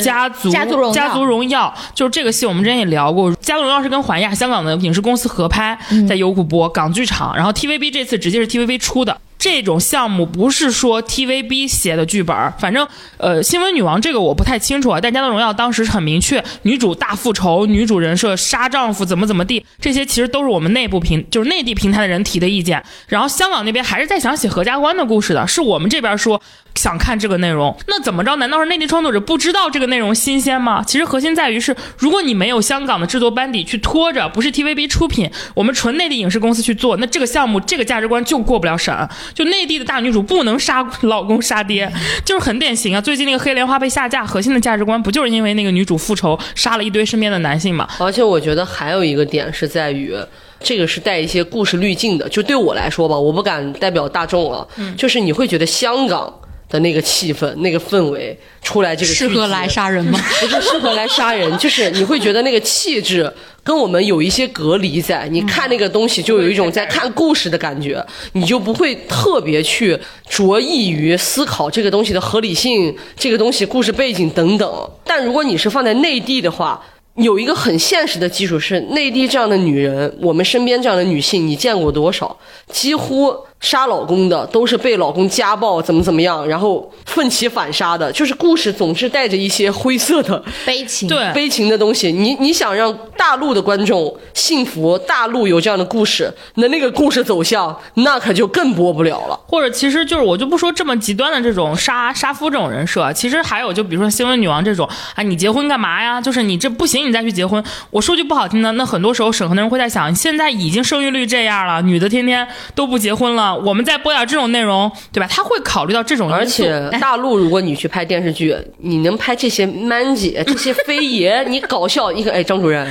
[0.00, 3.32] 家族家族荣耀家族荣耀就是这个戏，我们之前也聊过。
[3.36, 5.78] 家族荣耀是跟环亚香港的影视公司合拍，
[6.08, 9.18] 在优酷播港剧场，然后 TVB 这次直接是 TVB 出的。
[9.42, 12.86] 这种项目不是说 TVB 写的剧本，反正
[13.16, 15.00] 呃，新闻女王这个我不太清楚啊。
[15.02, 22.80] 但《家族荣耀》当时很明确，女主大复仇，女主人设杀丈夫怎么怎么地，这些其实都是我们内部平，就是内地平台的人提的意见。
[23.08, 26.40] 然后香港那边还是在想写合家欢的故事的，是我们这边说
[26.76, 27.76] 想看这个内容。
[27.88, 28.36] 那怎么着？
[28.36, 30.84] 难道是内地创作者不知道这个内容新鲜吗？
[30.86, 38.94] 其实核心在于是，如果你没有香港的制作班底去拖着，不是 TVB 出品，我们纯内地影视公司去做，那这个项目这个价值观就过不了审。
[39.34, 41.90] 就内地的大女主不能杀老公杀爹，
[42.24, 43.00] 就是很典型啊。
[43.00, 47.88] 最近那个黑莲花被下架，核心的价值观不就是因为那个女主复仇杀了一堆身边的男性嘛？
[47.98, 50.14] 而且我觉得还有一个点是在于，
[50.60, 52.28] 这个是带一些故事滤镜的。
[52.28, 56.32] 就对我来说吧，我不敢代表大众啊，就是你会觉得香港
[56.72, 60.18] 的那个气氛、那个氛围出来这个适合来杀人吗？
[60.40, 63.30] 不是适合来杀人，就是你会觉得那个气质
[63.62, 65.28] 跟我们有一些隔离在。
[65.30, 74.90] 你看那个东西，就有一种在看故事的感觉，你就不会特别去着意于思考这个东西的合理性、这个东西故事背景等等。
[75.04, 76.82] 但如果你是放在内地的话，
[77.16, 82.34] 有一个很现实的基础是，内地这样的女人，我们身边这样的女性，你见过多少？
[82.70, 91.08] 几乎杀老公的都是被老公家暴，怎么怎么样，然后奋起反杀的，就是故事总是带着一些灰色的悲情。
[91.08, 92.12] 对，悲情的东西。
[92.12, 99.38] 你你想让大陆的观众幸福，大陆有这样的故事，那那个故事走向，那可就更播不了了。
[99.46, 106.20] 或者其实就是我就不说这么极端的这种杀杀夫这种人设，其实还有就比如说新闻女王这种啊，你结婚干嘛呀？
[106.20, 107.62] 就是你这不行，你再去结婚。
[107.90, 112.44] 我说句不好听的，那很多时候审核的人会在想，现在已经生育率这样了，女的天天
[112.74, 115.26] 都不结婚了，我们再播点这种内容，对吧？
[115.30, 122.86] 他会考虑到这种，而且大陆，如果你去拍电视剧，你能拍这些 man 姐、这些飞爷， 你搞笑一个，哎，张主任，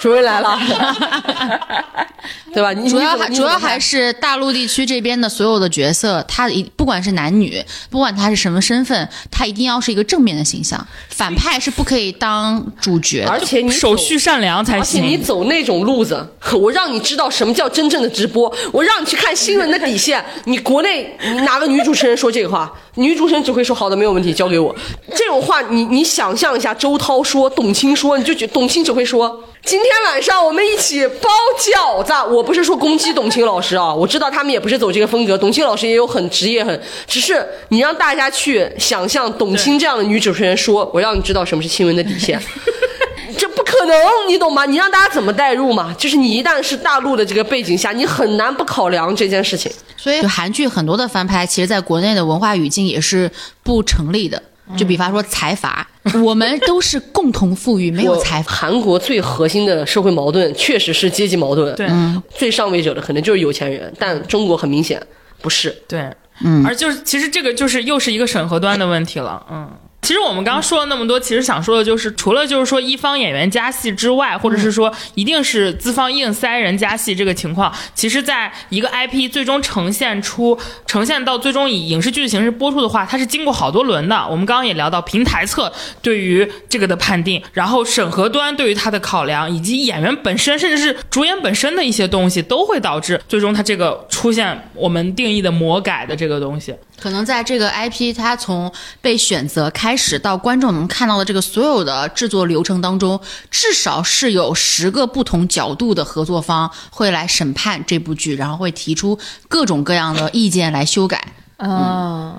[0.00, 0.58] 主任来了，
[2.54, 2.72] 对吧？
[2.72, 13.30] 你主要还主要还是大陆地区这边的所有的角色，他一不管是男女，不管他是什么身份，他一定要是一个正面的形象，反派是不可以当主角的。
[13.30, 15.16] 而且你手续善良才行而且你。
[15.26, 20.24] 走那种路子，我让你知道什么叫真正的直播，我让你去看新闻的底线。
[20.44, 22.72] 你国内你哪个女主持人说这个话？
[22.94, 24.72] 女主持人只会说好的，没有问题，交给我。
[25.16, 29.42] 这种话，你你想象一下，周涛说，董卿说，你就觉董卿只会说。
[29.66, 31.28] 今天晚上我们一起包
[31.58, 32.12] 饺子。
[32.32, 35.36] 我不是说攻击董卿老师啊，我知道他们也不是走这个风格。
[35.36, 42.40] 董卿老师也有很职业，很只是你让大家去想象董卿这样的女主持人说，我让你知道什么是新闻的底线。
[43.36, 43.98] 这不可能，
[44.28, 44.64] 你懂吗？
[44.64, 45.92] 你让大家怎么代入嘛？
[45.98, 49.70] 就是你一旦是大陆的这个背景下，你很难不考量这件事情。
[49.96, 53.28] 所以韩剧很多的翻拍，其实在国内的文化语境也是
[53.64, 54.40] 不成立的。
[54.76, 55.88] 就比方说财阀，
[56.22, 58.48] 我们都是共同富裕，没有财富。
[58.48, 61.88] 韩国最核心的社会矛盾确实是阶级矛盾，对
[62.30, 65.00] 最上位者的可能就是有钱人，但中国很明显
[65.40, 65.76] 不是。
[65.88, 66.10] 对，
[66.44, 69.68] 嗯，而就是其实这个就是又是一个审核端的问题了，嗯。
[70.06, 80.56] 其实我们刚刚说了那么多，其实想说的就是，除了就是说一方演员加戏之外，或者是说一定是资方硬塞人加戏这个情况，其实在一个 IP 最终呈现出
[80.86, 84.24] 呈现到最终以影视剧的形式播出的话，它是经过好多轮的。
[84.30, 96.72] 我们刚刚也聊到平台侧对于这个的判定，然后审核端对于它的考量，以及演员本身甚至是主演本身的一些东西，都会导致最终它这个出现我们定义的魔改的这个东西。
[97.00, 103.20] 可能在这个 IP 它从被选择开始到观众能看到的这个所有的制作流程当中，
[103.50, 109.18] 至少是有十个不同角度的合作方会来审判这部剧，然后会提出
[109.48, 111.32] 各种各样的意见来修改。
[111.58, 112.38] 哦，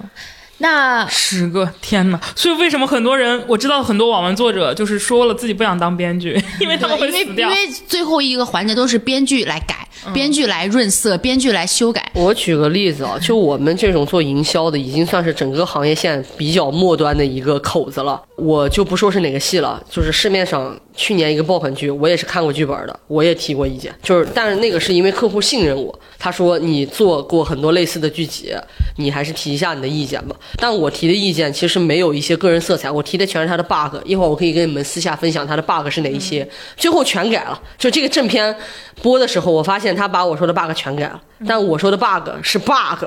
[0.59, 2.19] 那十个天哪！
[2.35, 7.49] 所以为什么很多人我知道很多网文作者就是说了自己不想当编剧， 因为他们会因为死掉。
[7.49, 12.11] 因为最后一个环节都是编剧来改，编剧来润色，编剧来修改。
[12.13, 18.21] 我举个例子啊，就我们这种做营销的，已经算是整个行业线比较末端的一个口子了。
[18.35, 23.93] 我就不说是哪个戏了，就是市面上去年一个爆款剧，我也是看过剧本的，我也提过意见。
[24.01, 28.53] 就是，但是那个是因为客户信任我，他说你做过很多类似的剧集，
[28.97, 30.35] 你还是提一下你的意见吧。
[30.57, 33.97] 但我提的意见其实没有一些个人色彩，我提的全是他的 bug。
[34.05, 37.59] 一会儿我可以跟你们私下分享他的 bug 是哪一些，最后全改了。
[37.77, 38.55] 就这个正片
[39.01, 43.05] 播的时候，我发现他把我说的 bug 全改了，但我说的 bug 是 bug，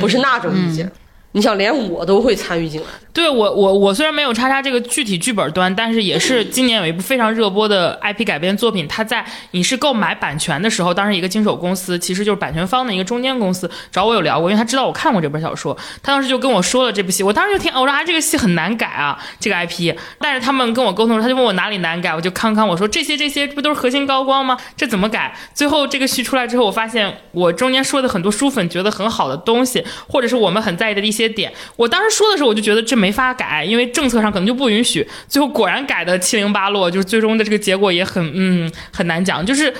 [0.00, 0.90] 不是那种意见。
[1.34, 24.58] 你想，连我都会参与进来，对我我我虽然没有叉叉这个具体剧本端，但是也是今年有一部非常热播的 IP 改编作品，它在影视购买版权的时候，当时一个经手公司其实就是版权方的一个中间公司找我有聊过，因为他知道我看过这本小说，他当时就跟我说了这部戏，我当时就听，我说啊这个戏很难改啊，这个 IP，但是他们跟我沟通，他就问我哪里难改，我就康康我说这些这些不都是核心高光吗？
[24.76, 25.34] 这怎么改？
[25.54, 35.06] 最后这个戏出来之后，我发现我中间说的很多书粉觉得很好的东西，或者是我们很在意的一些些点，我当时说的时候我就觉得这没法改，因为政策上可能就不允许。
[35.28, 39.44] 最后果然改的七零八落，就是最终的这个结果也很嗯很难讲。
[39.44, 39.72] 就是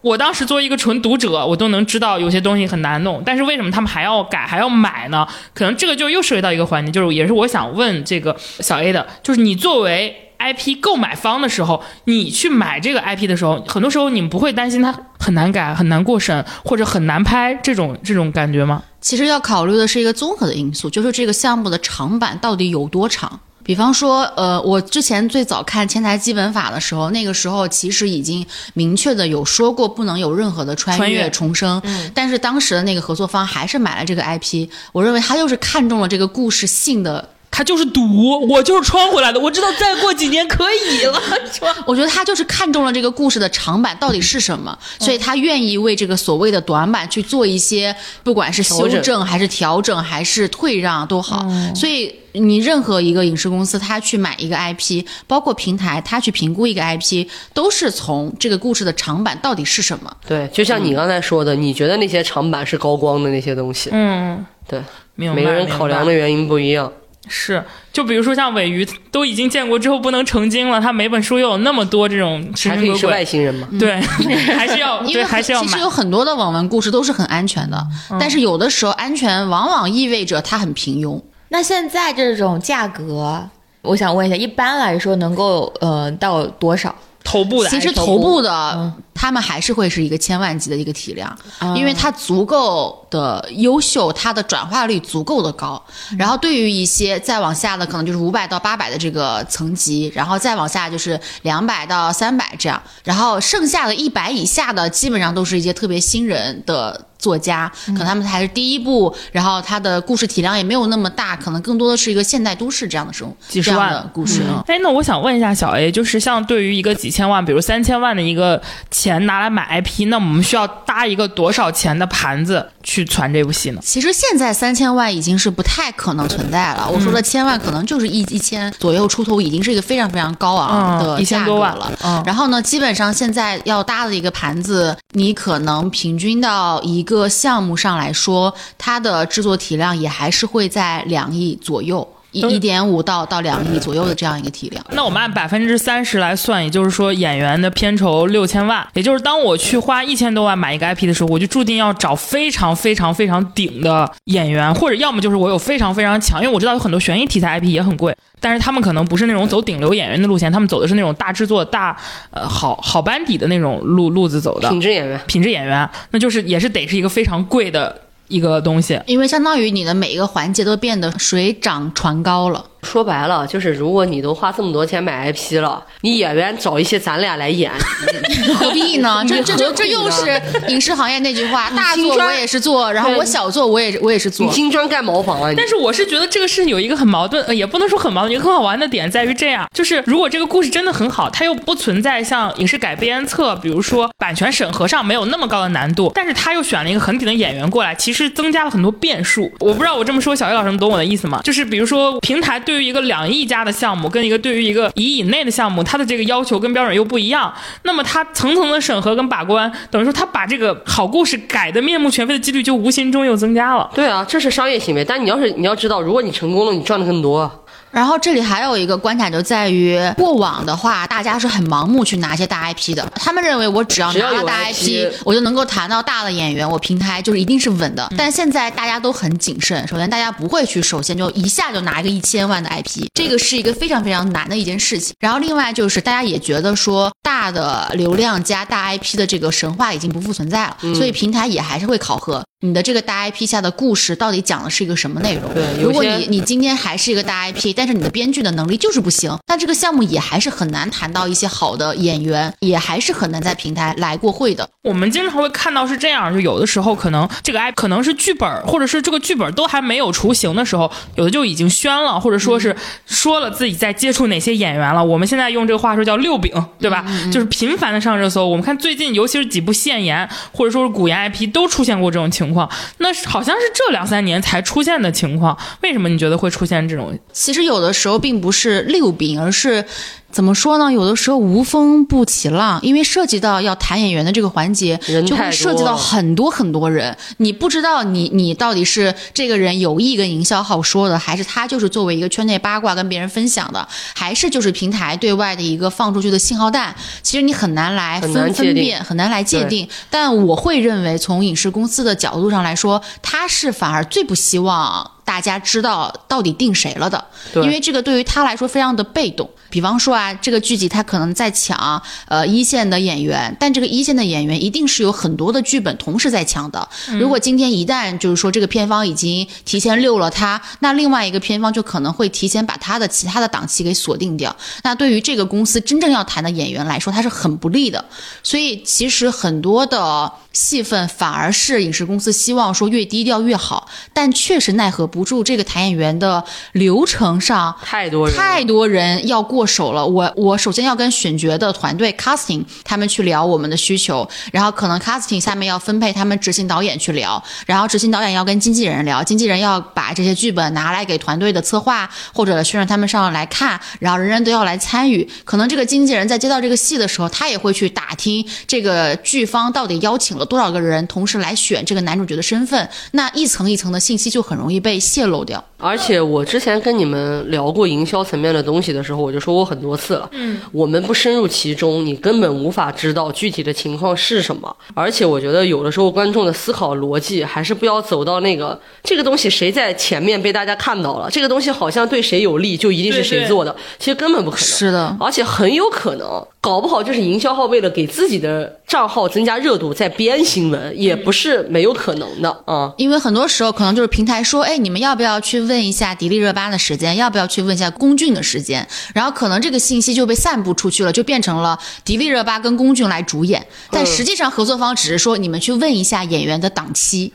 [0.00, 5.26] 我当时作为一个纯读者，我都能知道有些东西很难弄，但是为什么他们还要改还要买呢？
[5.52, 18.82] 可能这个就又涉及到一个环节，就是也是我想问这个小 A 的，就是你作为 IP 购买方的时候，你去买这个 IP 的时候，很多时候你们不会担心它很难改、很难过审或者很难拍这种这种感觉吗？
[19.00, 23.40] 其实要考虑的是一个综合的因素，就是这个项目的长板到底有多长。
[23.62, 31.82] 比方说，呃，我之前最早看《前台基本法》的时候，那个时候其实已经明确的有说过不能有任何的穿越重生，
[32.14, 41.20] 但是当时的那个合作方还是买了这个 IP，我认为他就是看中了这个故事性的他就是赌，我就是穿回来的，我知道再过几年可以了。
[41.86, 51.44] 我觉得他就是看中了这个故事的长板到底是什么，所以他愿意为这个所谓的短板去做一些，不管是修正还是调整还是退让都好。
[51.74, 60.14] 所以你任何一个影视公司，他去买一个 IP，包括平台，他去评估一个 IP，都是从这个故事的长板到底是什么。
[60.28, 64.80] 对，就像你刚才说的，你觉得那些长板是高光的那些东西，嗯，对，
[65.16, 66.92] 每个人考量的原因不一样。
[67.24, 67.62] 白是，
[67.92, 73.68] 就比如说像尾鱼，都已经建国之后不能成精了，他每本书又有那么多这种神神鬼还可以是外，星人嘛？
[73.78, 74.00] 对，
[74.56, 75.78] 还是要对，因为还是要其实。
[75.78, 77.86] 有很多的网文故事都是很安全的，
[78.18, 81.20] 但是有的时候安全往往意味着它很平庸。
[81.50, 83.48] 那现在这种价格，
[83.82, 86.94] 我想问一下，一般来说能够呃到多少？
[87.24, 91.36] 头部的其实头部的，他们还是会是一个千万级的一个体量，
[91.76, 95.82] 因为它足够的优秀，它的转化率足够的高。
[96.18, 107.06] 然后对于一些再往下的，可能就是五百到八百的这个层级，然后再往下就是两百到三百这样，然后剩下的一百以下的，基本上都是一些特别新人的。
[107.18, 114.42] 作家可能他们还是第一部，然后他的故事体量也没有那么大，可能更多的是一个现代都市这样的生这种几十万的故事。
[114.46, 118.62] 嗯哎，那我想问一下小 A，就是像对于一个几千万，比如三千万的一个
[118.92, 123.80] 钱拿来买 IP，那我们需要搭一个多少钱的盘子去传这部戏呢？
[123.84, 126.88] 其实现在三千万已经是不太可能存在了。
[126.90, 131.92] 我说的千万可能就是一一千左右出头，已经是一个非常非常高昂嗯1000的价格多万了。
[132.04, 142.06] 嗯然后呢，基本上现在要搭的一个盘子，你可能平均到一个项目上来说，它的制作体量也还是会在两亿左右。
[142.30, 161.96] 一都一点五到到两亿左右的这样一个体量，那我们按百分之三十来算，也就是说演员的片酬六千万，也就是当我去花一千多万买一个 IP 的时候，我就注定要找非常非常非常顶的演员，或者要么就是我有非常非常强，因为我知道有很多悬疑题材 IP 也很贵，但是他们可能不是那种走顶流演员的路线，他们走的是那种大制作、大
[162.30, 165.18] 呃好好班底的那种路路子走的品质演员。
[165.26, 169.00] 品质演员，那就是也是得是一个非常贵的一个东西。
[169.06, 172.64] 因为相当于你的每一个环节都变得水涨船高了。
[172.82, 177.70] 说白了，就是如果你都花这么多钱买 IP 了，你演员找一些咱俩来演，
[178.58, 179.22] 何必呢？
[179.28, 184.54] 这这这这又是影视行业那句话：大作我也是做，然后我小作我也我也是做你做。
[184.54, 185.52] 金砖盖茅房啊！
[185.56, 199.50] 但是我是觉得这个事情有一个很矛盾，呃，也不能说很矛盾，一个很好玩的点在于这样，就是如果这个故事真的很好，它又不存在像影视改编册，比如说版权审核上没有那么高的难度，但是他又选了一个很顶的演员过来，其实增加了很多变数。
[199.60, 201.40] 我不知道我这么说，小叶老师能懂我的意思吗？
[201.44, 207.50] 就是比如说平台对于一个两亿加的项目，跟一个对于一个一亿以内的项目，它的这个要求跟标准又不一样，
[207.84, 213.90] 那么它层层的审核跟把关，等于说它把这个好故事改的面目全非的几率就无形中又增加了。
[213.94, 215.02] 对啊，这是商业行为。
[215.02, 217.64] 但你要是你要知道，如果你成功了，你赚的更多。
[217.90, 228.08] 然后这里还有一个关卡就在于，过往的话，大家是很盲目去拿一些大 IP 的，他们认为我只要拿到大 IP 我就能够谈到大的演员，我平台就是一定是稳的。
[228.16, 235.14] 但现在大家都很谨慎，首先大家不会去首先就一下就拿一个一千万的 IP，这个是一个非常非常难的一件事情。
[235.18, 245.44] 然后另外就是大家也觉得说大的流量加大 IP 的这个神话已经不复存在了，所以平台也还是会考核你的这个大 IP 下的故事到底讲的是一个什么内容。
[245.54, 254.68] 对如果你你今天还是一个大 IP，但是你的编剧的能力就是不行，那这个项目也还是很难谈到一些好的演员，也还是很难在平台来过会的。
[254.82, 262.74] 我们经常会看到是这样，就有的时候可能这个 IP 可能是剧本，或者是这个剧本都还没有雏形的时候，有的就已经宣了，或者说是
[263.06, 265.04] 说了自己在接触哪些演员了。
[265.04, 267.06] 我们现在用这个话说叫六饼，对吧？
[267.30, 268.48] 就是频繁的上热搜。
[268.48, 272.66] 我们看最近，尤其是几部现言或者说是古言 IP 都出现过这种情况，情况
[272.96, 275.56] 那好像是这两三年才出现的情况。
[275.82, 277.16] 为什么你觉得会出现这种？
[277.30, 279.84] 其实有的时候并不是溜饼，而是
[280.30, 280.92] 怎么说呢？
[280.92, 296.94] 有的时候无风不起浪，因为涉及到要谈演员的这个环节，就会涉及到很多很多人，你不知道你你到底是这个人有意跟营销号说的，还是他就是作为一个圈内八卦跟别人分享的，还是就是平台对外的一个放出去的信号弹。
[297.22, 299.88] 其实你很难来分难分辨，很难来界定。
[300.10, 305.10] 但我会认为，从影视公司的角度上来说，他是反而最不希望。
[305.28, 307.22] 大家知道到底定谁了的，
[307.52, 309.46] 对因为这个对于他来说非常的被动。
[309.70, 316.88] 比方说啊，这个剧集他可能在抢呃一线的演员，但这个一线的演员一定是有很多的剧本同时在抢的。
[317.20, 324.56] 如果今天一旦就是说这个片方已经提前溜了他，那另外一个片方就可能会提前把他的其他的档期给锁定掉。
[324.84, 328.02] 那对于这个公司真正要谈的演员来说，他是很不利的。
[328.42, 336.42] 所以其实很多的戏份反而是影视公司希望说越低调越好，但确实奈何不住这个谈演员的
[336.72, 340.04] 流程上太多人太多人要过手了。
[340.04, 355.28] 我我首先要跟选角的团队 casting 他们去聊我们的需求，然后可能 casting 下面要分配他们执行导演去聊，然后执行导演要跟经纪人聊，经纪人要把这些剧本拿来给团队的策划或者宣传他们上来看，然后人人都要来参与。
[355.44, 365.62] 可能这个经纪人在接到这个戏的时候，他也会去打听这个剧方到底邀请了多少个人同时来选这个男主角的身份，那一层一层的信息就很容易被泄露掉。
[365.80, 374.76] 而且我之前跟你们聊过营销层面的东西的时候，我就说过很多次了，嗯，我们不深入其中，你根本无法知道具体的情况是什么。
[374.94, 384.64] 而且我觉得有的时候观众的思考逻辑还是不要走到那个这个东西谁在前面被大家看到了，这个东西好像对谁有利，就一定是谁做的，其实根本不可能。
[384.66, 392.92] 是的，而且很有可能，搞不好就是营销号为了给自己的账号增加热度，在编新闻，也不是没有可能的啊。
[392.96, 397.16] 因为很多时候可能就是平台说，哎，你们要不要去问一下迪丽热巴的时间？
[397.16, 398.86] 要不要去问一下龚俊的时间？
[399.14, 407.32] 然后可能这个信息就被散布出去了，就变成了迪丽热巴跟龚俊来主演，但实际上合作方只是说你们去问一下演员的档期。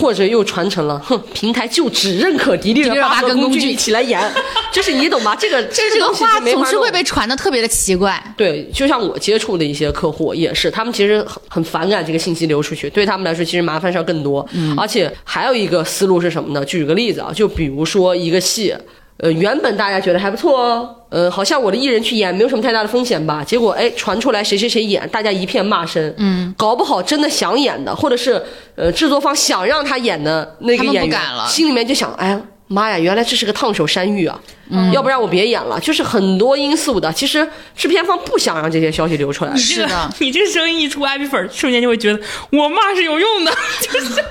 [0.00, 4.20] 或者又传承了，哼，平台就只认可迪丽热巴跟龚俊俊一起来演，
[4.72, 5.36] 就是你懂吗？
[5.36, 8.22] 这个就是这个话总是会被传的特别的奇怪。
[8.36, 14.46] 对，就像我接触的一些客户也是，他们其实很很反感这个信息流出去，对他们来说其实麻烦事儿更多。
[14.52, 16.64] 嗯，而且还有一个思路是什么呢？
[16.64, 18.74] 举个例子啊，就比如说一个戏。
[19.18, 23.42] 呃，原本大家觉得还不错哦，呃，好像我的艺人去演没有什么太大的风险吧。
[23.44, 26.14] 结果哎，传出来谁谁谁演，大家一片骂声。
[26.18, 28.40] 嗯，搞不好真的想演的，或者是
[28.76, 34.38] 呃制作方想让他演的那个演员，心里面就想，哎呀妈呀，原来这是个烫手山芋啊！
[34.70, 37.10] 嗯要不然我别演了，就是很多因素的。
[37.12, 39.56] 其实制片方不想让这些消息流出来。
[39.56, 42.20] 是的，你这声音一出，IP 粉瞬间就会觉得
[42.52, 43.50] 我骂是有用的，
[43.80, 44.22] 就是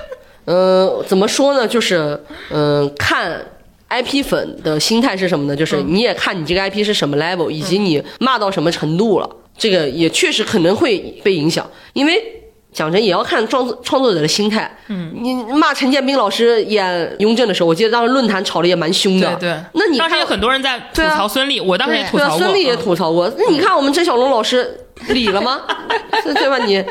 [0.44, 1.66] 呃，怎么说呢？
[1.66, 2.18] 就是
[2.50, 3.44] 嗯、呃看
[3.90, 5.56] IP 粉的心态是什么呢？
[5.56, 12.34] 就是你也看你这个 IP 是什么 level，以及你骂到什么程度了，这个也确实可能会被影响，因为。
[12.70, 14.70] 讲真，也要看创作创作者的心态。
[14.88, 19.34] 嗯，你骂陈建斌老师演雍正的时候，我记得当时论坛吵得也蛮凶的。
[19.36, 22.38] 对对，那你当时有很多人在吐槽孙俪，我当时也吐槽过。
[22.38, 23.32] 孙俪也吐槽过。
[23.38, 24.84] 那你看我们郑晓龙老师。
[25.08, 25.60] 理了吗？
[26.34, 26.58] 对吧？
[26.64, 26.84] 你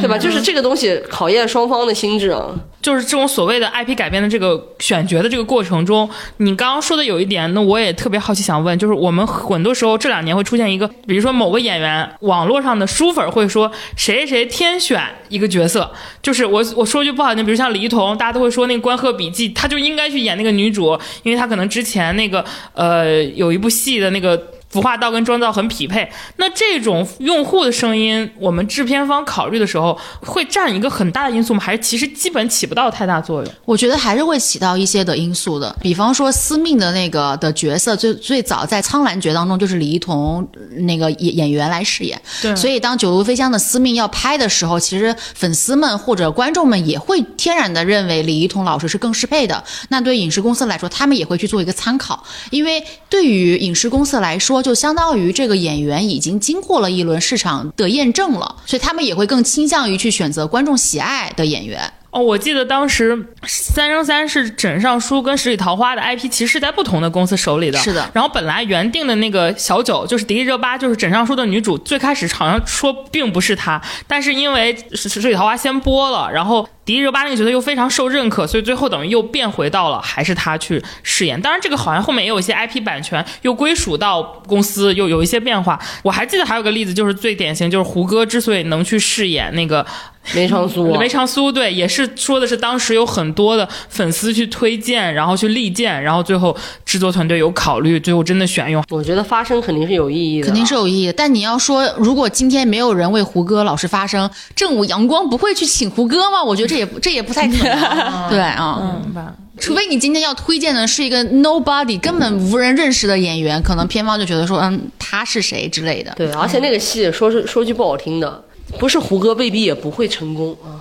[0.00, 0.18] 对吧？
[0.18, 2.48] 就是这个东西考验双方的心智啊。
[2.80, 6.08] 就是这种所谓的 IP 改编的这个选角的这个过程中，
[6.38, 15.88] 你刚刚说的有一点，那我也特别好奇想问，就是我们很多时候这两年会出现一个，比如说某个演员，网络上的书粉会说谁谁天选一个角色，
[16.20, 24.42] 就是我我说句不好听，比如像李一桐，大家都会说那个《关鹤笔记》，她就应该去演那个女主，因为她可能之前那个呃有一部戏的那个。
[24.72, 31.60] 服化道跟妆造很匹配，那这种用户的声音，我们制片方考虑的时候会占一个很大的因素吗？
[31.60, 33.52] 还是其实基本起不到太大作用？
[33.66, 49.62] 我觉得还是会起到一些的因素的，比方说司命的那个的角色，最最早在《苍兰诀》当中就是李一桐那个演演员来饰演，对，所以当《九如飞香》的司命要拍的时候，其实粉丝们或者观众们也会天然的认为李一桐老师是更适配的。
[49.90, 54.61] 那对影视公司来说，他们也会去做一个参考，因为对于影视公司来说。
[54.62, 61.92] 就相当于这个演员已经经过了一轮市场的验证了，所以他们也会更倾向于去选择观众喜爱的演员。
[62.12, 63.16] 哦，我记得当时
[63.46, 67.78] 《三生三世枕上书》跟《十里桃花》的 IP 其实是在不同的公司手里的。
[67.78, 68.06] 是的。
[68.12, 81.40] 然后本来原定的那个小九就是迪丽热巴，就是《枕上书》的女主，最开始好像说并不是她，但是因为《十里桃花》先播了，然后迪丽热巴那个角色又非常受认可，所以最后等于又变回到了还是她去饰演。
[81.40, 85.80] 当然，这个好像后面也有一些 IP 版权又归属到公司，又有一些变化。
[86.02, 89.86] 我还记得还有个例子，就是最典型，就是胡歌之所以能去饰演那个。
[90.34, 98.82] 梅长苏，梅长苏对，也是说的是当时有很多的粉丝去推荐，然后去力荐，然后最后制作团队有考虑，最后真的选用。
[98.88, 101.12] 我觉得发声肯定是有意义的，肯定是有意义。
[101.12, 106.42] 但你要说，如果今天没有人为胡歌老师发声，正午阳光不会去请胡歌吗？
[106.42, 108.30] 我觉得这也这也不太可能。
[108.30, 109.26] 对啊，明白。
[109.58, 116.12] 除非你今天要推荐的是一个 nobody 根本无人认识的演员，可能片方就觉得说，嗯，他是谁之类的。
[116.16, 118.44] 对，而且那个戏说是说句不好听的。
[118.78, 120.80] 不是胡歌未必也不会成功啊。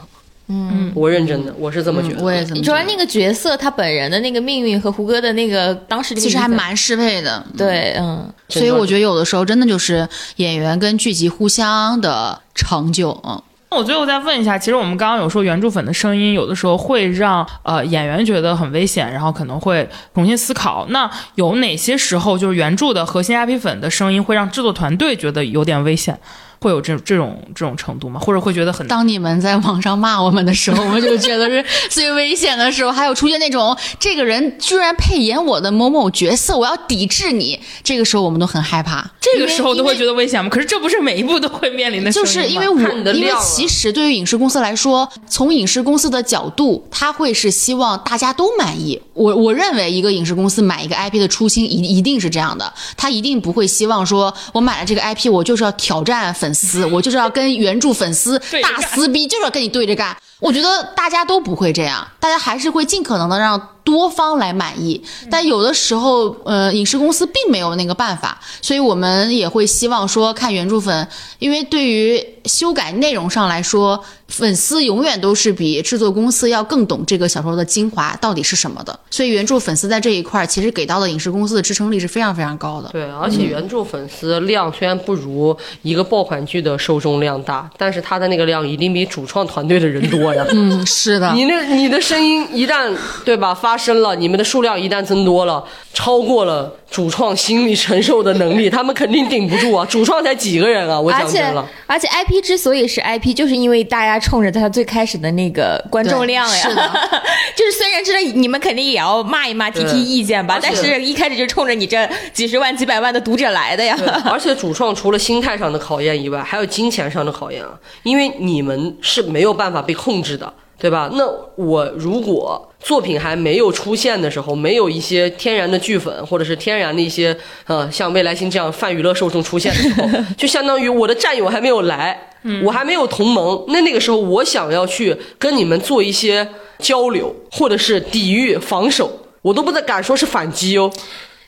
[0.53, 2.21] 嗯，我认真的，我是这么觉得。
[2.21, 2.65] 我也这么觉得。
[2.65, 7.41] 主要那个角色他本人的那个命运和胡歌的那个当时其实还蛮适配的。
[7.57, 8.29] 对，嗯。
[8.49, 10.05] 所以我觉得有的时候真的就是
[10.37, 13.11] 演员跟剧集互相的成就。
[13.25, 13.41] 嗯。
[13.69, 20.85] 那我最后再问一下，其实我们刚刚有说原著粉的声音有的时候会让呃演员觉得很危险，然后可能会重新思考。
[20.89, 26.19] 那有哪些时候就是原著的核心 IP 粉的声音会让制作团队觉得有点危险？
[26.61, 28.19] 会有这这种这种程度吗？
[28.19, 28.87] 或者会觉得很……
[28.87, 32.91] 当你们在网上骂我们的时候，我们就觉得是 最危险的时候。
[32.91, 37.59] 还有出现那种这个人居然配演我的某某角色，我要抵制你。
[37.83, 39.09] 这个时候我们都很害怕。
[39.19, 40.49] 这个时候都会觉得危险吗？
[40.51, 42.11] 可是这不是每一步都会面临的。
[42.11, 42.79] 就是因为我，
[43.11, 49.01] 因为其实对于影视公司来说，从影视公司的角度，他会是希望大家都满意。
[49.13, 56.50] 我我认为一个影视公司买一个 IP 的初心一一定是这样的，他一定不会希望说我买了这个 IP，我就是要挑战粉。
[56.53, 60.15] 丝，我就是要跟原著粉丝大撕逼，就是要跟你对着干。
[60.39, 63.69] 我觉得大家都不会这样，大家还是会尽可能的让。
[63.83, 71.07] 多方来满意，但有的时候，呃，影视公司并没有那个办法，所以我们也会希望说看原著粉，
[71.39, 82.89] 因为对于修改内容上来说，粉丝永远都是比制作公司要更懂这个小说的精华到底是什么的，所以原著粉丝在这一块其实给到的影视公司的支撑力是非常非常高的。
[82.89, 90.45] 对，而且原著粉丝量虽然不如一个爆款剧的受众量大，但是他的那个量一定比主创团队的人多呀。
[90.51, 92.95] 嗯，是的，你那你的声音一旦
[93.25, 93.70] 对吧发。
[93.71, 99.85] 发生了，你们的数量一旦增多了，超过了主创心理承受的能力，他们肯定顶不住啊！
[99.89, 101.65] 主创才几个人啊， 我讲真了。
[101.87, 106.53] 而且 IP 之所以是 IP，就是因为大家冲着他最开始的那个观众量呀。
[106.53, 106.91] 是的，
[107.55, 113.97] 就是虽然知道你们肯定也要骂一骂、提提意见吧，但是一开始就冲着你这几十万、几百万的读者来的呀。
[114.29, 117.71] 而且主创除了心态上的考验以外，还有金钱上的考验啊，
[118.03, 120.51] 因为你们是没有办法被控制的。
[120.81, 121.11] 对吧？
[121.13, 121.23] 那
[121.57, 127.35] 我如果作品还没有出现的时候，没有一些天然的剧粉，或者是天然的一些
[127.65, 132.19] 呃像未来星这样泛娱乐受众出现的时候， 就相当于我的战友还没有来，
[132.63, 133.63] 我还没有同盟。
[133.67, 136.47] 那那个时候，我想要去跟你们做一些
[136.79, 140.91] 交流，或者是抵御防守，我都不敢说是反击哦。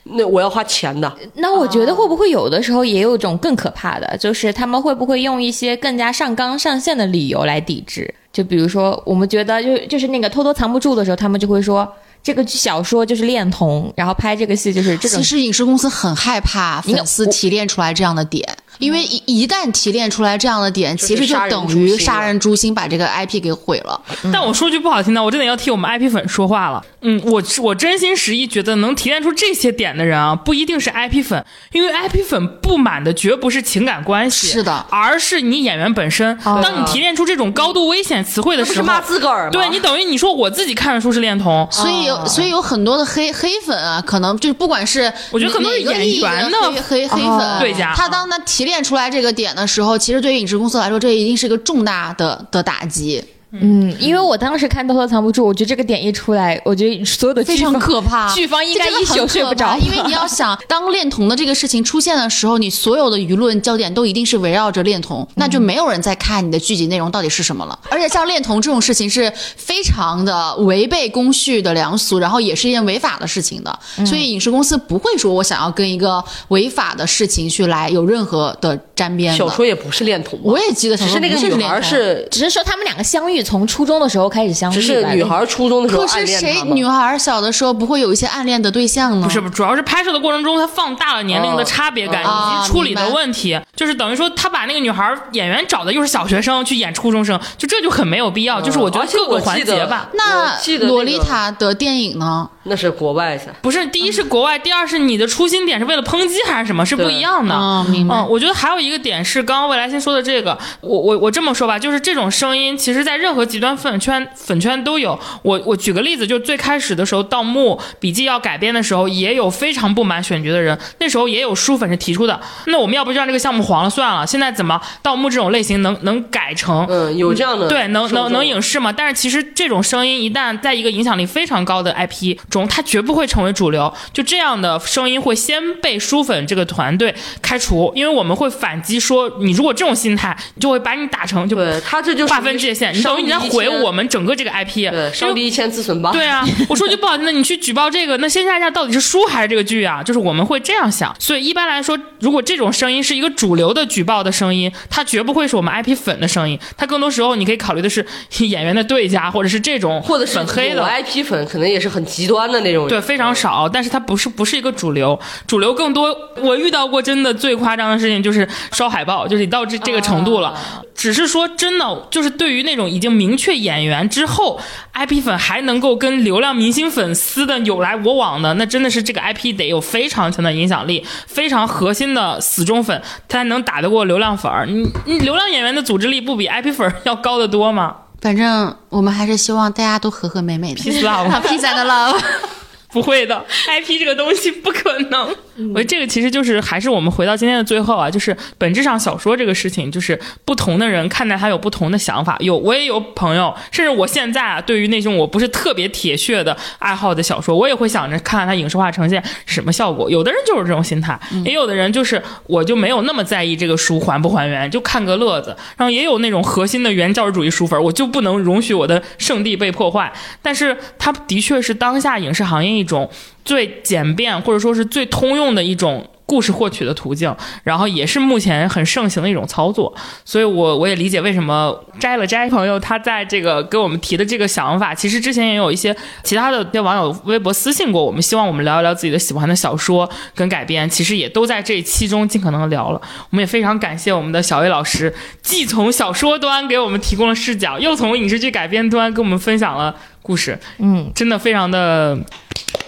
[0.04, 1.12] 那我要花钱的。
[1.34, 8.12] 那我觉得会不会有的时候也有一种更可怕的，就是他们会不会用一些更加上纲上线的理由来抵制？
[8.32, 11.90] 就比如说，我们觉得就就是那个偷偷藏不住的时候，他们就会说
[12.22, 15.24] 这个小说就是恋童，然后拍这个戏就是这种其。
[15.24, 18.44] 实影视公司很害怕粉丝提炼出来这样的点，
[18.78, 24.00] 因为一一旦提炼出来这样的点，就是其实就等于杀人诛心，把这个 IP 给毁了。
[24.32, 26.82] 但我说句不好听的，我真的要替我们 IP 粉说话了。
[27.02, 36.36] 嗯，我我真心实意觉得能提炼出这些点的人啊，不一定是 IP 粉，因为 IP 粉不满的绝不是情感关系，是的而是你演员本身。
[36.38, 39.50] 当你提炼出这种高度危险词汇的时候，不是骂自个儿吗？
[39.50, 53.22] 对你等于你说我自己看的书是恋童，所以有，所以有很多的黑黑粉啊，可能就是不管是我觉得可能是演员的黑黑黑粉对家他当他提提炼出来这个点的时候，其实对于影视公司来说，这一定是个重大的的打击，
[53.60, 58.32] 嗯，因为我当时看《偷偷藏不住》，我觉得这个点一出来，我觉得所有的非常可怕。
[58.34, 67.78] 剧方应该一宿睡不着，怕因为你要想，当恋童的这个事情出现的时候，你所有的舆论焦点都一定是围绕着恋童，那就没有人在看你的剧集内容到底是什么了。
[67.90, 79.38] 而且像恋童这种事情是非常的违背公序的良俗，然后也是一件违法的事情的，所以影视公司不会说我想要跟一个违法的事情去来有任何的沾边的。
[79.38, 89.26] 小说也不是恋童吧，我也记得小只是那个女孩恋童是，只是说他们两个相遇从初中的时候开始相遇只吧，是女孩初中的时候可是暗恋谁女孩小的时候不会有一些暗恋的对象呢？
[89.26, 98.60] 不是，主要是拍摄的过程中，他放大了年龄的差别感哦以及处理的问题，就是等于说他把那个女孩演员找的又是小学生去演初中生，就这就很没有必要。
[98.60, 100.56] 就是我觉得各个环节吧，那
[100.86, 102.48] 洛丽塔的电影呢？
[102.66, 103.52] 那是国外噻。
[103.60, 107.54] 不是第一是国外，第二是你的初心点是为了抨击还是什么，是不一样的。
[107.54, 108.16] 嗯，明白。
[108.16, 115.18] 嗯，我觉得还有一个点是，刚刚未来先说的这个，我我我这么说吧，就是这种声音，其实在任何极端粉圈粉圈都有。
[115.42, 124.26] 我我举个例子，就最开始的时候，《盗墓笔记》要改编的时候，也有非常不满选角的人，那时候也有书粉是提出的，那我们要不就让这个项目黄了算了？
[124.26, 126.86] 现在怎么盗墓这种类型能能改成？
[126.88, 128.92] 嗯，有这样的对，能能能影视吗？
[128.92, 133.92] 但是其实这种声音一旦在一个影响力非常高的 IP 中，它绝不会成为主流。
[134.12, 144.90] 就这样的声音会先被书粉这个团队开除，因为我们会反击说，你如果这种心态，就会把你打成就对他这就划分界限，你等于你在毁我们整个这个 IP。
[144.90, 146.12] 对伤敌一千自损八。
[146.12, 150.02] 对啊，我说句不好听的，你去举报这个，那线下架到底是书还是这个剧啊？
[150.02, 151.14] 就是我们会这样想。
[151.18, 156.58] 所以一般来说，如果这种声音是一个主流的举报的声音，它绝不会是我们 IP 粉的声音。
[156.76, 158.04] 它更多时候你可以考虑的是
[158.40, 160.82] 演员的对家，或者是这种或者是粉黑的。
[160.84, 162.86] IP 粉，可能也是很极端的那种。
[162.88, 166.14] 对，非常少，但是它不是不是一个主流，主流更多。
[166.40, 170.58] 我遇到过真的最夸张的事情就是烧海报，就是你到这这个程度了。
[170.94, 174.58] 只是说真的，就是对于那种已经明确演员之后
[174.94, 184.64] ，IP 粉还能够跟流量明星粉丝的有来我往的，那真的是这个 IP 得有非常强的影响力，非常核心的死忠粉，他才能打得过流量粉儿。
[184.66, 190.80] 你你流量演员的组织力不比 IP 粉儿 要高得多吗反正我们还是希望大家都和和美美的。
[190.80, 191.28] ？Peace love。
[191.44, 192.18] Peace and love。
[192.90, 195.34] 不会的，IP 这个东西不可能。
[195.72, 202.36] 我觉得这个其实就是还是我们回到今天的最后啊，就是本质上小说这个事情，就是不同的人看待它有不同的想法。
[202.40, 210.10] 有我也有朋友，甚至我现在啊，对于那种我不是特别铁血的爱好的小说，我也会想着看看它影视化呈现是什么效果。
[210.10, 215.56] 有的人就是这种心态，也有的人就是我就没有那么在意这个书还不还原，就看个乐子。
[215.76, 220.12] 然后也有那种核心的原教旨主义书粉，我就不能容许我的圣地被破坏。
[220.42, 223.08] 但是它的确是当下影视行业一种
[223.44, 226.08] 最简便或者说是最通用的一种。
[226.26, 227.32] 故事获取的途径，
[227.64, 229.94] 然后也是目前很盛行的一种操作，
[230.24, 243.00] 所以我我也理解为什么摘了摘朋友他在这个给我们提的这个想法，其实之前也有一些其他的些网友微博私信过我们，希望我们聊一聊自己的喜欢的小说跟改编，其实也都在这一期中尽可能的聊了。
[243.28, 249.94] 我们也非常感谢我们的小魏老师，既从小说端给我们提供了视角，又从影视剧改编端跟我们分享了
[250.24, 252.18] 故事，嗯，真的非常的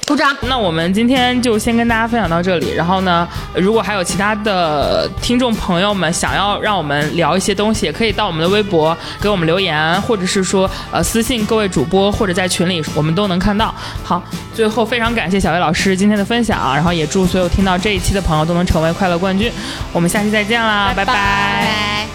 [0.07, 0.35] 鼓掌。
[0.49, 2.73] 那我们今天就先跟大家分享到这里。
[2.73, 13.75] 然后呢，如果还有其他的听众朋友们想要让我们聊一些东西，也可以到我们的微博给我们留言，或者是说呃私信各位主播，或者在群里，我们都能看到。
[14.03, 19.53] 好，最后非常感谢小魏老师今天的分享，然后也祝所有听到这一期的朋友都能成为快乐冠军。
[19.93, 22.07] 我们下期再见啦，拜拜